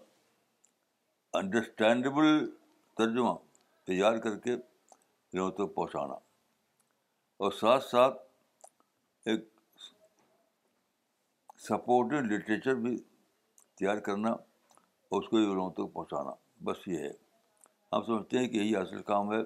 انڈرسٹینڈیبل 1.41 2.47
ترجمہ 2.99 3.35
تیار 3.87 4.19
کر 4.25 4.37
کے 4.45 4.57
لوگوں 4.57 5.51
تک 5.59 5.75
پہنچانا 5.75 6.15
اور 7.45 7.53
ساتھ 7.61 7.85
ساتھ 7.85 8.19
ایک 9.29 9.41
سپورٹو 11.69 12.21
لٹریچر 12.29 12.75
بھی 12.85 12.97
تیار 13.79 13.97
کرنا 14.07 14.31
اور 14.33 15.23
اس 15.23 15.29
کو 15.29 15.39
یہ 15.39 15.47
لوگوں 15.55 15.71
تک 15.79 15.93
پہنچانا 15.95 16.31
بس 16.65 16.87
یہ 16.89 16.99
ہے 17.05 17.11
ہم 17.93 18.03
سمجھتے 18.07 18.39
ہیں 18.39 18.49
کہ 18.49 18.57
یہی 18.57 18.75
اصل 18.77 19.03
کام 19.11 19.33
ہے 19.33 19.41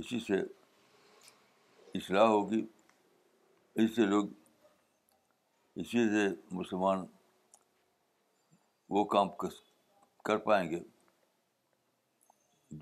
اسی 0.00 0.18
سے 0.26 0.40
اصلاح 1.98 2.26
ہوگی 2.26 2.64
اس 3.84 3.94
سے 3.96 4.06
لوگ 4.06 4.28
اسی 5.82 6.06
سے 6.12 6.28
مسلمان 6.56 7.06
وہ 8.96 9.04
کام 9.16 9.28
کر 10.24 10.36
پائیں 10.46 10.70
گے 10.70 10.82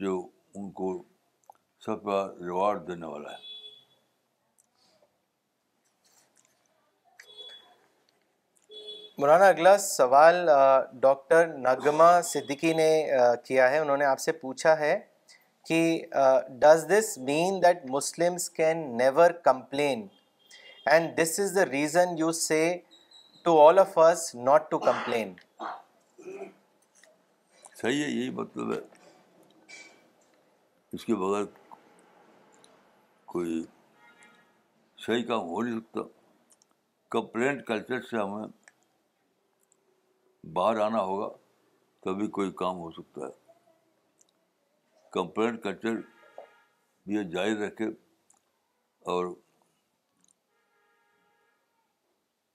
جو 0.02 0.20
ان 0.54 0.70
کو 0.80 0.92
سب 1.84 2.04
کا 2.04 2.26
ریوارڈ 2.44 2.86
دینے 2.88 3.06
والا 3.06 3.30
ہے 3.36 3.51
مولانا 9.22 9.46
اگلا 9.48 9.72
سوال 9.78 10.34
ڈاکٹر 11.00 11.46
نغمہ 11.64 12.06
صدیقی 12.24 12.72
نے 12.74 12.86
کیا 13.46 13.70
ہے 13.70 13.78
انہوں 13.78 13.96
نے 13.96 14.04
آپ 14.04 14.20
سے 14.20 14.32
پوچھا 14.40 14.76
ہے 14.78 14.94
کہ 15.68 15.76
does 16.62 16.84
this 16.90 17.10
mean 17.26 17.60
that 17.62 17.84
Muslims 17.90 18.48
can 18.58 18.78
never 18.98 19.30
complain 19.44 20.06
and 20.92 21.14
this 21.18 21.38
is 21.40 21.54
the 21.56 21.66
reason 21.66 22.16
you 22.18 22.30
say 22.38 22.58
to 23.44 23.54
all 23.66 23.78
us 23.94 24.34
not 24.48 24.68
to 24.70 24.78
complain 24.88 25.32
صحیح 26.22 28.02
ہے 28.04 28.08
یہی 28.10 28.30
مطلب 28.40 28.72
ہے 28.72 28.78
اس 30.96 31.04
کے 31.04 31.14
بغیر 31.24 31.44
کوئی 33.34 33.62
صحیح 35.06 35.22
کام 35.28 35.46
ہو 35.50 35.62
نہیں 35.62 35.78
سکتا 35.78 36.08
کمپلینٹ 37.18 37.64
کلچر 37.66 38.02
سے 38.10 38.16
ہمیں 38.20 38.52
باہر 40.54 40.76
آنا 40.80 41.00
ہوگا 41.02 41.28
تبھی 42.04 42.26
کوئی 42.36 42.50
کام 42.58 42.78
ہو 42.78 42.90
سکتا 42.92 43.26
ہے 43.26 43.32
کمپلین 45.12 45.56
کلچر 45.60 46.00
یہ 47.12 47.22
جاری 47.32 47.54
رکھے 47.66 47.84
اور 49.12 49.26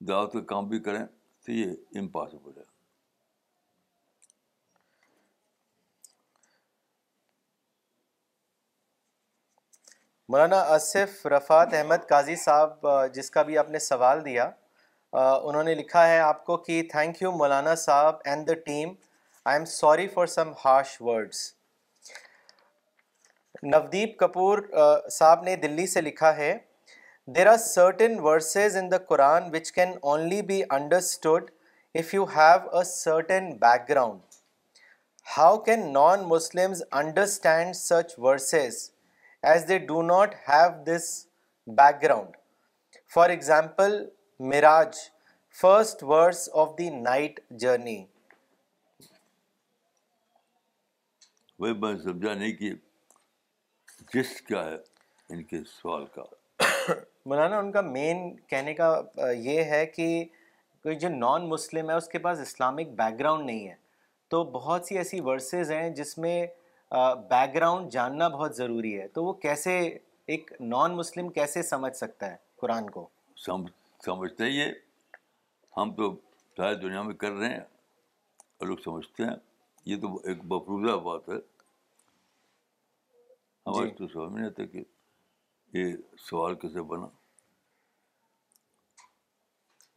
دعوت 0.07 0.31
کے 0.33 0.41
کام 0.47 0.67
بھی 0.67 0.79
کریں 0.83 1.05
تو 1.45 1.51
یہ 1.51 1.73
امپاسبل 1.99 2.57
ہے 2.57 2.65
مولانا 10.29 10.59
آصف 10.75 11.25
رفعت 11.33 11.73
احمد 11.73 12.07
قاضی 12.09 12.35
صاحب 12.35 12.85
جس 13.13 13.29
کا 13.31 13.41
بھی 13.49 13.57
آپ 13.57 13.69
نے 13.71 13.79
سوال 13.79 14.25
دیا 14.25 14.49
انہوں 15.13 15.63
نے 15.63 15.73
لکھا 15.75 16.07
ہے 16.07 16.19
آپ 16.19 16.43
کو 16.45 16.57
کہ 16.63 16.81
تھینک 16.91 17.21
یو 17.21 17.31
مولانا 17.31 17.75
صاحب 17.75 18.15
and 18.25 18.47
the 18.47 18.53
team 18.65 18.89
I 19.45 19.57
am 19.59 19.65
sorry 19.71 20.07
for 20.13 20.25
some 20.25 20.51
harsh 20.63 21.01
words 21.01 21.51
Navdeep 23.71 24.17
Kapoor 24.19 24.59
صاحب 25.11 25.43
نے 25.43 25.55
دلی 25.55 25.85
سے 25.87 26.01
لکھا 26.01 26.35
ہے 26.37 26.53
there 27.35 27.47
are 27.51 27.57
certain 27.57 28.19
verses 28.23 28.75
in 28.77 28.91
the 28.91 28.97
Quran 29.07 29.49
which 29.53 29.71
can 29.73 29.93
only 30.01 30.41
be 30.51 30.61
understood 30.77 31.49
if 32.01 32.13
you 32.13 32.25
have 32.35 32.69
a 32.77 32.83
certain 32.91 33.49
background 33.89 34.21
how 35.37 35.57
can 35.63 35.91
non 35.93 36.23
Muslims 36.27 36.83
understand 36.99 37.75
such 37.75 38.13
verses 38.25 38.89
as 39.53 39.67
they 39.69 39.77
do 39.87 40.01
not 40.01 40.35
have 40.49 40.69
this 40.83 41.09
background 42.03 42.37
for 43.13 43.29
example 43.29 44.03
مولانا 44.39 46.09
یہ 47.53 47.71
ہے 59.63 59.81
کہ 59.85 60.07
جو 60.99 61.09
non 61.09 61.47
Muslim 61.49 61.89
ہے 61.89 61.95
اس 61.95 62.07
کے 62.09 62.17
پاس 62.19 62.39
Islamic 62.39 62.87
back 62.91 63.19
ground 63.19 63.45
نہیں 63.45 63.67
ہے 63.67 63.75
تو 64.29 64.43
بہت 64.51 64.85
سی 64.85 64.97
ایسی 64.97 65.19
ورسز 65.25 65.71
ہیں 65.71 65.89
جس 65.95 66.17
میں 66.17 66.45
بیک 67.29 67.53
گراؤنڈ 67.55 67.91
جاننا 67.91 68.27
بہت 68.37 68.55
ضروری 68.55 68.99
ہے 68.99 69.07
تو 69.13 69.23
وہ 69.25 69.33
کیسے 69.47 69.79
ایک 70.33 70.51
نان 70.59 70.95
مسلم 70.95 71.29
کیسے 71.39 71.59
سمجھ 71.63 71.95
سکتا 71.97 72.25
ہے 72.31 72.35
قرآن 72.61 72.89
کو 72.89 73.07
سمجھتے 74.05 74.43
ہیں 74.43 74.51
یہ 74.51 74.71
ہم 75.77 75.93
تو 75.95 76.11
ساری 76.57 76.75
دنیا 76.81 77.01
میں 77.03 77.15
کر 77.23 77.31
رہے 77.31 77.49
ہیں 77.49 77.59
اور 78.59 78.67
لوگ 78.67 78.77
سمجھتے 78.83 79.23
ہیں 79.23 79.35
یہ 79.89 79.99
تو 80.01 80.15
ایک 80.27 80.43
بفروزہ 80.53 80.95
بات 81.03 81.29
ہے 81.29 81.35
ہمارے 83.67 83.89
جی۔ 83.89 83.95
تو 83.97 84.07
سمجھ 84.13 84.33
نہیں 84.33 84.47
آتا 84.49 84.65
کہ 84.71 84.83
یہ 85.77 85.95
سوال 86.29 86.55
کیسے 86.61 86.81
بنا 86.91 87.07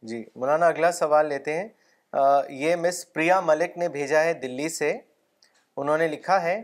جی 0.09 0.23
مولانا 0.39 0.67
اگلا 0.67 0.91
سوال 0.99 1.27
لیتے 1.29 1.53
ہیں 1.59 1.67
آ, 2.11 2.41
یہ 2.49 2.75
مس 2.83 3.03
پریا 3.13 3.39
ملک 3.49 3.77
نے 3.77 3.87
بھیجا 3.89 4.23
ہے 4.23 4.33
دلی 4.41 4.69
سے 4.77 4.91
انہوں 5.77 5.97
نے 5.97 6.07
لکھا 6.07 6.41
ہے 6.43 6.63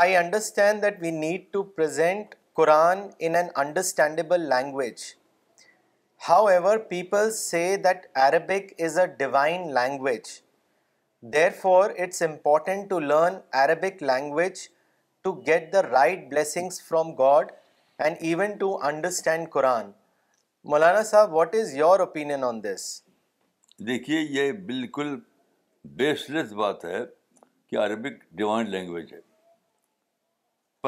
I 0.00 0.16
understand 0.16 0.82
that 0.82 1.00
we 1.02 1.10
need 1.18 1.52
to 1.52 1.62
present 1.76 2.34
Quran 2.60 2.98
in 3.18 3.34
an 3.36 3.46
understandable 3.64 4.48
language 4.48 5.02
however 6.46 6.78
people 6.88 7.30
say 7.36 7.60
that 7.84 8.06
Arabic 8.24 8.72
is 8.82 8.98
a 8.98 9.04
divine 9.18 9.66
language 9.74 10.28
therefore 11.62 11.90
it's 12.04 12.22
important 12.22 12.88
to 12.90 12.98
learn 13.00 13.34
Arabic 13.62 14.02
language 14.02 14.60
to 15.24 15.32
get 15.46 15.72
the 15.72 15.82
right 15.82 16.24
blessings 16.28 16.80
from 16.88 17.10
God 17.18 17.50
and 18.04 18.16
even 18.28 18.56
to 18.58 18.74
understand 18.88 19.48
Quran 19.52 19.90
مولانا 20.74 21.02
صاحب 21.10 21.32
what 21.34 21.54
is 21.54 21.74
your 21.76 22.00
opinion 22.04 22.44
on 22.44 22.62
this 22.64 22.86
دیکھیے 23.86 24.20
یہ 24.38 24.50
بالکل 24.68 25.14
بیس 25.98 26.28
لیس 26.30 26.52
بات 26.62 26.84
ہے 26.84 27.00
کہ 27.70 27.78
Arabic 27.84 28.22
divine 28.36 28.70
language 28.70 29.12
ہے 29.14 29.20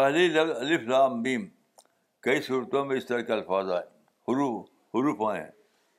پہلی 0.01 0.27
لفظ 0.29 0.57
الف 0.59 0.89
لام 0.89 1.21
بھیم 1.23 1.47
کئی 2.29 2.43
صورتوں 2.49 2.85
میں 2.85 2.97
اس 2.97 3.07
طرح 3.07 3.21
کے 3.29 3.33
الفاظ 3.33 3.71
آئے 3.73 3.85
حروف 4.31 4.56
حروف 4.99 5.21
آئے 5.29 5.43
ہیں 5.43 5.51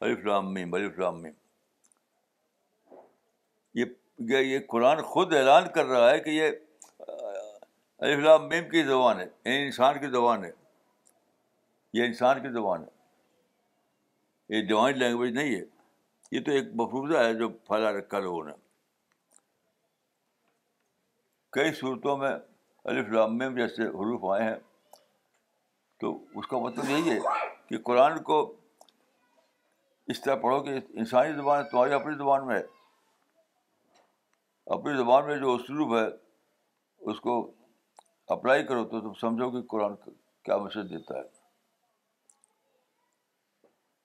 علی 0.02 0.14
لام 0.24 0.54
میم 0.54 0.76
لام 0.98 1.22
میم 1.22 1.34
یہ 4.32 4.36
یہ 4.44 4.60
قرآن 4.70 5.02
خود 5.14 5.34
اعلان 5.38 5.68
کر 5.74 5.86
رہا 5.86 6.10
ہے 6.12 6.20
کہ 6.20 6.30
یہ 6.30 8.16
لام 8.26 8.48
میم 8.50 8.70
کی 8.70 8.84
زبان 8.84 9.20
ہے 9.20 9.26
یعنی 9.26 9.66
انسان 9.66 10.00
کی 10.02 10.08
زبان 10.18 10.44
ہے 10.46 10.52
یہ 11.98 12.06
انسان 12.06 12.42
کی 12.42 12.50
زبان 12.54 12.84
ہے 12.84 12.96
یہ 14.56 14.64
ڈیوائن 14.68 14.98
لینگویج 15.00 15.34
نہیں 15.36 15.56
ہے 15.56 15.62
یہ 16.32 16.42
تو 16.46 16.52
ایک 16.52 16.68
مفروضہ 16.82 17.18
ہے 17.24 17.34
جو 17.40 17.50
پھیلا 17.70 17.92
رکھا 17.98 18.20
لوگوں 18.20 18.44
نے 18.46 18.52
کئی 21.58 21.72
صورتوں 21.80 22.18
میں 22.18 22.32
لام 23.12 23.38
میم 23.38 23.56
جیسے 23.58 23.84
حروف 24.00 24.26
آئے 24.34 24.44
ہیں 24.44 24.56
تو 26.02 26.18
اس 26.40 26.48
کا 26.48 26.58
مطلب 26.66 26.90
یہی 26.90 27.10
ہے 27.10 27.20
کہ 27.70 27.78
قرآن 27.86 28.22
کو 28.24 28.38
اس 30.12 30.22
طرح 30.22 30.36
پڑھو 30.42 30.60
کہ 30.64 30.74
انسانی 31.00 31.32
زبان 31.36 31.64
تمہاری 31.72 31.94
اپنی 31.94 32.14
زبان 32.18 32.46
میں 32.48 32.56
ہے 32.56 32.62
اپنی 34.76 34.96
زبان 34.98 35.26
میں 35.28 35.36
جو 35.40 35.54
اسلوب 35.56 35.96
ہے 35.98 36.06
اس 37.12 37.20
کو 37.22 37.34
اپلائی 38.36 38.64
کرو 38.68 38.84
تو 38.92 39.02
تم 39.02 39.14
سمجھو 39.20 39.50
کہ 39.52 39.62
قرآن 39.72 39.96
کیا 40.46 40.58
مشہور 40.58 40.84
دیتا 40.92 41.18
ہے 41.18 41.24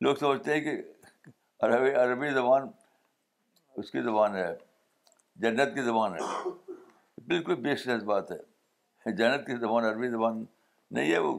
لوگ 0.06 0.14
سمجھتے 0.20 0.54
ہیں 0.54 0.60
کہ 0.60 0.76
عربی 1.64 1.92
عربی 2.02 2.30
زبان 2.34 2.68
اس 3.80 3.90
کی 3.90 4.02
زبان 4.02 4.34
ہے 4.36 4.46
جنت 5.42 5.74
کی 5.74 5.82
زبان 5.82 6.14
ہے 6.14 6.50
بالکل 7.28 7.74
شرط 7.84 8.02
بات 8.04 8.30
ہے 8.32 9.12
جنت 9.18 9.46
کی 9.46 9.56
زبان 9.60 9.84
عربی 9.84 10.08
زبان 10.10 10.44
نہیں 10.96 11.12
ہے 11.12 11.18
وہ 11.26 11.38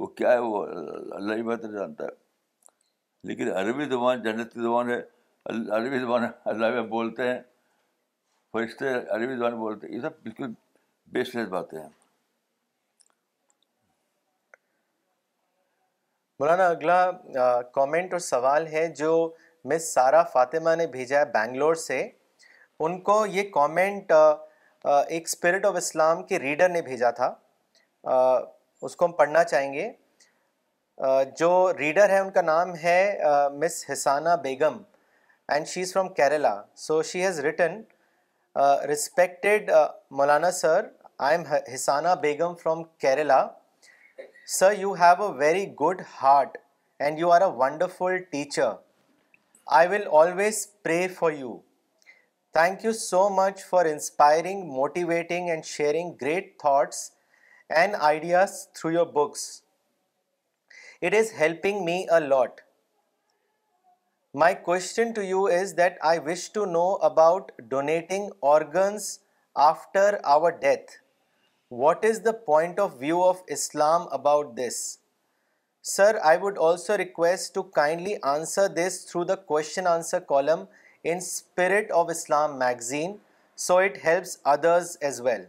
وہ 0.00 0.06
کیا 0.18 0.32
ہے 0.32 0.38
وہ 0.38 0.64
اللہ 0.76 1.34
ہی 1.34 1.42
بہتر 1.42 1.72
جانتا 1.78 2.04
ہے 2.04 2.24
لیکن 3.26 3.48
عربی 3.60 3.84
زبان 3.90 4.20
جنت 4.22 4.52
کی 4.52 4.60
زبان 4.62 4.90
ہے 4.90 4.96
عربی 5.76 5.98
زبان 5.98 6.24
اللہ 6.50 6.70
میں 6.74 6.82
بولتے 6.90 7.22
ہیں 7.28 7.38
فرشتے 8.52 8.92
عربی 9.16 9.36
زبان 9.36 9.54
بولتے 9.60 9.86
ہیں 9.86 9.94
یہ 9.94 10.00
سب 10.00 10.18
بالکل 10.22 10.50
لیس 11.16 11.34
باتیں 11.54 11.78
ہیں 11.78 11.88
مولانا 16.40 16.66
اگلا 16.76 16.98
کامنٹ 17.74 18.12
اور 18.12 18.20
سوال 18.28 18.66
ہے 18.72 18.86
جو 19.02 19.10
مس 19.72 19.92
سارا 19.94 20.22
فاطمہ 20.32 20.74
نے 20.82 20.86
بھیجا 20.96 21.20
ہے 21.20 21.24
بنگلور 21.34 21.74
سے 21.88 21.98
ان 22.86 22.98
کو 23.10 23.24
یہ 23.36 23.50
کامنٹ 23.54 24.12
ایک 24.12 25.24
اسپرٹ 25.28 25.64
آف 25.66 25.76
اسلام 25.76 26.22
کے 26.26 26.38
ریڈر 26.48 26.68
نے 26.78 26.82
بھیجا 26.90 27.10
تھا 27.20 27.32
اس 28.04 28.96
کو 28.96 29.04
ہم 29.04 29.12
پڑھنا 29.22 29.44
چاہیں 29.54 29.72
گے 29.72 29.92
جو 31.38 31.48
ریڈر 31.78 32.10
ہے 32.10 32.18
ان 32.18 32.30
کا 32.32 32.42
نام 32.42 32.74
ہے 32.82 32.98
Miss 33.62 33.84
Hasana 33.92 34.28
Begum 34.42 34.76
and 35.52 35.66
she 35.68 35.80
is 35.82 35.92
from 35.92 36.08
Kerala 36.14 36.54
so 36.84 37.02
she 37.08 37.22
has 37.24 37.40
written 37.44 37.80
respected 38.90 39.70
Maulana 40.18 40.50
sir 40.60 40.86
I 41.26 41.36
am 41.36 41.44
Hasana 41.74 42.14
Begum 42.20 42.54
from 42.62 42.82
Kerala 43.04 43.46
sir 44.58 44.72
you 44.78 44.92
have 45.00 45.24
a 45.24 45.36
very 45.38 45.66
good 45.80 46.00
heart 46.22 46.56
and 47.04 47.18
you 47.18 47.30
are 47.32 47.40
a 47.42 47.50
wonderful 47.58 48.16
teacher 48.30 48.70
I 49.78 49.88
will 49.88 50.06
always 50.20 50.66
pray 50.82 51.06
for 51.18 51.32
you 51.32 51.56
thank 52.54 52.84
you 52.84 52.92
so 53.00 53.28
much 53.34 53.64
for 53.70 53.84
inspiring 53.86 54.70
motivating 54.72 55.48
and 55.50 55.64
sharing 55.64 56.12
great 56.22 56.58
thoughts 56.60 57.10
and 57.76 57.96
ideas 58.00 58.66
through 58.74 58.90
your 58.92 59.06
books 59.12 59.46
It 61.06 61.14
is 61.14 61.32
helping 61.38 61.84
me 61.86 61.96
a 62.16 62.20
lot. 62.30 62.52
My 64.42 64.54
question 64.68 65.12
to 65.18 65.24
you 65.24 65.42
is 65.56 65.74
that 65.80 65.98
I 66.08 66.18
wish 66.28 66.46
to 66.54 66.64
know 66.66 66.86
about 67.08 67.52
donating 67.74 68.24
organs 68.40 69.06
after 69.56 70.04
our 70.36 70.50
death. 70.64 70.94
What 71.68 72.06
is 72.08 72.22
the 72.24 72.32
point 72.48 72.80
of 72.86 72.96
view 73.02 73.20
of 73.26 73.44
Islam 73.58 74.08
about 74.18 74.56
this? 74.56 74.80
Sir, 75.82 76.08
I 76.32 76.34
would 76.46 76.58
also 76.70 76.98
request 77.04 77.54
to 77.54 77.64
kindly 77.78 78.16
answer 78.32 78.66
this 78.80 78.98
through 79.04 79.24
the 79.30 79.38
question 79.52 79.92
answer 79.92 80.20
column 80.32 80.66
in 81.04 81.24
Spirit 81.28 81.96
of 82.00 82.12
Islam 82.16 82.58
magazine, 82.66 83.16
so 83.68 83.78
it 83.92 84.02
helps 84.08 84.36
others 84.56 84.92
as 85.12 85.24
well. 85.30 85.48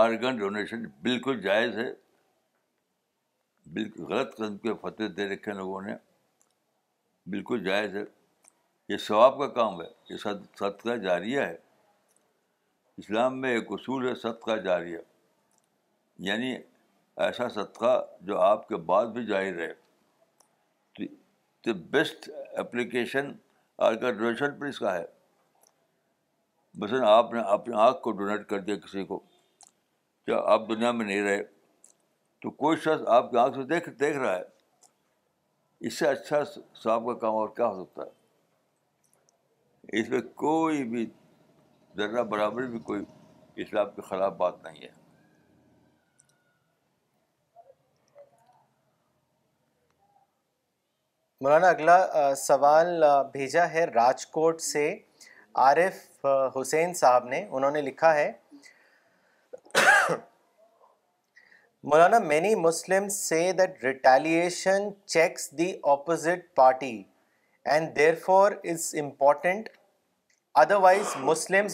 organ 0.00 0.36
donation 0.36 0.84
بالکل 1.02 1.40
جائز 1.42 1.76
ہے 1.78 1.90
بالکل 3.74 4.04
غلط 4.12 4.34
قسم 4.34 4.56
کے 4.58 4.74
فتح 4.80 5.04
دے 5.16 5.28
رکھے 5.34 5.50
ہیں 5.50 5.58
لوگوں 5.58 5.80
نے 5.82 5.94
بالکل 7.30 7.62
جائز 7.64 7.94
ہے 7.96 8.02
یہ 8.88 8.96
ثواب 9.06 9.38
کا 9.38 9.46
کام 9.58 9.80
ہے 9.80 9.86
یہ 10.10 10.16
صدقہ 10.22 10.96
جاریہ 11.04 11.40
ہے 11.40 11.56
اسلام 13.02 13.40
میں 13.40 13.50
ایک 13.52 13.70
اصول 13.72 14.08
ہے 14.08 14.14
صدقہ 14.22 14.56
جاریہ 14.64 14.98
یعنی 16.28 16.52
ایسا 17.26 17.48
صدقہ 17.54 17.92
جو 18.26 18.38
آپ 18.40 18.68
کے 18.68 18.76
بعد 18.90 19.06
بھی 19.16 19.24
جاری 19.26 19.54
رہے 19.54 19.72
تو 21.66 21.72
بیسٹ 21.90 22.28
اپلیکیشن 22.60 23.32
آرگن 23.88 24.16
ڈونیشن 24.18 24.58
پر 24.58 24.66
اس 24.66 24.78
کا 24.78 24.94
ہے 24.98 25.04
بس 26.80 26.92
آپ 27.06 27.32
نے 27.32 27.40
اپنی 27.54 27.74
آنکھ 27.86 28.00
کو 28.02 28.12
ڈونیٹ 28.20 28.46
کر 28.48 28.60
دیا 28.68 28.76
کسی 28.84 29.04
کو 29.04 29.20
جب 30.28 30.38
آپ 30.46 30.68
دنیا 30.68 30.90
میں 30.92 31.04
نہیں 31.06 31.22
رہے 31.22 31.42
تو 32.42 32.50
کوئی 32.62 32.76
شخص 32.84 33.06
آپ 33.16 33.30
کی 33.30 33.36
آنکھ 33.38 33.56
سے 33.56 33.62
دیکھ 33.74 33.88
دیکھ 34.00 34.16
رہا 34.16 34.34
ہے 34.36 34.42
اس 35.86 35.98
سے 35.98 36.08
اچھا 36.08 36.42
صاحب 36.82 37.06
کا 37.06 37.14
کام 37.24 37.34
اور 37.36 37.48
کیا 37.56 37.66
ہو 37.66 37.84
سکتا 37.84 38.02
ہے 38.02 40.00
اس 40.00 40.08
میں 40.08 40.20
کوئی 40.42 40.82
بھی 40.88 41.04
ذرہ 41.96 42.22
برابر 42.34 42.66
بھی 42.74 42.78
کوئی 42.90 43.02
اسلام 43.62 43.90
کے 43.94 44.02
خلاف 44.08 44.32
بات 44.36 44.62
نہیں 44.64 44.82
ہے 44.82 45.00
مولانا 51.42 51.68
اگلا 51.68 51.98
سوال 52.38 53.02
بھیجا 53.32 53.68
ہے 53.72 53.84
راج 53.94 54.26
کوٹ 54.38 54.60
سے 54.60 54.88
عارف 55.64 56.26
حسین 56.60 56.94
صاحب 56.94 57.24
نے 57.28 57.44
انہوں 57.50 57.70
نے 57.70 57.80
لکھا 57.82 58.14
ہے 58.14 58.30
مولانا 61.90 62.18
many 62.24 62.54
Muslim 62.54 63.08
say 63.08 63.38
that 63.58 63.70
that 63.72 63.84
retaliation 63.84 64.82
checks 65.14 65.50
the 65.58 65.70
opposite 65.92 66.44
party 66.56 66.86
and 66.88 67.02
and 67.82 67.96
therefore 68.24 68.52
is 68.72 68.94
important 69.00 69.68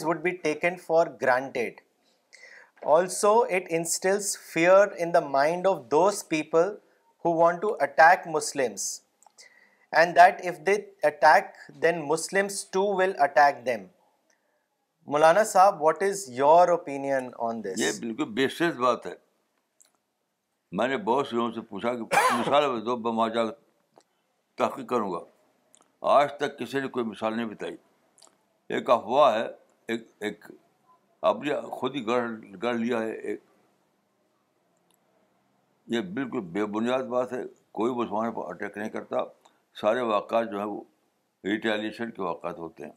would 0.05 0.21
be 0.21 0.29
taken 0.43 0.75
for 0.85 1.07
granted 1.21 1.81
also 2.95 3.33
it 3.49 4.07
fear 4.53 4.87
in 5.03 5.13
the 5.13 5.19
mind 5.37 5.67
of 5.73 5.79
those 5.91 6.27
people 6.29 6.73
who 7.25 7.33
want 7.43 7.61
to 7.61 7.67
to 7.67 7.75
attack 7.97 8.27
attack 10.23 10.91
attack 11.03 11.55
Muslims 11.67 12.03
Muslims 12.09 12.65
if 12.75 12.75
they 12.75 12.81
then 12.81 12.81
will 12.87 13.15
them 13.65 13.85
مولانا 15.11 15.43
صاحب 15.55 15.81
what 15.83 16.03
is 16.09 16.25
your 16.39 16.77
on 16.77 17.63
this 17.63 17.79
یہ 17.81 17.91
بالکل 18.01 18.71
بات 18.83 19.05
ہے 19.07 19.13
میں 20.77 20.87
نے 20.87 20.97
بہت 21.09 21.27
سے 21.27 21.35
لوگوں 21.35 21.51
سے 21.51 21.61
پوچھا 21.69 21.93
کہ 21.95 22.33
مثال 22.39 22.69
میں 22.71 22.81
دو 22.85 22.95
بما 23.05 23.27
جا 23.33 23.43
کر 23.45 23.53
تحقیق 24.57 24.87
کروں 24.89 25.11
گا 25.13 25.19
آج 26.17 26.33
تک 26.39 26.57
کسی 26.59 26.79
نے 26.81 26.87
کوئی 26.95 27.05
مثال 27.05 27.35
نہیں 27.37 27.45
بتائی 27.49 27.75
ایک 28.75 28.89
افواہ 28.89 29.33
ہے 29.37 29.45
ایک 29.93 30.07
ایک 30.27 30.45
اپنے 31.29 31.59
خود 31.77 31.95
ہی 31.95 32.05
گڑھ 32.07 32.29
گڑھ 32.63 32.75
لیا 32.75 33.01
ہے 33.01 33.11
ایک 33.11 33.41
یہ 35.93 36.01
بالکل 36.15 36.39
بے 36.53 36.65
بنیاد 36.77 37.03
بات 37.15 37.33
ہے 37.33 37.41
کوئی 37.79 37.93
مسلمان 37.93 38.29
زمانے 38.31 38.31
پر 38.35 38.49
اٹیک 38.53 38.77
نہیں 38.77 38.89
کرتا 38.89 39.23
سارے 39.81 40.01
واقعات 40.11 40.51
جو 40.51 40.59
ہے 40.59 40.63
وہ 40.65 40.81
ریٹیلیشن 41.45 42.11
کے 42.11 42.21
واقعات 42.21 42.57
ہوتے 42.59 42.83
ہیں 42.85 42.91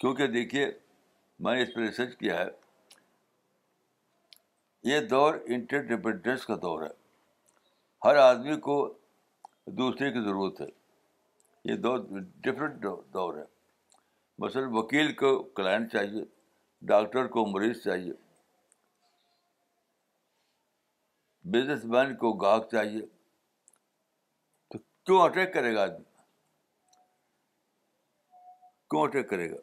کیونکہ 0.00 0.26
دیکھیے 0.36 0.70
میں 1.44 1.54
نے 1.54 1.62
اس 1.62 1.74
پہ 1.74 1.80
ریسرچ 1.80 2.16
کیا 2.18 2.38
ہے 2.38 2.46
یہ 4.88 5.00
دور 5.08 5.34
انٹر 5.54 5.80
ڈپینڈنس 5.94 6.44
کا 6.46 6.54
دور 6.62 6.82
ہے 6.82 6.88
ہر 8.04 8.16
آدمی 8.16 8.56
کو 8.66 8.76
دوسرے 9.80 10.10
کی 10.12 10.20
ضرورت 10.24 10.60
ہے 10.60 10.66
یہ 11.70 11.76
دور 11.86 11.98
ڈفرینٹ 12.42 12.86
دور 13.14 13.34
ہے 13.38 13.42
مثلاً 14.44 14.68
وکیل 14.74 15.12
کو 15.14 15.38
کلائنٹ 15.56 15.92
چاہیے 15.92 16.24
ڈاکٹر 16.92 17.26
کو 17.36 17.44
مریض 17.46 17.82
چاہیے 17.84 18.12
بزنس 21.52 21.84
مین 21.96 22.14
کو 22.16 22.32
گاہک 22.44 22.70
چاہیے 22.70 23.00
تو 24.70 24.78
کیوں 24.78 25.20
اٹیک 25.24 25.52
کرے 25.54 25.74
گا 25.74 25.82
آدمی 25.82 26.04
کیوں 28.90 29.02
اٹیک 29.02 29.28
کرے 29.30 29.50
گا 29.50 29.56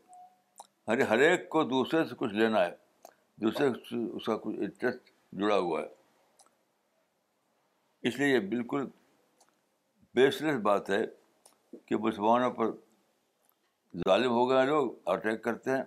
ہر 0.91 1.01
ہر 1.09 1.19
ایک 1.29 1.49
کو 1.49 1.63
دوسرے 1.73 2.03
سے 2.09 2.15
کچھ 2.19 2.33
لینا 2.33 2.65
ہے 2.65 2.71
دوسرے 3.41 3.67
اس 4.15 4.25
کا 4.25 4.35
کچھ 4.43 4.55
انٹرسٹ 4.59 5.09
جڑا 5.39 5.57
ہوا 5.57 5.81
ہے 5.81 5.87
اس 8.07 8.17
لیے 8.19 8.27
یہ 8.27 8.39
بالکل 8.49 8.87
بیس 10.15 10.41
لیس 10.41 10.59
بات 10.63 10.89
ہے 10.89 11.01
کہ 11.87 11.97
مسلمانوں 12.05 12.49
پر 12.53 12.71
ظالم 14.07 14.31
ہو 14.31 14.49
گئے 14.49 14.59
ہیں 14.59 14.65
لوگ 14.67 14.93
اٹیک 15.13 15.43
کرتے 15.43 15.71
ہیں 15.75 15.83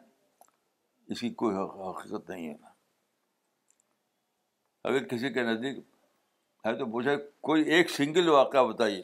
اس 1.13 1.21
کی 1.21 1.31
کوئی 1.43 1.57
حقیقت 1.57 2.31
نہیں 2.31 2.49
ہے 2.49 2.55
اگر 4.91 5.05
کسی 5.09 5.33
کے 5.33 5.43
نزدیک 5.53 5.79
ہے 6.67 6.77
تو 6.79 6.87
مجھے 6.95 7.17
کوئی 7.49 7.63
ایک 7.75 7.91
سنگل 7.91 8.29
واقعہ 8.29 8.65
بتائیے 8.67 9.03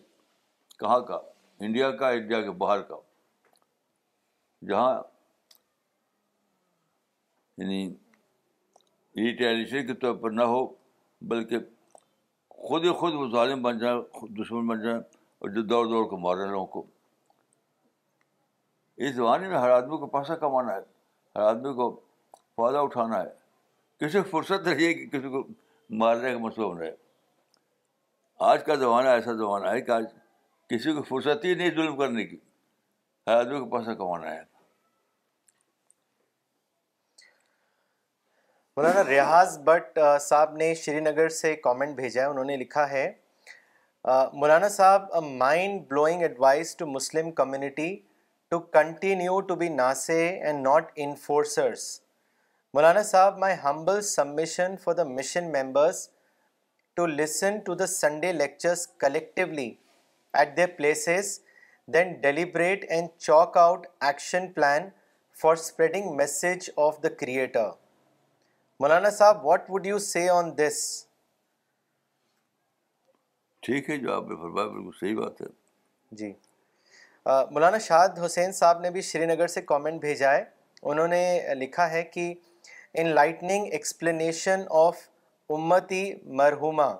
کہاں 0.78 1.00
کا 1.10 1.18
انڈیا 1.66 1.90
کا 1.96 2.08
انڈیا 2.16 2.40
کے 2.42 2.50
باہر 2.62 2.82
کا 2.88 2.96
جہاں 4.68 4.94
یعنی 7.58 7.84
ریٹیلیشن 9.16 9.86
کے 9.86 9.94
طور 10.00 10.14
پر 10.22 10.30
نہ 10.30 10.42
ہو 10.54 10.66
بلکہ 11.28 11.58
خود 12.68 12.84
ہی 12.84 12.92
خود 13.00 13.14
وہ 13.14 13.26
ظالم 13.32 13.62
بن 13.62 13.78
جائیں 13.78 13.98
دشمن 14.42 14.66
بن 14.66 14.82
جائیں 14.82 14.98
اور 14.98 15.48
جو 15.54 15.62
دوڑ 15.70 15.84
دوڑ 15.88 16.04
کو 16.08 16.16
مارے 16.18 16.48
لوگوں 16.50 16.66
کو 16.74 16.84
اس 19.06 19.14
زمانے 19.14 19.48
میں 19.48 19.58
ہر 19.58 19.70
آدمی 19.70 19.96
کو 19.98 20.06
پیسہ 20.16 20.32
کمانا 20.42 20.74
ہے 20.74 20.80
ہر 21.36 21.42
آدمی 21.48 21.72
کو 21.76 21.88
فائدہ 22.56 22.78
اٹھانا 22.86 23.22
ہے 23.22 23.28
کسی 24.00 24.18
کو 24.20 24.28
فرصت 24.30 24.68
رہی 24.68 24.86
ہے 24.86 24.92
کہ 24.94 25.06
کسی 25.18 25.28
کو 25.30 25.42
مارنے 26.02 26.32
کا 26.32 26.38
مسئلہ 26.38 26.66
ہے 26.82 26.90
آج 28.50 28.64
کا 28.64 28.74
زمانہ 28.84 29.08
ایسا 29.18 29.32
زمانہ 29.36 29.68
ہے 29.68 29.80
کہ 29.80 29.90
آج 29.90 30.04
کسی 30.70 30.92
کو 30.94 31.02
فرصت 31.08 31.44
ہی 31.44 31.54
نہیں 31.54 31.70
ظلم 31.76 31.96
کرنے 31.98 32.24
کی 32.26 32.36
ہر 33.26 33.36
آدمی 33.40 33.58
کو 33.58 33.66
پیسہ 33.78 33.94
کمانا 33.98 34.34
ہے 34.34 34.40
مولانا 38.78 39.02
ریاض 39.04 39.56
بٹ 39.64 39.98
صاحب 40.20 40.56
نے 40.56 40.74
شری 40.78 40.98
نگر 41.00 41.28
سے 41.36 41.54
کامنٹ 41.56 41.94
بھیجا 41.96 42.22
ہے 42.22 42.26
انہوں 42.28 42.44
نے 42.44 42.56
لکھا 42.56 42.88
ہے 42.90 43.04
مولانا 44.40 44.68
صاحب 44.74 45.14
mind 45.42 45.80
blowing 45.90 46.22
advice 46.22 46.74
to 46.76 46.86
Muslim 46.86 47.30
community 47.38 47.88
to 48.50 48.58
continue 48.78 49.38
to 49.48 49.54
be 49.62 49.68
ناسے 49.76 50.18
and 50.28 50.66
not 50.66 50.90
enforcers 51.04 51.84
مولانا 52.74 53.02
صاحب 53.12 53.38
my 53.46 53.54
humble 53.62 54.00
submission 54.10 54.76
for 54.84 54.94
the 54.94 55.04
mission 55.14 55.50
members 55.56 56.06
to 56.96 57.06
listen 57.06 57.58
to 57.66 57.74
the 57.74 57.86
Sunday 57.92 58.32
lectures 58.32 58.86
collectively 59.04 59.70
at 60.38 60.56
their 60.56 60.66
places 60.82 61.38
then 61.94 62.12
deliberate 62.22 62.84
and 62.88 63.08
chalk 63.28 63.56
out 63.66 63.86
action 64.10 64.52
plan 64.52 64.88
for 65.42 65.56
spreading 65.60 66.14
message 66.16 66.70
of 66.86 67.02
the 67.02 67.14
creator 67.20 67.68
مولانا 68.80 69.10
صاحب 69.10 69.44
what 69.46 69.70
would 69.70 69.86
you 69.86 69.98
see 70.06 70.28
on 70.28 70.48
this 70.56 70.78
ٹھیک 73.66 73.88
ہے 73.90 73.96
جو 73.98 74.12
آپ 74.14 74.26
نے 74.28 74.36
فرمایا 74.40 74.90
صحیح 74.98 75.14
بات 75.18 75.40
ہے 75.42 75.46
جی 76.20 76.30
مولانا 77.52 77.78
شاد 77.86 78.18
حسین 78.24 78.52
صاحب 78.58 78.80
نے 78.80 78.90
بھی 78.96 79.00
شری 79.10 79.26
نگر 79.26 79.46
سے 79.52 79.62
کامنٹ 79.70 80.00
بھیجا 80.00 80.32
ہے 80.32 80.44
انہوں 80.90 81.08
نے 81.08 81.22
لکھا 81.60 81.90
ہے 81.90 82.02
کہ 82.12 82.32
ان 83.00 83.06
لائٹنگ 83.14 83.72
ایکسپلینیشن 83.78 84.64
آف 84.84 84.96
امتی 85.58 86.04
مرحوما 86.42 86.90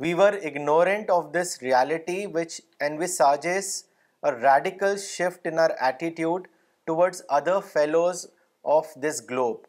we 0.00 0.14
were 0.14 0.32
ignorant 0.44 1.10
of 1.10 1.24
this 1.34 1.56
reality 1.62 2.24
radical 4.24 4.96
shift 5.06 5.46
in 5.46 5.58
our 5.58 5.70
attitude 5.86 6.46
towards 6.86 7.22
other 7.38 7.60
fellows 7.72 8.26
of 8.78 8.92
this 9.04 9.22
globe 9.30 9.64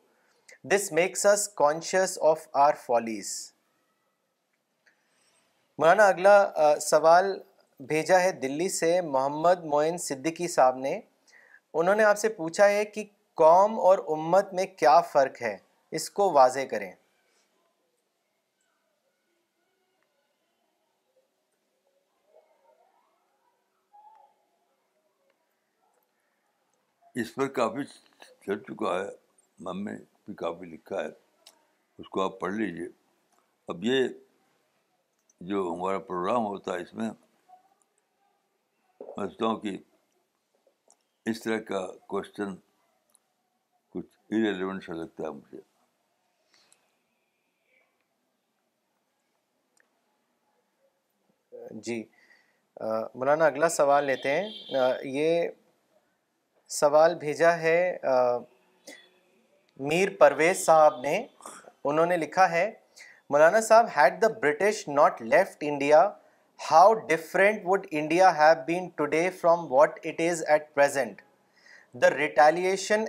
this 0.72 0.88
makes 0.98 1.26
us 1.26 1.42
conscious 1.62 2.18
of 2.32 2.42
our 2.66 2.74
follies 2.86 3.28
مولانا 5.80 6.06
اگلا 6.14 6.80
سوال 6.82 7.26
بھیجا 7.92 8.20
ہے 8.22 8.32
دلی 8.42 8.68
سے 8.80 8.90
محمد 9.14 9.64
معین 9.74 9.98
صدیقی 10.08 10.48
صاحب 10.56 10.78
نے 10.86 11.00
انہوں 11.82 11.96
نے 11.96 12.04
آپ 12.04 12.18
سے 12.20 12.30
پوچھا 12.40 12.70
ہے 12.70 12.84
کہ 12.94 13.04
قوم 13.44 13.80
اور 13.90 14.00
امت 14.18 14.54
میں 14.60 14.66
کیا 14.82 15.00
فرق 15.12 15.42
ہے 15.42 15.56
اس 16.00 16.10
کو 16.20 16.32
واضح 16.40 16.66
کریں 16.72 16.92
اس 27.22 27.34
پر 27.36 27.48
کافی 27.62 27.84
چل 28.46 28.60
چکا 28.68 28.98
ہے 29.04 29.10
میں 29.86 29.98
کافی 30.36 30.66
لکھا 30.66 31.04
ہے 31.04 31.10
اس 32.00 32.10
کو 32.12 32.22
آپ 32.24 32.40
پڑھ 32.40 32.54
لیجیے 32.54 32.88
اب 33.72 33.84
یہ 33.84 34.08
جو 35.50 35.72
ہمارا 35.74 36.00
پروگرام 36.08 36.46
ہوتا 36.46 36.74
ہے 36.74 36.82
اس 36.82 36.94
میں 36.96 37.10
سمجھتا 39.00 39.46
ہوں 39.46 39.60
کہ 39.60 39.78
اس 41.30 41.42
طرح 41.42 41.60
کا 41.68 41.86
کوشچن 42.10 42.56
کچھ 43.94 44.18
ارریلیونٹ 44.32 44.84
سا 44.86 44.94
لگتا 44.94 45.24
ہے 45.24 45.32
مجھے 45.32 45.60
جی 51.86 52.04
مولانا 53.20 53.46
اگلا 53.46 53.70
سوال 53.70 54.06
لیتے 54.06 54.32
ہیں 54.36 54.98
یہ 55.14 55.48
سوال 56.80 57.16
بھیجا 57.20 57.52
ہے 57.60 57.80
میر 59.80 60.10
پرویز 60.20 60.58
صاحب 60.66 61.00
نے 61.02 61.18
انہوں 61.90 62.06
نے 62.06 62.16
لکھا 62.18 62.46
ہے 62.52 62.70
مولانا 63.30 63.60
صاحب 63.62 63.88
had 63.96 64.22
the 64.22 64.28
British 64.42 64.88
not 64.88 65.22
left 65.22 65.64
India 65.68 66.10
how 66.70 66.94
is 67.12 67.36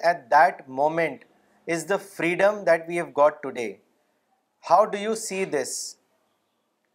at 0.03 0.19
that 0.31 0.61
moment 0.81 1.25
is 1.73 1.81
the 1.89 1.97
freedom 2.17 2.55
that 2.67 2.81
we 2.89 2.95
have 3.01 3.29
today 3.43 3.69
how 4.71 4.81
do 4.85 4.99
you 4.99 5.15
see 5.25 5.39
this 5.55 5.73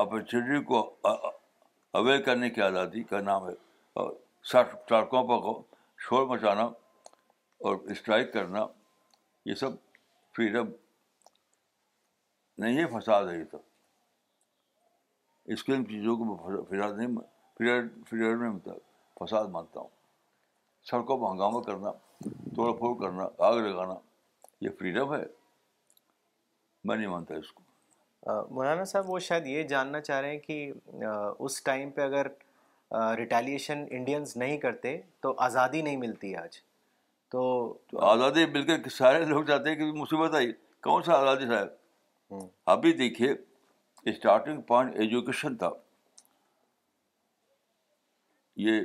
opportunity 0.00 0.60
کو 0.64 0.76
اویئر 1.98 2.20
کرنے 2.24 2.48
کی 2.50 2.60
آزادی 2.62 3.02
کا 3.02 3.20
نام 3.20 3.46
ہے 3.48 3.52
اور 4.00 4.10
سڑکوں 4.50 5.22
پر 5.28 5.48
شور 6.06 6.26
مچانا 6.26 6.62
اور 7.66 7.76
اسٹرائک 7.90 8.32
کرنا 8.32 8.64
یہ 9.46 9.54
سب 9.62 9.70
فریڈم 10.36 10.68
نہیں 12.62 12.78
ہے 12.78 12.86
فساد 12.98 13.26
ہے 13.28 13.38
یہ 13.38 13.44
تو 13.50 13.58
اس 15.54 15.64
کے 15.64 15.72
ان 15.74 15.86
چیزوں 15.86 16.16
کو 16.16 16.24
مطلب 18.52 18.82
فساد 19.24 19.46
مانتا 19.52 19.80
ہوں 19.80 19.88
سڑکوں 20.90 21.16
پہ 21.18 21.30
ہنگامہ 21.32 21.60
کرنا 21.64 21.90
توڑ 22.56 22.72
پھوڑ 22.76 22.94
کرنا 23.00 23.26
آگ 23.46 23.56
لگانا 23.56 23.94
یہ 24.64 24.70
فریڈم 24.78 25.12
ہے 25.14 25.22
میں 26.86 26.96
نہیں 26.96 27.08
مانتا 27.08 27.34
اس 27.36 27.52
کو 27.52 27.62
مولانا 28.26 28.84
صاحب 28.84 29.10
وہ 29.10 29.18
شاید 29.26 29.46
یہ 29.46 29.62
جاننا 29.68 30.00
چاہ 30.00 30.20
رہے 30.20 30.30
ہیں 30.30 30.38
کہ 30.38 30.72
اس 31.38 31.62
ٹائم 31.64 31.90
پہ 31.90 32.00
اگر 32.02 32.26
ریٹیلیشن 33.16 33.84
انڈینز 33.96 34.36
نہیں 34.36 34.58
کرتے 34.58 34.96
تو 35.22 35.34
آزادی 35.46 35.82
نہیں 35.82 35.96
ملتی 35.96 36.34
آج 36.36 36.58
تو 37.32 37.42
آزادی 38.08 38.44
مل 38.52 38.66
کر 38.66 38.88
سارے 38.96 39.24
لوگ 39.24 39.44
چاہتے 39.44 39.68
ہیں 39.70 39.76
کہ 39.76 39.90
مصیبت 40.00 40.34
آئی 40.34 40.52
کون 40.82 41.02
سا 41.02 41.14
آزادی 41.20 41.46
صاحب 41.48 42.44
ابھی 42.74 42.92
دیکھیے 42.98 43.32
اسٹارٹنگ 44.10 44.60
پوائنٹ 44.66 44.96
ایجوکیشن 45.00 45.56
تھا 45.56 45.70
یہ 48.66 48.80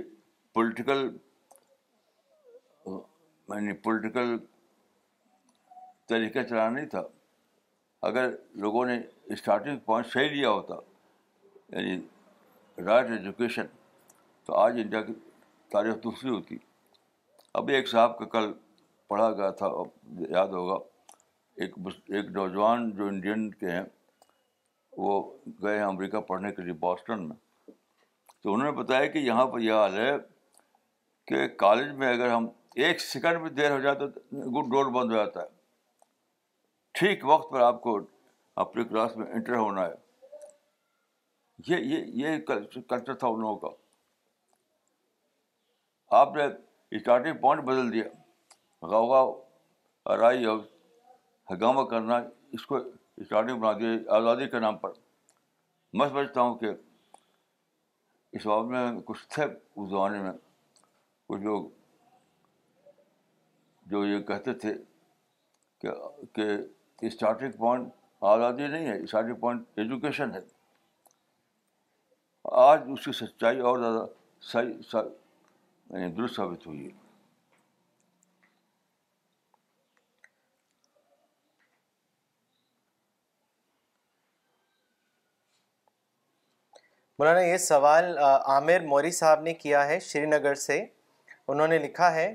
پولیٹیکل 0.53 1.09
یعنی 2.87 3.73
پولیٹیکل 3.83 4.37
طریقہ 6.09 6.43
چلانا 6.49 6.69
نہیں 6.75 6.85
تھا 6.89 7.01
اگر 8.07 8.29
لوگوں 8.63 8.85
نے 8.85 8.95
اسٹارٹنگ 9.33 9.77
پوائنٹ 9.85 10.07
صحیح 10.11 10.29
لیا 10.29 10.49
ہوتا 10.49 10.75
یعنی 11.75 12.81
رائٹ 12.85 13.09
ایجوکیشن 13.11 13.67
تو 14.45 14.53
آج 14.63 14.79
انڈیا 14.81 15.01
کی 15.07 15.13
تاریخ 15.73 15.95
دوسری 16.03 16.29
ہوتی 16.29 16.57
ابھی 17.61 17.75
ایک 17.75 17.87
صاحب 17.93 18.17
کا 18.17 18.25
کل 18.35 18.51
پڑھا 19.13 19.31
گیا 19.39 19.49
تھا 19.61 19.69
یاد 20.35 20.53
ہوگا 20.57 20.77
ایک 21.63 21.75
ایک 21.87 22.29
نوجوان 22.35 22.89
جو 22.99 23.07
انڈین 23.07 23.49
کے 23.63 23.71
ہیں 23.71 23.83
وہ 25.07 25.15
گئے 25.63 25.77
ہیں 25.77 25.85
امریکہ 25.85 26.19
پڑھنے 26.29 26.51
کے 26.55 26.61
لیے 26.67 26.73
باسٹن 26.85 27.27
میں 27.29 27.35
تو 27.71 28.53
انہوں 28.53 28.65
نے 28.71 28.75
بتایا 28.83 29.05
کہ 29.15 29.25
یہاں 29.31 29.45
پر 29.55 29.59
یہ 29.69 29.73
حال 29.85 29.97
ہے 29.97 30.11
کہ 31.27 31.47
کالج 31.65 31.91
میں 32.03 32.13
اگر 32.13 32.29
ہم 32.35 32.47
ایک 32.85 33.01
سیکنڈ 33.01 33.41
میں 33.41 33.49
دیر 33.61 33.71
ہو 33.75 33.79
جاتا 33.89 34.07
تو 34.15 34.49
گڈ 34.59 34.71
ڈور 34.73 34.91
بند 34.99 35.11
ہو 35.11 35.15
جاتا 35.23 35.41
ہے 35.41 35.53
ٹھیک 36.97 37.23
وقت 37.27 37.49
پر 37.51 37.61
آپ 37.61 37.79
کو 37.81 37.93
اپنے 38.63 38.83
کلاس 38.89 39.11
میں 39.17 39.25
انٹر 39.35 39.55
ہونا 39.57 39.81
ہے 39.85 39.93
یہ 41.67 41.77
یہ 41.93 41.99
یہ 42.21 42.29
کلچر 42.47 43.13
تھا 43.13 43.27
ان 43.27 43.39
لوگوں 43.39 43.55
کا 43.59 43.67
آپ 46.19 46.29
نے 46.35 46.43
اسٹارٹنگ 46.97 47.35
پوائنٹ 47.41 47.61
بدل 47.67 47.87
دیا 47.93 48.03
گاؤ 48.91 49.07
آرائی 50.13 50.41
اور 50.51 50.59
ہنگامہ 51.51 51.83
کرنا 51.89 52.15
اس 52.57 52.63
کو 52.65 52.75
اسٹارٹنگ 52.77 53.57
بنا 53.59 53.71
دیا 53.79 53.89
آزادی 54.17 54.45
کے 54.53 54.57
نام 54.67 54.75
پر 54.85 54.91
میں 55.99 56.07
سمجھتا 56.09 56.39
ہوں 56.41 56.53
کہ 56.63 56.69
اس 58.37 58.43
وقت 58.45 58.67
میں 58.69 58.85
کچھ 59.05 59.21
تھے 59.33 59.43
اس 59.43 59.89
زمانے 59.89 60.19
میں 60.21 60.31
کچھ 61.27 61.41
لوگ 61.41 61.67
جو 63.91 63.97
یہ 64.05 64.19
کہتے 64.31 64.51
تھے 64.63 64.71
کہ 66.35 66.45
اسٹارٹنگ 67.03 67.51
پوائنٹ 67.59 67.87
آزادی 68.33 68.67
نہیں 68.67 68.85
ہے 68.87 68.97
اسٹارٹنگ 69.03 69.35
پوائنٹ 69.39 69.63
ایجوکیشن 69.79 70.33
ہے 70.33 70.39
آج 72.65 72.81
اس 72.93 73.05
کی 73.05 73.11
سچائی 73.25 73.59
اور 73.69 73.79
زیادہ 73.79 74.05
صحیح 74.51 74.99
یعنی 75.89 76.11
درست 76.15 76.35
ثابت 76.35 76.67
ہوئی 76.67 76.85
ہے 76.85 77.03
مولانا 87.19 87.41
یہ 87.41 87.57
سوال 87.63 88.17
عامر 88.17 88.79
موری 88.85 89.11
صاحب 89.17 89.41
نے 89.41 89.53
کیا 89.53 89.85
ہے 89.87 89.99
شری 90.07 90.25
نگر 90.25 90.55
سے 90.63 90.83
انہوں 91.47 91.67
نے 91.67 91.77
لکھا 91.79 92.13
ہے 92.13 92.33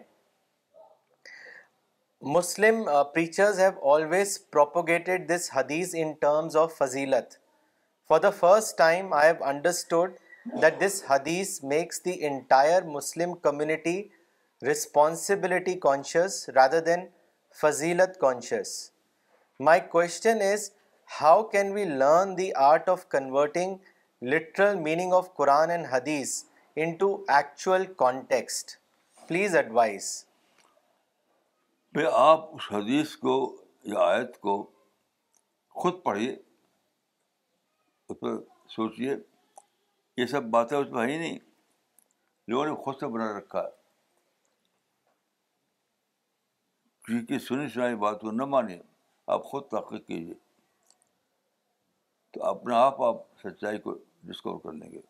Muslim 2.29 2.83
preachers 3.13 3.59
have 3.61 3.89
always 3.93 4.37
propagated 4.53 5.29
this 5.29 5.49
حدیث 5.55 5.95
ان 5.99 6.13
ٹرمز 6.21 6.57
آف 6.57 6.77
فضیلت 6.79 7.35
for 8.09 8.19
the 8.21 8.31
first 8.39 8.77
time 8.79 9.13
I 9.13 9.29
have 9.31 9.45
understood 9.49 10.15
that 10.63 10.81
this 10.81 11.03
حدیث 11.11 11.63
makes 11.73 12.05
the 12.05 12.15
entire 12.27 12.83
Muslim 12.87 13.33
community 13.49 14.03
responsibility 14.71 15.75
conscious 15.87 16.49
rather 16.55 16.81
than 16.87 17.07
فضیلت 17.63 18.21
conscious 18.21 18.77
my 19.67 19.81
question 19.93 20.43
is 20.53 20.71
how 21.21 21.43
can 21.57 21.73
we 21.73 21.85
learn 21.85 22.37
the 22.39 22.51
art 22.69 22.89
of 22.89 23.09
converting 23.11 23.77
literal 24.35 24.79
meaning 24.83 25.13
of 25.23 25.35
Quran 25.37 25.71
and 25.71 25.87
حدیث 25.93 26.43
into 27.01 27.17
actual 27.37 27.87
context 27.99 28.77
please 29.29 29.57
advise 29.57 30.15
آپ 31.97 32.49
اس 32.55 32.71
حدیث 32.73 33.17
کو 33.17 33.33
یا 33.93 34.01
آیت 34.01 34.37
کو 34.41 34.63
خود 35.83 36.03
پڑھیے 36.03 36.31
اس 38.09 38.21
پہ 38.21 38.27
سوچیے 38.75 39.15
یہ 40.17 40.27
سب 40.31 40.43
باتیں 40.51 40.77
اس 40.79 40.91
میں 40.93 41.07
ہی 41.09 41.17
نہیں 41.19 41.39
لوگوں 42.51 42.67
نے 42.67 42.75
خود 42.85 42.99
سے 43.01 43.07
بنا 43.15 43.27
رکھا 43.39 43.63
ہے 43.63 43.71
کیونکہ 47.07 47.39
کی 47.39 47.45
سنی 47.45 47.69
سنائی 47.75 47.97
بات 48.05 48.21
کو 48.21 48.31
نہ 48.31 48.45
مانیے 48.55 48.79
آپ 49.35 49.45
خود 49.51 49.65
تحقیق 49.71 50.07
کیجیے 50.07 50.35
تو 52.33 52.45
اپنا 52.51 52.81
آپ 52.85 53.03
آپ 53.03 53.23
سچائی 53.43 53.79
کو 53.89 53.97
ڈسکور 54.27 54.59
کر 54.65 54.73
لیں 54.73 54.91
گے 54.93 55.01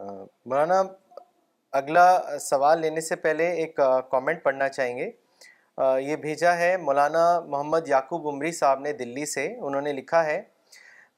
مولانا 0.00 0.80
اگلا 1.78 2.06
سوال 2.40 2.78
لینے 2.80 3.00
سے 3.06 3.16
پہلے 3.24 3.46
ایک 3.62 3.80
کامنٹ 4.10 4.42
پڑھنا 4.42 4.68
چاہیں 4.68 4.96
گے 4.98 5.10
یہ 6.00 6.16
بھیجا 6.22 6.56
ہے 6.56 6.76
مولانا 6.82 7.24
محمد 7.46 7.88
یعقوب 7.88 8.28
عمری 8.28 8.52
صاحب 8.52 8.80
نے 8.80 8.92
دلی 9.02 9.26
سے 9.32 9.46
انہوں 9.58 9.80
نے 9.80 9.92
لکھا 9.92 10.24
ہے 10.24 10.40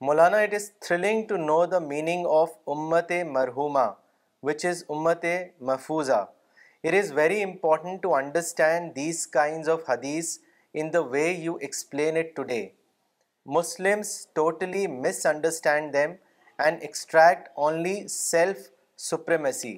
مولانا 0.08 0.38
it 0.38 0.54
is 0.54 0.70
thrilling 0.86 1.22
to 1.28 1.36
know 1.36 1.64
the 1.72 1.78
meaning 1.92 2.26
of 2.40 2.50
امت 2.74 3.12
مرحومہ 3.32 3.86
وچ 4.48 4.64
از 4.66 4.84
امت 4.96 5.24
محفوظہ 5.70 6.24
it 6.86 6.94
is 7.00 7.12
very 7.16 7.42
important 7.42 8.02
to 8.02 8.14
understand 8.14 8.94
these 8.96 9.26
kinds 9.38 9.68
of 9.68 9.88
حدیث 9.90 10.36
in 10.80 10.92
the 10.92 11.00
way 11.14 11.26
you 11.28 11.54
explain 11.60 12.16
it 12.16 12.34
today 12.36 12.66
Muslims 13.58 14.14
totally 14.34 14.86
misunderstand 15.26 15.92
them 15.92 16.12
and 16.64 16.78
extract 16.82 17.48
only 17.64 17.96
self 18.10 18.58
supremacy 19.08 19.74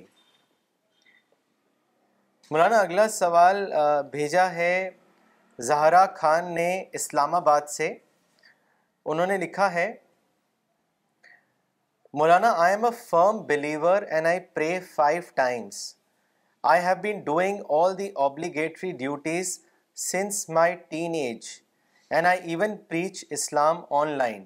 مولانا 2.50 2.78
اگلا 2.86 3.06
سوال 3.08 3.64
بھیجا 4.12 4.50
ہے 4.54 4.72
زہرا 5.68 6.04
خان 6.16 6.54
نے 6.54 6.68
اسلام 6.98 7.34
آباد 7.34 7.68
سے 7.76 7.88
انہوں 9.12 9.26
نے 9.26 9.36
لکھا 9.44 9.72
ہے 9.74 9.90
Maulana 12.20 12.52
I 12.62 12.74
am 12.74 12.84
a 12.84 12.90
firm 13.10 13.38
believer 13.46 14.02
and 14.02 14.26
I 14.26 14.40
pray 14.54 14.78
five 14.94 15.22
times 15.34 15.78
I 16.72 16.82
have 16.86 16.96
been 17.02 17.20
doing 17.24 17.60
all 17.78 17.98
the 17.98 18.10
obligatory 18.28 18.90
duties 19.04 19.58
since 20.10 20.48
my 20.58 20.74
teenage 21.22 21.46
and 22.10 22.26
I 22.26 22.40
even 22.50 22.76
preach 22.88 23.24
Islam 23.38 23.84
online 24.18 24.44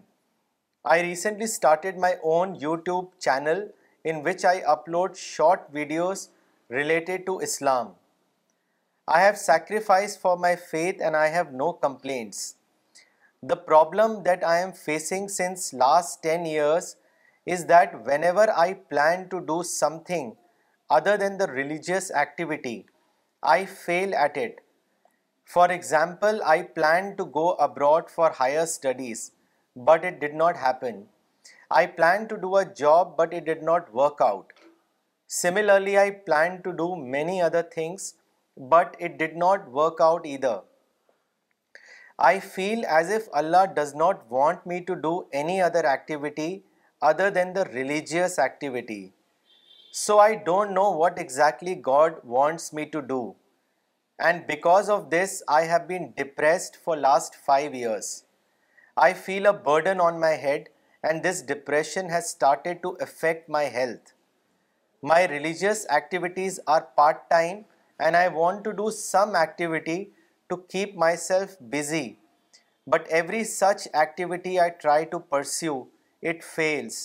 I 0.95 1.03
recently 1.03 1.47
started 1.47 1.97
my 1.99 2.14
own 2.22 2.59
YouTube 2.64 3.09
channel 3.24 3.61
in 4.05 4.22
which 4.27 4.43
I 4.45 4.61
upload 4.74 5.16
short 5.16 5.72
videos 5.77 6.29
related 6.68 7.24
to 7.27 7.41
Islam. 7.47 7.87
I 9.16 9.18
have 9.20 9.37
sacrificed 9.37 10.20
for 10.20 10.35
my 10.37 10.55
faith 10.72 11.01
and 11.01 11.16
I 11.16 11.27
have 11.37 11.57
no 11.62 11.72
complaints. 11.72 12.41
The 13.51 13.59
problem 13.70 14.22
that 14.29 14.47
I 14.53 14.59
am 14.66 14.72
facing 14.72 15.29
since 15.29 15.72
last 15.85 16.22
10 16.22 16.47
years 16.53 16.97
is 17.47 17.64
that 17.66 18.01
whenever 18.11 18.47
I 18.66 18.74
plan 18.95 19.29
to 19.33 19.41
do 19.53 19.59
something 19.72 20.37
other 20.89 21.16
than 21.16 21.39
the 21.39 21.49
religious 21.61 22.11
activity, 22.24 22.79
I 23.43 23.64
fail 23.64 24.14
at 24.14 24.37
it. 24.37 24.55
For 25.45 25.66
example, 25.70 26.41
I 26.45 26.62
plan 26.79 27.16
to 27.18 27.24
go 27.24 27.49
abroad 27.68 28.14
for 28.18 28.31
higher 28.43 28.66
studies 28.66 29.22
but 29.77 30.05
it 30.05 30.20
did 30.20 30.35
not 30.35 30.57
happen. 30.57 31.07
I 31.70 31.87
planned 31.87 32.29
to 32.31 32.37
do 32.37 32.57
a 32.57 32.64
job, 32.64 33.14
but 33.16 33.33
it 33.33 33.45
did 33.45 33.62
not 33.62 33.93
work 33.93 34.20
out. 34.20 34.53
Similarly, 35.27 35.99
I 35.99 36.11
planned 36.29 36.62
to 36.64 36.72
do 36.72 36.89
many 36.97 37.43
other 37.43 37.62
things, 37.62 38.14
but 38.57 38.97
it 38.99 39.18
did 39.18 39.37
not 39.37 39.70
work 39.70 40.01
out 40.01 40.27
either. 40.27 40.61
I 42.18 42.39
feel 42.41 42.85
as 42.87 43.11
if 43.11 43.27
Allah 43.41 43.64
does 43.78 43.94
not 43.94 44.31
want 44.31 44.65
me 44.66 44.81
to 44.93 44.97
do 44.97 45.12
any 45.32 45.61
other 45.61 45.85
activity 45.86 46.62
other 47.03 47.31
than 47.31 47.53
the 47.53 47.65
religious 47.73 48.39
activity. 48.39 49.12
So 49.90 50.19
I 50.19 50.36
don't 50.36 50.73
know 50.73 50.90
what 50.90 51.19
exactly 51.19 51.74
God 51.74 52.23
wants 52.24 52.73
me 52.73 52.86
to 52.94 53.03
do. 53.03 53.35
And 54.19 54.47
because 54.47 54.89
of 54.89 55.11
this, 55.11 55.43
I 55.47 55.65
have 55.65 55.86
been 55.89 56.12
depressed 56.16 56.78
for 56.85 57.05
last 57.09 57.36
5 57.48 57.74
years. 57.74 58.15
I 59.05 59.14
feel 59.24 59.47
a 59.47 59.51
burden 59.64 60.01
on 60.01 60.18
my 60.20 60.36
head 60.43 60.68
and 61.09 61.23
this 61.24 61.43
depression 61.47 62.06
has 62.10 62.24
started 62.24 62.77
to 62.82 62.90
affect 63.02 63.51
my 63.56 63.68
health 63.73 64.12
my 65.09 65.27
religious 65.28 65.85
activities 65.94 66.59
are 66.74 66.81
part 66.97 67.16
time 67.31 67.59
and 68.05 68.16
I 68.16 68.28
want 68.35 68.64
to 68.64 68.70
do 68.78 68.89
some 68.98 69.35
activity 69.40 70.05
to 70.48 70.56
keep 70.56 70.94
myself 71.24 71.56
busy 71.73 72.09
but 72.93 73.10
every 73.18 73.43
such 73.51 73.86
activity 73.93 74.59
I 74.60 74.70
try 74.82 75.05
to 75.10 75.18
pursue 75.35 75.78
it 76.28 76.43
feels 76.55 76.97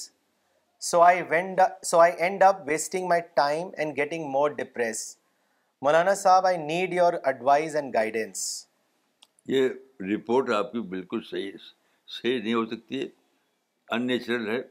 so 0.91 1.01
I 1.07 1.21
went 1.29 1.61
so 1.91 1.99
I 1.99 2.13
end 2.17 2.43
up 2.43 2.61
wasting 2.67 3.07
my 3.07 3.21
time 3.41 3.67
and 3.77 3.97
getting 3.97 4.29
more 4.37 4.49
depress 4.61 5.03
مولانا 5.81 6.13
صاحب 6.23 6.45
I 6.47 6.57
need 6.63 6.93
your 6.93 7.13
advice 7.23 7.75
and 7.75 7.93
guidance 7.95 8.45
یہ 9.57 9.69
report 10.15 10.49
آپ 10.57 10.71
کی 10.71 10.81
بالکل 10.95 11.21
صحیح 11.31 11.49
صحیح 12.15 12.39
نہیں 12.41 12.53
ہو 12.53 12.65
سکتی 12.65 12.99
ہے 13.01 13.05
ان 13.95 14.07
نیچرل 14.07 14.47
ہے 14.49 14.61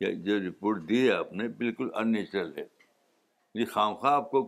یا 0.00 0.10
جو 0.26 0.38
رپورٹ 0.48 0.88
دی 0.88 1.04
ہے 1.06 1.12
آپ 1.12 1.32
نے 1.40 1.46
بالکل 1.62 1.88
ان 2.00 2.12
نیچرل 2.12 2.52
ہے 2.58 2.64
یہ 3.60 3.64
خام 3.72 3.94
خواہ 4.00 4.12
آپ 4.14 4.30
کو 4.30 4.42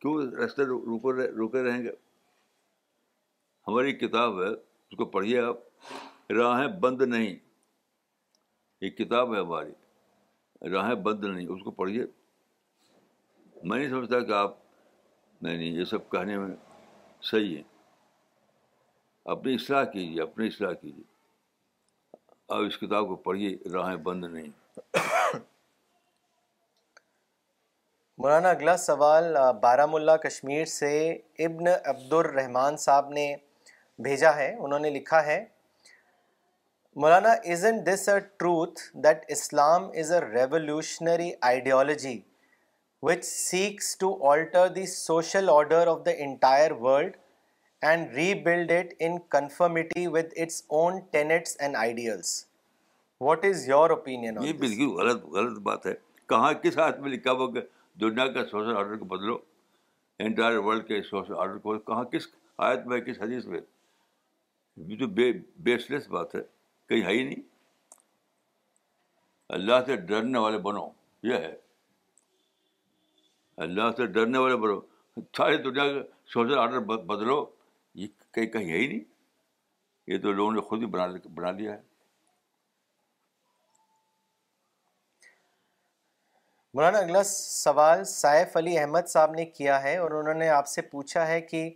کیوں 0.00 0.14
رستے 0.44 0.64
روکے 0.64 1.62
رہیں 1.68 1.82
گے 1.82 1.90
ہماری 3.68 3.92
کتاب 4.02 4.40
ہے 4.42 4.48
اس 4.48 4.96
کو 4.96 5.04
پڑھیے 5.14 5.38
آپ 5.40 5.92
راہیں 6.36 6.66
بند 6.82 7.02
نہیں 7.02 7.34
یہ 8.84 8.90
کتاب 9.02 9.34
ہے 9.34 9.40
ہماری 9.40 10.70
راہیں 10.74 10.94
بند 11.08 11.24
نہیں 11.24 11.46
اس 11.56 11.62
کو 11.64 11.70
پڑھیے 11.80 12.04
میں 13.64 13.78
نہیں 13.78 13.88
سمجھتا 13.90 14.20
کہ 14.26 14.32
آپ 14.42 14.54
نہیں 15.42 15.56
نہیں 15.56 15.78
یہ 15.80 15.84
سب 15.94 16.08
کہنے 16.10 16.38
میں 16.38 16.54
صحیح 17.30 17.56
ہیں 17.56 17.62
اپنی 19.32 19.54
اصلاح 19.54 19.84
کیجیے 19.92 20.22
اپنی 20.22 20.46
اصلاح 20.46 20.72
کیجیے 20.80 21.02
اب 22.56 22.64
اس 22.66 22.76
کتاب 22.78 23.06
کو 23.08 23.14
پڑھیے 23.22 23.56
راہیں 23.72 23.96
بند 24.04 24.24
نہیں 24.32 24.50
مولانا 28.22 28.50
اگلا 28.50 28.76
سوال 28.82 29.34
بارہ 29.62 29.86
ملا 29.92 30.16
کشمیر 30.26 30.64
سے 30.74 30.90
ابن 31.46 31.66
عبد 31.68 32.12
الرحمان 32.18 32.76
صاحب 32.84 33.08
نے 33.12 33.26
بھیجا 34.06 34.34
ہے 34.36 34.52
انہوں 34.58 34.78
نے 34.78 34.90
لکھا 34.90 35.24
ہے 35.26 35.44
مولانا 37.02 37.32
is 37.54 37.64
an 37.64 37.84
this 37.86 38.08
a 38.08 38.18
truth 38.38 38.80
that 39.04 39.24
Islam 39.38 39.90
is 40.04 40.12
a 40.12 40.20
revolutionary 40.34 41.30
ideology 41.50 42.18
which 43.10 43.24
seeks 43.24 43.96
to 43.98 44.16
alter 44.30 44.68
the 44.76 44.86
social 44.96 45.48
order 45.54 45.86
of 45.86 46.04
the 46.06 46.10
entire 46.28 46.72
world 46.80 47.16
لکھا 47.94 48.64
آرڈر 58.74 58.96
کو 58.98 59.04
بدلو 59.04 59.38
انٹائر 60.18 60.58
اللہ 69.54 69.80
سے 69.86 69.96
ڈرنے 70.06 70.38
والے 70.38 70.58
بنو 70.58 70.86
یہ 71.22 71.34
ہے 71.34 71.54
اللہ 73.64 73.90
سے 73.96 74.06
ڈرنے 74.14 74.38
والے 74.38 74.74
ساری 75.36 75.56
دنیا 75.62 75.84
کا 75.92 76.00
سوشل 76.32 76.58
آرڈر 76.58 76.78
بدلو 77.10 77.44
یہ 78.02 78.06
کہیں 78.34 78.46
کہیں 78.54 78.70
ہے 78.72 78.78
ہی 78.78 78.86
نہیں 78.86 79.04
یہ 80.12 80.18
تو 80.22 80.32
لوگوں 80.32 80.52
نے 80.52 80.60
خود 80.70 80.80
ہی 80.82 80.86
بنا 80.94 81.06
بنا 81.34 81.50
لیا 81.58 81.72
ہے 81.72 81.82
مولانا 86.74 86.98
اگلا 86.98 87.22
سوال 87.26 88.04
سائف 88.12 88.56
علی 88.56 88.76
احمد 88.78 89.08
صاحب 89.08 89.30
نے 89.34 89.44
کیا 89.58 89.82
ہے 89.82 89.96
اور 89.96 90.10
انہوں 90.18 90.34
نے 90.44 90.48
آپ 90.56 90.66
سے 90.68 90.82
پوچھا 90.90 91.26
ہے 91.28 91.40
کہ 91.52 91.68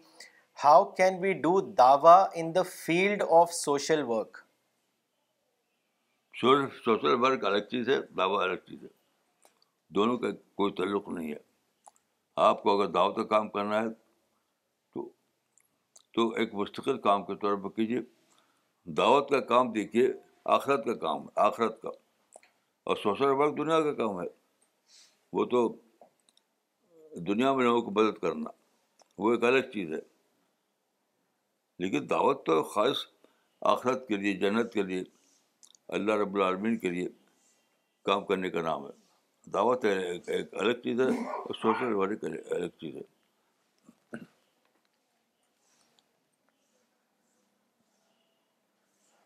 how 0.65 0.85
can 0.99 1.19
we 1.21 1.33
do 1.47 1.61
Dawa 1.79 2.17
in 2.41 2.55
the 2.55 2.63
field 2.75 3.23
of 3.39 3.53
social 3.55 4.03
work 4.09 4.37
social 6.41 7.15
work 7.23 7.45
الگ 7.53 7.65
چیز 7.71 7.89
ہے 7.89 7.97
دعوی 8.19 8.43
الگ 8.45 8.67
چیز 8.67 8.83
ہے 8.83 8.89
دونوں 9.99 10.17
کا 10.25 10.29
کوئی 10.63 10.73
تعلق 10.81 11.09
نہیں 11.19 11.33
ہے 11.33 11.39
آپ 12.51 12.63
کو 12.63 12.79
اگر 12.81 12.91
دعوت 12.93 13.17
کا 13.17 13.25
کام 13.37 13.49
کرنا 13.57 13.81
ہے 13.83 13.87
تو 16.15 16.29
ایک 16.41 16.55
مستقل 16.55 16.99
کام 17.01 17.25
کے 17.25 17.35
طور 17.43 17.57
پر 17.63 17.71
کیجیے 17.75 17.99
دعوت 18.97 19.29
کا 19.31 19.41
کام 19.51 19.73
دیکھیے 19.73 20.09
آخرت 20.57 20.85
کا 20.85 20.95
کام 21.07 21.23
ہے 21.23 21.41
آخرت 21.47 21.81
کا 21.83 21.89
اور 22.89 22.97
سوشل 23.03 23.33
ورک 23.41 23.57
دنیا 23.59 23.81
کا 23.83 23.93
کام 23.95 24.21
ہے 24.21 24.27
وہ 25.39 25.45
تو 25.53 25.63
دنیا 27.27 27.53
میں 27.55 27.65
لوگوں 27.65 27.83
کو 27.83 27.91
مدد 28.01 28.19
کرنا 28.23 28.51
وہ 29.23 29.33
ایک 29.33 29.45
الگ 29.45 29.71
چیز 29.73 29.93
ہے 29.93 30.01
لیکن 31.85 32.09
دعوت 32.11 32.45
تو 32.47 32.63
خاص 32.75 33.05
آخرت 33.75 34.07
کے 34.09 34.17
لیے 34.17 34.33
جنت 34.39 34.73
کے 34.73 34.83
لیے 34.91 35.03
اللہ 35.99 36.19
رب 36.23 36.35
العالمین 36.35 36.77
کے 36.79 36.91
لیے 36.97 37.09
کام 38.09 38.25
کرنے 38.27 38.51
کا 38.51 38.63
نام 38.63 38.85
ہے 38.87 39.51
دعوت 39.55 39.85
ایک 39.93 40.55
الگ 40.63 40.83
چیز 40.85 41.01
ہے 41.01 41.07
اور 41.07 41.55
سوشل 41.63 41.95
ورک 41.95 42.25
الگ 42.25 42.79
چیز 42.81 42.97
ہے 42.97 43.03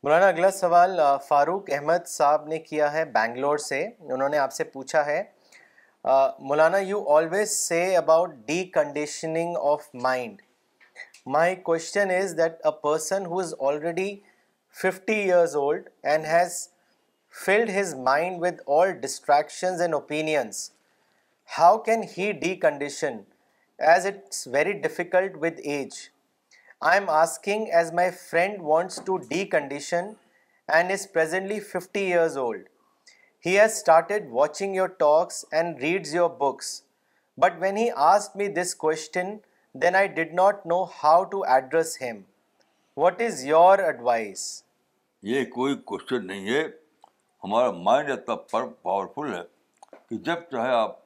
مولانا 0.05 0.27
اگلا 0.29 0.51
سوال 0.63 0.99
فاروق 1.27 1.65
احمد 1.77 2.07
صاحب 2.07 2.47
نے 2.47 2.59
کیا 2.61 2.93
ہے 2.93 3.05
بینگلور 3.13 3.59
سے 3.67 3.79
انہوں 4.01 4.29
نے 4.29 4.39
آپ 4.39 4.53
سے 4.53 4.65
پوچھا 4.73 5.05
ہے 5.07 5.23
مولانا 6.49 6.79
you 6.79 6.99
always 7.15 7.51
say 7.59 7.79
about 7.97 8.31
deconditioning 8.75 9.57
of 9.71 9.89
mind 10.03 10.43
my 11.37 11.55
question 11.71 12.11
is 12.19 12.37
that 12.39 12.67
a 12.67 12.71
person 12.83 13.27
who 13.27 13.39
is 13.41 13.55
already 13.69 14.09
fifty 14.83 15.15
years 15.23 15.57
old 15.57 15.89
and 16.03 16.27
has 16.33 16.59
filled 17.45 17.71
his 17.81 17.95
mind 18.11 18.43
with 18.43 18.61
all 18.81 18.93
distractions 19.07 19.81
and 19.83 19.95
opinions 19.95 20.71
how 21.59 21.79
can 21.87 22.03
he 22.19 22.31
decondition 22.67 23.19
as 23.95 24.07
it's 24.07 24.47
very 24.53 24.73
difficult 24.83 25.37
with 25.43 25.61
age 25.63 25.99
I 26.89 26.99
am 26.99 27.09
asking 27.09 27.67
as 27.75 27.93
my 27.95 28.11
friend 28.21 28.61
wants 28.63 28.99
to 29.05 29.17
decondition 29.51 30.09
and 30.77 30.91
is 30.93 31.07
presently 31.13 31.59
fifty 31.69 32.01
years 32.01 32.37
old 32.39 32.69
he 33.47 33.57
has 33.59 33.73
started 33.77 34.27
watching 34.31 34.75
your 34.77 34.89
talks 35.03 35.45
and 35.53 35.79
reads 35.83 36.15
your 36.15 36.29
books 36.41 36.69
but 37.43 37.53
when 37.61 37.77
he 37.77 37.89
ask 38.11 38.37
me 38.37 38.49
this 38.61 38.75
question 38.85 39.35
then 39.83 39.95
I 40.01 40.09
did 40.19 40.35
not 40.41 40.67
know 40.75 40.83
how 41.05 41.25
to 41.33 41.43
address 41.55 42.01
him 42.03 42.21
what 42.97 43.23
is 43.27 43.45
your 43.47 43.79
advice 43.89 44.43
یہ 45.31 45.45
کوئی 45.55 45.77
question 45.93 46.27
نہیں 46.27 46.55
ہے 46.55 46.63
ہمارا 47.45 47.71
mind 47.91 48.11
اتنا 48.19 48.37
پر 48.51 48.67
powerful 48.83 49.35
ہے 49.35 49.43
کہ 50.09 50.17
جب 50.31 50.43
چاہے 50.53 50.75
آپ 50.85 50.97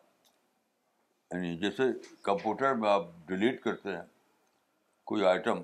یعنی 1.35 1.57
جیسے 1.67 1.91
کمپیوٹر 2.31 2.75
میں 2.83 2.91
آپ 2.91 3.07
ڈیلیٹ 3.29 3.63
کرتے 3.63 3.97
ہیں 3.97 4.03
کوئی 5.09 5.25
آئٹم 5.25 5.61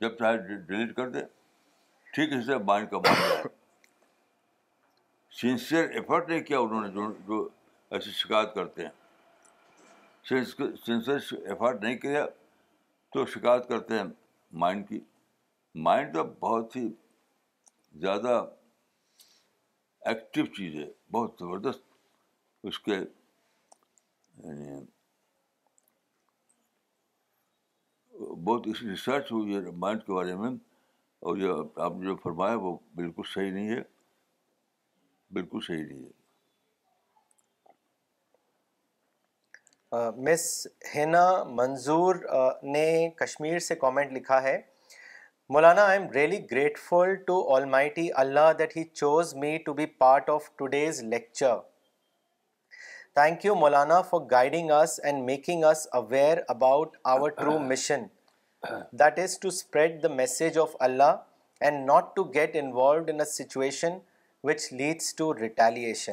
جب 0.00 0.14
چاہے 0.18 0.36
ڈیلیٹ 0.66 0.94
کر 0.96 1.08
دے 1.16 1.20
ٹھیک 2.12 2.32
اسے 2.32 2.42
سر 2.46 2.60
مائنڈ 2.70 2.90
کا 2.90 3.48
سنسیئر 5.40 5.88
ایفرٹ 5.98 6.28
نہیں 6.28 6.40
کیا 6.50 6.58
انہوں 6.58 6.80
نے 6.86 6.88
جو 6.94 7.10
جو 7.26 7.48
ایسی 7.96 8.10
شکایت 8.20 8.54
کرتے 8.54 8.86
ہیں 8.86 8.92
سنسیئر 10.46 11.16
ایفرٹ 11.50 11.82
نہیں 11.82 11.96
کیا 12.06 12.24
تو 13.14 13.26
شکایت 13.34 13.68
کرتے 13.68 13.98
ہیں 13.98 14.04
مائنڈ 14.64 14.88
کی 14.88 15.00
مائنڈ 15.88 16.14
تو 16.14 16.24
بہت 16.40 16.76
ہی 16.76 16.88
زیادہ 18.06 18.42
ایکٹیو 20.12 20.46
چیز 20.56 20.74
ہے 20.82 20.90
بہت 21.18 21.34
زبردست 21.40 21.82
اس 22.70 22.78
کے 22.88 22.94
یعنی 23.00 24.82
بہت 28.42 28.66
اس 28.70 28.82
ریسرچ 28.82 29.30
ہوئی 29.32 29.54
ہے 29.54 29.60
مائنڈ 29.84 30.02
کے 30.06 30.12
بارے 30.12 30.34
میں 30.36 30.50
اور 31.26 31.36
جو 31.36 31.56
آپ 31.84 31.92
نے 31.96 32.04
جو 32.06 32.16
فرمایا 32.22 32.54
وہ 32.60 32.76
بالکل 32.94 33.22
صحیح 33.34 33.50
نہیں 33.52 33.68
ہے 33.74 33.80
بالکل 35.34 35.60
صحیح 35.66 35.84
نہیں 35.84 36.04
ہے 36.04 36.12
مس 40.26 40.42
ہینا 40.94 41.28
منظور 41.56 42.16
نے 42.72 42.86
کشمیر 43.16 43.58
سے 43.66 43.74
کامنٹ 43.82 44.12
لکھا 44.12 44.42
ہے 44.42 44.60
مولانا 45.54 45.82
I 45.86 45.98
am 46.00 46.10
really 46.12 46.38
grateful 46.50 47.14
to 47.26 47.36
almighty 47.96 48.08
Allah 48.22 48.52
that 48.58 48.76
he 48.76 48.84
chose 48.92 49.34
me 49.40 49.56
to 49.66 49.72
be 49.80 49.86
part 50.04 50.30
of 50.30 50.50
today's 50.58 51.02
lecture 51.04 51.54
thank 53.14 53.44
you 53.44 53.54
Maulana 53.54 54.00
for 54.10 54.20
guiding 54.30 54.70
us 54.80 54.98
and 55.04 55.24
making 55.24 55.64
us 55.70 55.86
aware 55.94 56.38
about 56.48 56.96
our 57.12 57.28
true 57.40 57.58
mission 57.68 58.04
that 58.98 59.18
is 59.18 59.38
to 59.40 59.48
spread 59.48 60.02
the 60.02 60.08
message 60.08 60.58
of 60.58 60.74
Allah 60.86 61.16
and 61.60 61.84
not 61.90 62.14
to 62.16 62.22
get 62.34 62.54
involved 62.62 63.10
in 63.10 63.20
a 63.20 63.24
situation 63.32 63.98
which 64.44 64.62
leads 64.78 65.14
to 65.16 65.32
retaliation 65.38 66.12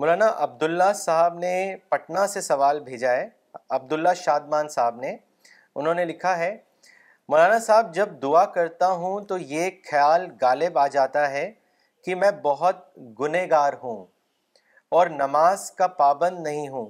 مولانا 0.00 0.26
عبداللہ 0.42 0.92
صاحب 0.94 1.38
نے 1.38 1.54
پٹنہ 1.88 2.26
سے 2.32 2.40
سوال 2.40 2.80
بھیجا 2.88 3.10
ہے 3.12 3.28
عبداللہ 3.78 4.12
شادمان 4.24 4.68
صاحب 4.74 4.96
نے 5.00 5.16
انہوں 5.74 5.94
نے 5.94 6.04
لکھا 6.04 6.36
ہے 6.38 6.56
مولانا 7.28 7.58
صاحب 7.66 7.94
جب 7.94 8.10
دعا 8.22 8.44
کرتا 8.58 8.90
ہوں 9.02 9.24
تو 9.28 9.38
یہ 9.38 9.70
خیال 9.90 10.26
غالب 10.42 10.78
آ 10.78 10.86
جاتا 10.98 11.30
ہے 11.30 11.50
کہ 12.04 12.14
میں 12.24 12.30
بہت 12.42 12.86
گنہ 13.20 13.38
گار 13.50 13.72
ہوں 13.82 14.04
اور 14.98 15.06
نماز 15.22 15.70
کا 15.78 15.86
پابند 16.02 16.38
نہیں 16.46 16.68
ہوں 16.68 16.88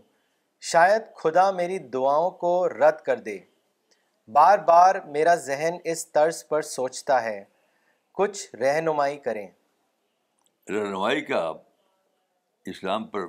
شاید 0.72 1.02
خدا 1.22 1.50
میری 1.56 1.78
دعاؤں 1.94 2.30
کو 2.42 2.52
رد 2.68 3.00
کر 3.06 3.18
دے 3.30 3.38
بار 4.34 4.58
بار 4.68 4.94
میرا 5.12 5.34
ذہن 5.44 5.76
اس 5.90 6.06
طرز 6.12 6.44
پر 6.48 6.62
سوچتا 6.70 7.22
ہے 7.22 7.42
کچھ 8.18 8.54
رہنمائی 8.60 9.16
کریں 9.26 9.46
رہنمائی 10.70 11.20
کا 11.24 11.38
آپ 11.46 11.60
اسلام 12.72 13.06
پر 13.14 13.20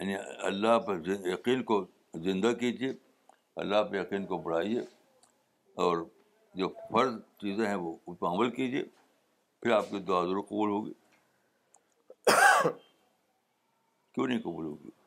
یعنی 0.00 0.14
اللہ 0.50 0.78
پر 0.86 0.98
یقین 1.32 1.62
کو 1.70 1.84
زندہ 2.24 2.52
کیجیے 2.60 2.92
اللہ 3.64 3.82
پہ 3.90 3.96
یقین 4.00 4.26
کو 4.26 4.38
بڑھائیے 4.46 4.80
اور 5.86 6.04
جو 6.62 6.68
فرض 6.92 7.18
چیزیں 7.40 7.66
ہیں 7.66 7.74
وہ 7.74 7.92
اس 8.06 8.18
پہ 8.20 8.26
عمل 8.26 8.50
کیجیے 8.60 8.84
پھر 9.62 9.72
آپ 9.76 9.90
کی 9.90 9.98
دعا 10.12 10.22
ضرور 10.24 10.42
قبول 10.48 10.70
ہوگی 10.70 10.92
کیوں 14.12 14.26
نہیں 14.26 14.40
قبول 14.42 14.64
ہوگی 14.64 14.99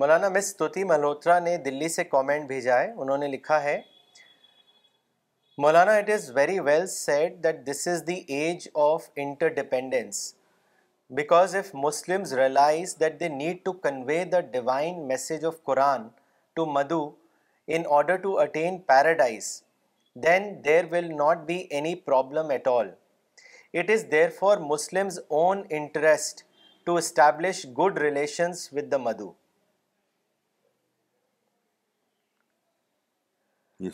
مولانا 0.00 0.28
مس 0.28 0.52
توتی 0.56 0.82
ملہوترا 0.84 1.38
نے 1.40 1.56
دلی 1.66 1.88
سے 1.88 2.02
کامنٹ 2.04 2.46
بھیجا 2.48 2.78
ہے 2.78 2.90
انہوں 3.02 3.18
نے 3.18 3.26
لکھا 3.34 3.62
ہے 3.62 3.76
Maulana 5.62 5.92
it 5.96 6.10
is 6.14 6.28
very 6.36 6.58
well 6.66 6.86
said 6.94 7.32
that 7.44 7.64
this 7.66 7.86
is 7.88 8.06
the 8.06 8.14
age 8.38 8.68
of 8.86 9.06
inter 9.24 9.48
dependence 9.60 10.18
because 11.20 11.54
of 11.56 11.70
Muslims 11.84 12.32
realise 12.38 12.94
that 13.00 13.18
they 13.20 13.28
need 13.36 13.64
to 13.64 13.72
convey 13.86 14.22
the 14.32 14.40
divine 14.58 14.98
message 15.08 15.44
of 15.52 15.62
Quran 15.70 16.06
to 16.56 16.66
مدو 16.72 17.00
in 17.74 17.82
order 18.00 18.16
to 18.26 18.38
attain 18.40 18.78
paradise 18.92 19.48
then 20.26 20.52
there 20.64 20.92
will 20.92 21.08
not 21.16 21.46
be 21.46 21.56
any 21.78 21.94
problem 22.10 22.50
at 22.56 22.68
all 22.76 22.90
it 23.78 23.90
is 23.94 24.04
therefore 24.40 24.58
Muslims 24.74 25.18
own 25.42 25.62
interest 25.80 26.44
to 26.86 26.96
establish 27.04 27.66
good 27.82 27.98
relations 28.08 28.68
with 28.74 28.92
the 28.92 28.98
مدو 29.08 29.32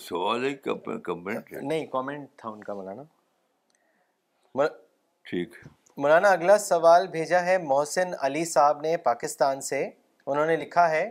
سوال 0.00 0.44
ہے 0.44 0.48
نہیں 1.60 1.86
comment 1.92 2.28
تھا 2.38 2.48
ان 2.48 2.62
کا 2.64 2.74
مولانا 2.74 3.02
ٹھیک 5.30 5.54
مولانا 5.96 6.28
اگلا 6.30 6.56
سوال 6.59 7.06
بھیجا 7.12 7.40
ہے 7.44 7.56
محسن 7.62 8.12
علی 8.26 8.44
صاحب 8.50 8.80
نے 8.80 8.96
پاکستان 9.09 9.60
سے 9.68 9.82
انہوں 10.26 10.46
نے 10.46 10.56
لکھا 10.56 10.88
ہے 10.90 11.09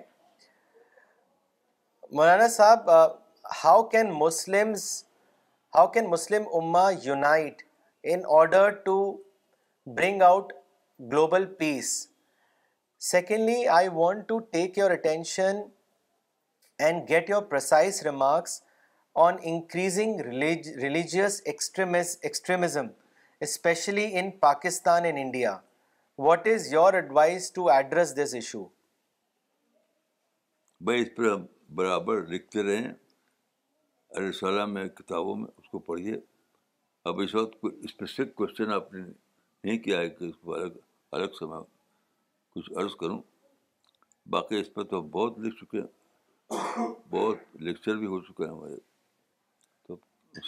مولانا 2.19 2.48
صاحب 2.56 2.89
how 3.64 3.84
can 3.91 4.11
Muslim 4.19 4.73
how 5.76 5.88
can 5.91 6.10
Muslim 6.10 6.48
اما 6.61 6.89
unite 7.03 7.61
in 8.14 8.22
order 8.38 8.69
to 8.85 8.95
bring 9.95 10.22
out 10.22 10.53
global 11.11 11.45
peace 11.60 11.91
secondly 13.11 13.65
I 13.77 13.88
want 13.93 14.27
to 14.27 14.39
take 14.56 14.77
your 14.77 14.91
attention 14.91 15.61
and 16.88 17.03
get 17.10 17.30
your 17.30 17.41
precise 17.49 17.99
remarks 18.06 18.52
on 19.24 19.36
increasing 19.49 20.22
religious 20.26 21.36
extremism 21.52 22.88
especially 23.48 24.06
in 24.20 24.30
Pakistan 24.45 25.06
and 25.10 25.18
India 25.22 25.52
what 26.28 26.41
is 26.53 26.62
your 26.74 26.91
advice 27.02 27.40
to 27.53 27.62
address 27.72 28.10
this 28.22 28.32
issue 28.36 28.64
بھائی 30.88 30.98
اس 31.02 31.10
پر 31.16 31.26
ہم 31.32 31.41
برابر 31.82 32.16
لکھتے 32.34 32.60
رہے 32.64 32.80
ہیں 32.82 32.91
کتابوں 34.98 35.36
میں 35.36 35.48
اس 35.62 35.68
کو 35.72 35.78
پڑھیے 35.94 36.16
اب 37.10 37.16
اس 37.24 37.32
وقت 37.36 37.53
کوئی 37.62 37.74
اسپیسیفک 37.86 38.30
کوشچن 38.36 38.70
آپ 38.74 38.94
نے 38.94 39.02
نہیں 39.06 39.78
کیا 39.84 39.98
ہے 39.99 40.10
کہ 40.18 40.24
اس 40.30 40.36
کو 40.41 40.53
الگ 40.56 40.72
الگ 41.20 41.32
سے 41.40 41.45
میں 41.53 41.62
کچھ 42.56 42.70
عرض 42.84 42.94
کروں 43.03 43.20
باقی 44.38 44.56
اس 44.62 44.70
پہ 44.74 44.82
تو 44.95 45.02
بہت 45.20 45.34
لکھ 45.45 45.56
چکے 45.64 45.78
ہیں 45.82 45.88
بہت 46.52 47.38
لیکچر 47.65 47.95
بھی 47.98 48.07
ہو 48.07 48.19
چکا 48.22 48.44
ہے 48.45 48.49
ہمارے 48.49 48.76
تو 49.88 49.95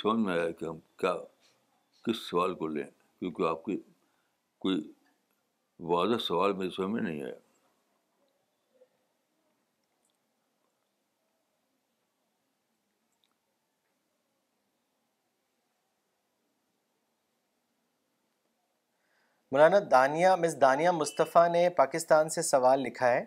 سمجھ 0.01 0.19
میں 0.19 0.33
آیا 0.33 0.49
کہ 0.59 0.65
ہم 0.65 0.79
کیا 0.99 1.13
کس 2.05 2.17
سوال 2.29 2.55
کو 2.61 2.67
لیں 2.67 2.83
کیونکہ 3.19 3.47
آپ 3.49 3.63
کی 3.65 3.77
کوئی 4.65 4.75
واضح 5.91 6.17
سوال 6.27 6.53
میرے 6.57 6.69
سمجھ 6.75 7.01
میں 7.01 7.09
نہیں 7.11 7.23
آیا 7.23 7.33
مولانا 19.53 19.77
دانیہ 19.89 20.27
مس 20.39 20.61
دانیہ 20.61 20.89
مصطفیٰ 20.99 21.47
نے 21.51 21.67
پاکستان 21.77 22.29
سے 22.35 22.41
سوال 22.41 22.81
لکھا 22.83 23.11
ہے 23.11 23.23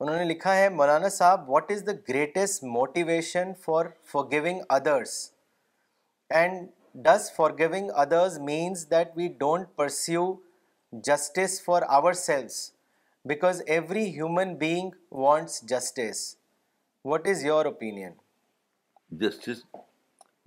انہوں 0.00 0.16
نے 0.18 0.24
لکھا 0.24 0.54
ہے 0.56 0.68
مولانا 0.68 1.08
صاحب 1.16 1.48
what 1.50 1.70
is 1.70 1.86
the 1.86 1.92
greatest 2.08 2.62
motivation 2.64 3.52
for 3.64 3.86
forgiving 4.30 4.60
others 4.76 5.10
and 6.38 6.66
does 7.04 7.30
forgiving 7.58 7.90
others 8.02 8.38
means 8.48 8.90
that 8.90 9.12
we 9.16 9.28
don't 9.38 9.68
pursue 9.76 10.34
justice 11.06 11.60
for 11.64 11.82
ourselves 12.22 12.56
because 13.28 13.62
every 13.76 14.04
human 14.16 14.54
being 14.58 14.90
wants 15.22 15.62
justice 15.70 16.26
what 17.04 17.28
is 17.28 17.44
your 17.44 17.64
opinion 17.66 18.12
justice 19.22 19.64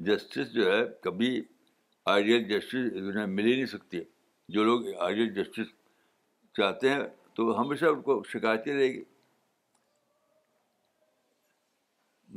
justice 0.06 0.54
جو 0.54 0.72
ہے 0.72 0.84
کبھی 1.04 1.42
ideal 2.16 2.44
justice 2.50 3.16
مل 3.28 3.46
ہی 3.46 3.54
نہیں 3.56 3.66
سکتی 3.78 4.00
جو 4.56 4.64
لوگ 4.64 4.94
ideal 5.06 5.34
justice 5.44 5.74
چاہتے 6.58 6.90
ہیں 6.90 7.04
تو 7.36 7.60
ہمیشہ 7.62 7.86
ان 7.86 8.02
کو 8.02 8.24
شکایتیں 8.34 8.74
رہے 8.74 8.88
گی 8.94 9.04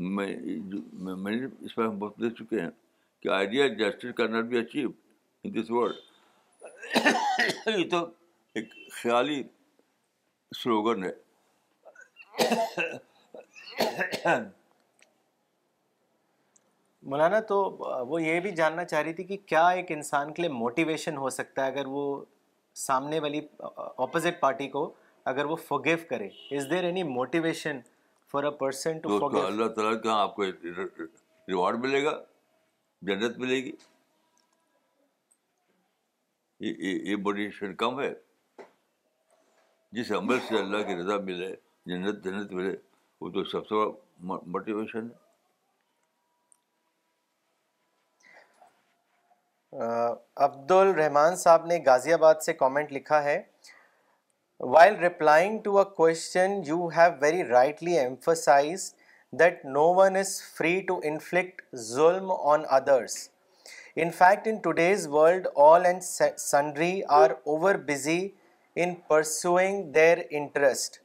میں 0.01 0.27
میں 1.17 1.33
نے 1.33 1.47
اس 1.67 1.75
پر 1.75 1.85
ہم 1.87 1.99
بہت 1.99 2.21
دیکھ 2.21 2.35
چکے 2.43 2.61
ہیں 2.61 2.69
کہ 3.23 3.29
آئیڈیا 3.39 3.67
جسٹس 3.81 4.15
کا 4.17 4.27
not 4.27 4.45
be 4.53 4.59
achieve 4.59 4.89
in 5.45 5.55
this 5.55 5.71
world 5.71 7.69
یہ 7.79 7.89
تو 7.91 8.05
ایک 8.55 8.69
خیالی 9.03 9.43
سلوگن 10.63 11.05
ہے 11.05 11.11
مولانا 17.11 17.41
تو 17.51 17.61
وہ 18.09 18.23
یہ 18.23 18.41
بھی 18.41 18.51
جاننا 18.57 18.85
چاہ 18.85 19.03
رہی 19.03 19.13
تھی 19.13 19.25
کہ 19.25 19.37
کیا 19.47 19.67
ایک 19.69 19.93
انسان 19.93 20.33
کے 20.35 20.43
لیے 20.43 20.51
موٹیویشن 20.53 21.17
ہو 21.17 21.31
سکتا 21.37 21.65
ہے 21.67 21.71
اگر 21.71 21.87
وہ 21.97 22.03
سامنے 22.87 23.21
والی 23.21 23.41
اپوزٹ 23.59 24.41
پارٹی 24.41 24.69
کو 24.69 24.93
اگر 25.33 25.45
وہ 25.45 25.57
فوگیو 25.69 25.97
کرے 26.11 26.29
is 26.57 26.71
there 26.71 26.85
any 26.85 27.03
motivation 27.03 27.79
a 28.39 28.51
person 28.59 28.99
اللہ 29.37 29.69
تعالیٰ 29.75 30.27
ریوارڈ 31.49 31.79
ملے 31.85 32.03
گا 32.05 32.11
جنت 33.09 33.39
ملے 33.39 33.57
گی 33.65 33.73
یہ 36.67 37.17
گیشن 37.37 37.75
کم 37.83 38.01
ہے 38.01 38.13
جس 39.99 40.11
عمل 40.19 40.39
سے 40.49 40.59
اللہ 40.59 40.83
کی 40.87 40.97
رضا 41.01 41.17
ملے 41.31 41.51
جنت 41.93 42.23
جنت 42.25 42.53
ملے 42.53 42.77
وہ 43.21 43.31
تو 43.35 43.45
سب 43.51 43.67
سے 43.69 43.75
بڑا 43.85 44.39
موٹیویشن 44.53 45.09
ہے 45.11 45.29
عبد 50.45 50.71
الرحمان 50.73 51.37
صاحب 51.43 51.67
نے 51.67 51.79
غازی 51.87 52.13
آباد 52.13 52.35
سے 52.45 52.53
کامنٹ 52.63 52.93
لکھا 52.93 53.23
ہے 53.25 53.41
While 54.61 54.97
replying 54.99 55.63
to 55.63 55.79
a 55.79 55.87
question, 55.87 56.65
you 56.65 56.91
have 56.91 57.19
very 57.19 57.45
rightly 57.45 57.97
emphasized 57.97 58.95
that 59.33 59.65
no 59.65 59.91
one 59.91 60.17
is 60.17 60.43
free 60.43 60.85
to 60.85 61.01
inflict 61.01 61.63
zulm 61.75 62.29
on 62.53 62.67
others. 62.69 63.31
In 63.97 64.13
fact, 64.13 64.47
in 64.47 64.61
today's 64.61 65.09
world, 65.09 65.47
all 65.57 65.87
and 65.87 66.05
sundry 66.05 67.03
are 67.07 67.39
over 67.47 67.79
busy 67.79 68.35
in 68.77 68.97
pursuing 69.09 69.93
their 69.93 70.25
interest. 70.31 71.01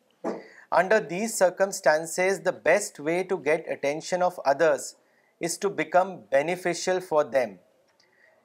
Under 0.70 0.99
these 0.99 1.34
circumstances, 1.38 2.41
the 2.41 2.52
best 2.52 2.99
way 2.99 3.24
to 3.24 3.38
get 3.38 3.72
attention 3.72 4.22
of 4.22 4.38
others 4.45 4.95
is 5.40 5.57
to 5.60 5.70
become 5.70 6.24
beneficial 6.30 6.99
for 6.99 7.24
them. 7.24 7.60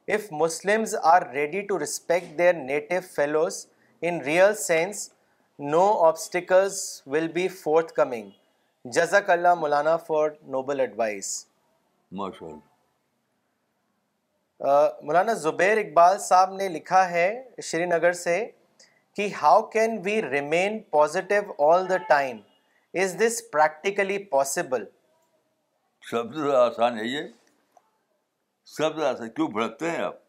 If 0.07 0.31
Muslims 0.31 0.93
are 0.93 1.29
ready 1.33 1.67
to 1.67 1.77
respect 1.77 2.37
their 2.37 2.53
native 2.53 3.05
fellows 3.05 3.57
in 4.09 4.17
real 4.25 4.53
sense 4.57 5.09
no 5.71 5.81
obstacles 6.05 6.77
be 7.33 7.47
coming 7.95 8.29
جزاک 8.93 9.29
اللہ 9.29 9.53
Maulana 9.55 9.95
for 10.07 10.29
noble 10.55 10.79
advice 10.79 11.27
Maulana 15.01 15.33
Zubair 15.43 15.77
Iqbal 15.83 16.17
صاحب 16.27 16.53
نے 16.55 16.67
لکھا 16.69 17.07
ہے 17.09 17.27
شری 17.63 17.85
نگر 17.91 18.11
سے 18.23 18.39
کہ 19.15 19.27
how 19.41 19.61
can 19.75 19.99
we 20.05 20.21
remain 20.29 20.79
positive 20.97 21.63
all 21.71 21.89
the 21.89 21.97
time 22.09 22.37
is 23.03 23.15
this 23.19 23.41
practically 23.51 24.17
possible 24.33 24.85
آسان 26.65 26.99
ہے 26.99 27.05
یہ 27.05 27.27
سب 28.77 28.99
سے 28.99 29.05
آسان 29.07 29.29
کیوں 29.35 29.47
بھڑکتے 29.59 29.91
ہیں 29.91 30.03
آپ 30.03 30.19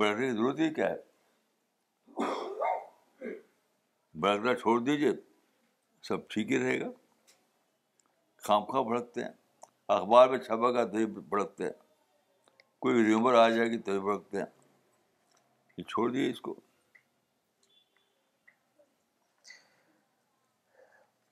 کی 0.00 0.30
ضرورت 0.30 0.58
ہی 0.60 0.74
کیا 0.74 0.90
ہے 0.90 1.04
برگر 4.20 4.54
چھوڑ 4.56 4.78
دیجیے 4.80 5.10
سب 6.08 6.26
ٹھیک 6.30 6.50
ہی 6.52 6.58
رہے 6.58 6.78
گا 6.80 6.86
خام 8.44 8.64
خواہ 8.64 8.82
بھڑکتے 8.82 9.22
ہیں 9.22 9.30
اخبار 9.96 10.28
میں 10.28 10.38
چھپے 10.38 10.72
گا 10.74 10.84
تو 10.92 10.96
ہی 10.98 11.06
بھڑکتے 11.32 11.64
ہیں 11.64 11.70
کوئی 12.82 13.04
ریومر 13.06 13.34
آ 13.40 13.48
جائے 13.48 13.68
گی 13.70 13.78
تو 13.88 13.92
ہی 13.92 13.98
بھڑکتے 14.06 14.38
ہیں 14.38 14.44
یہ 15.78 15.84
چھوڑ 15.88 16.08
دیجیے 16.12 16.30
اس 16.30 16.40
کو 16.46 16.54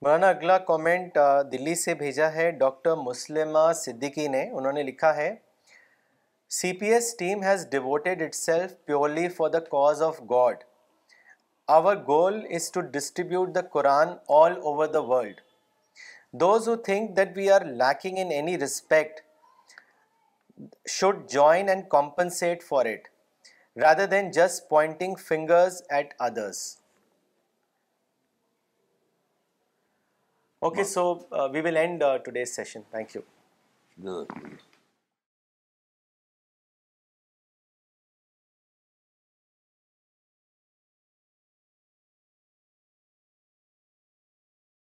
مولانا 0.01 0.29
اگلا 0.29 0.57
کامنٹ 0.69 1.17
دلی 1.51 1.75
سے 1.85 1.93
بھیجا 2.03 2.31
ہے 2.33 2.49
ڈاکٹر 2.59 2.95
مسلمہ 3.05 3.71
صدیقی 3.83 4.27
نے 4.37 4.49
انہوں 4.51 4.73
نے 4.73 4.83
لکھا 4.83 5.15
ہے 5.15 5.33
C 6.61 6.73
P 6.79 6.93
S 6.93 7.13
team 7.17 7.43
has 7.43 7.67
devoted 7.71 8.21
itself 8.35 8.73
purely 8.85 9.27
for 9.37 9.49
the 9.49 9.59
cause 9.73 10.01
of 10.09 10.21
God 10.31 10.63
Our 11.67 11.95
goal 11.95 12.43
is 12.49 12.69
to 12.71 12.83
distribute 12.83 13.53
the 13.53 13.63
Quran 13.63 14.19
all 14.27 14.57
over 14.61 14.87
the 14.87 15.01
world. 15.01 15.41
Those 16.31 16.65
who 16.65 16.77
think 16.77 17.15
that 17.15 17.35
we 17.35 17.49
are 17.49 17.65
lacking 17.65 18.17
in 18.17 18.31
any 18.31 18.57
respect 18.57 19.23
should 20.85 21.27
join 21.27 21.69
and 21.69 21.89
compensate 21.89 22.61
for 22.61 22.85
it, 22.85 23.07
rather 23.75 24.05
than 24.05 24.31
just 24.31 24.69
pointing 24.69 25.15
fingers 25.15 25.81
at 25.89 26.13
others. 26.19 26.77
Okay, 30.61 30.83
so 30.83 31.25
uh, 31.31 31.49
we 31.51 31.61
will 31.61 31.77
end 31.77 32.03
uh, 32.03 32.19
today's 32.19 32.53
session. 32.53 32.83
Thank 32.91 33.15
you. 33.15 33.23
Good. 34.01 34.57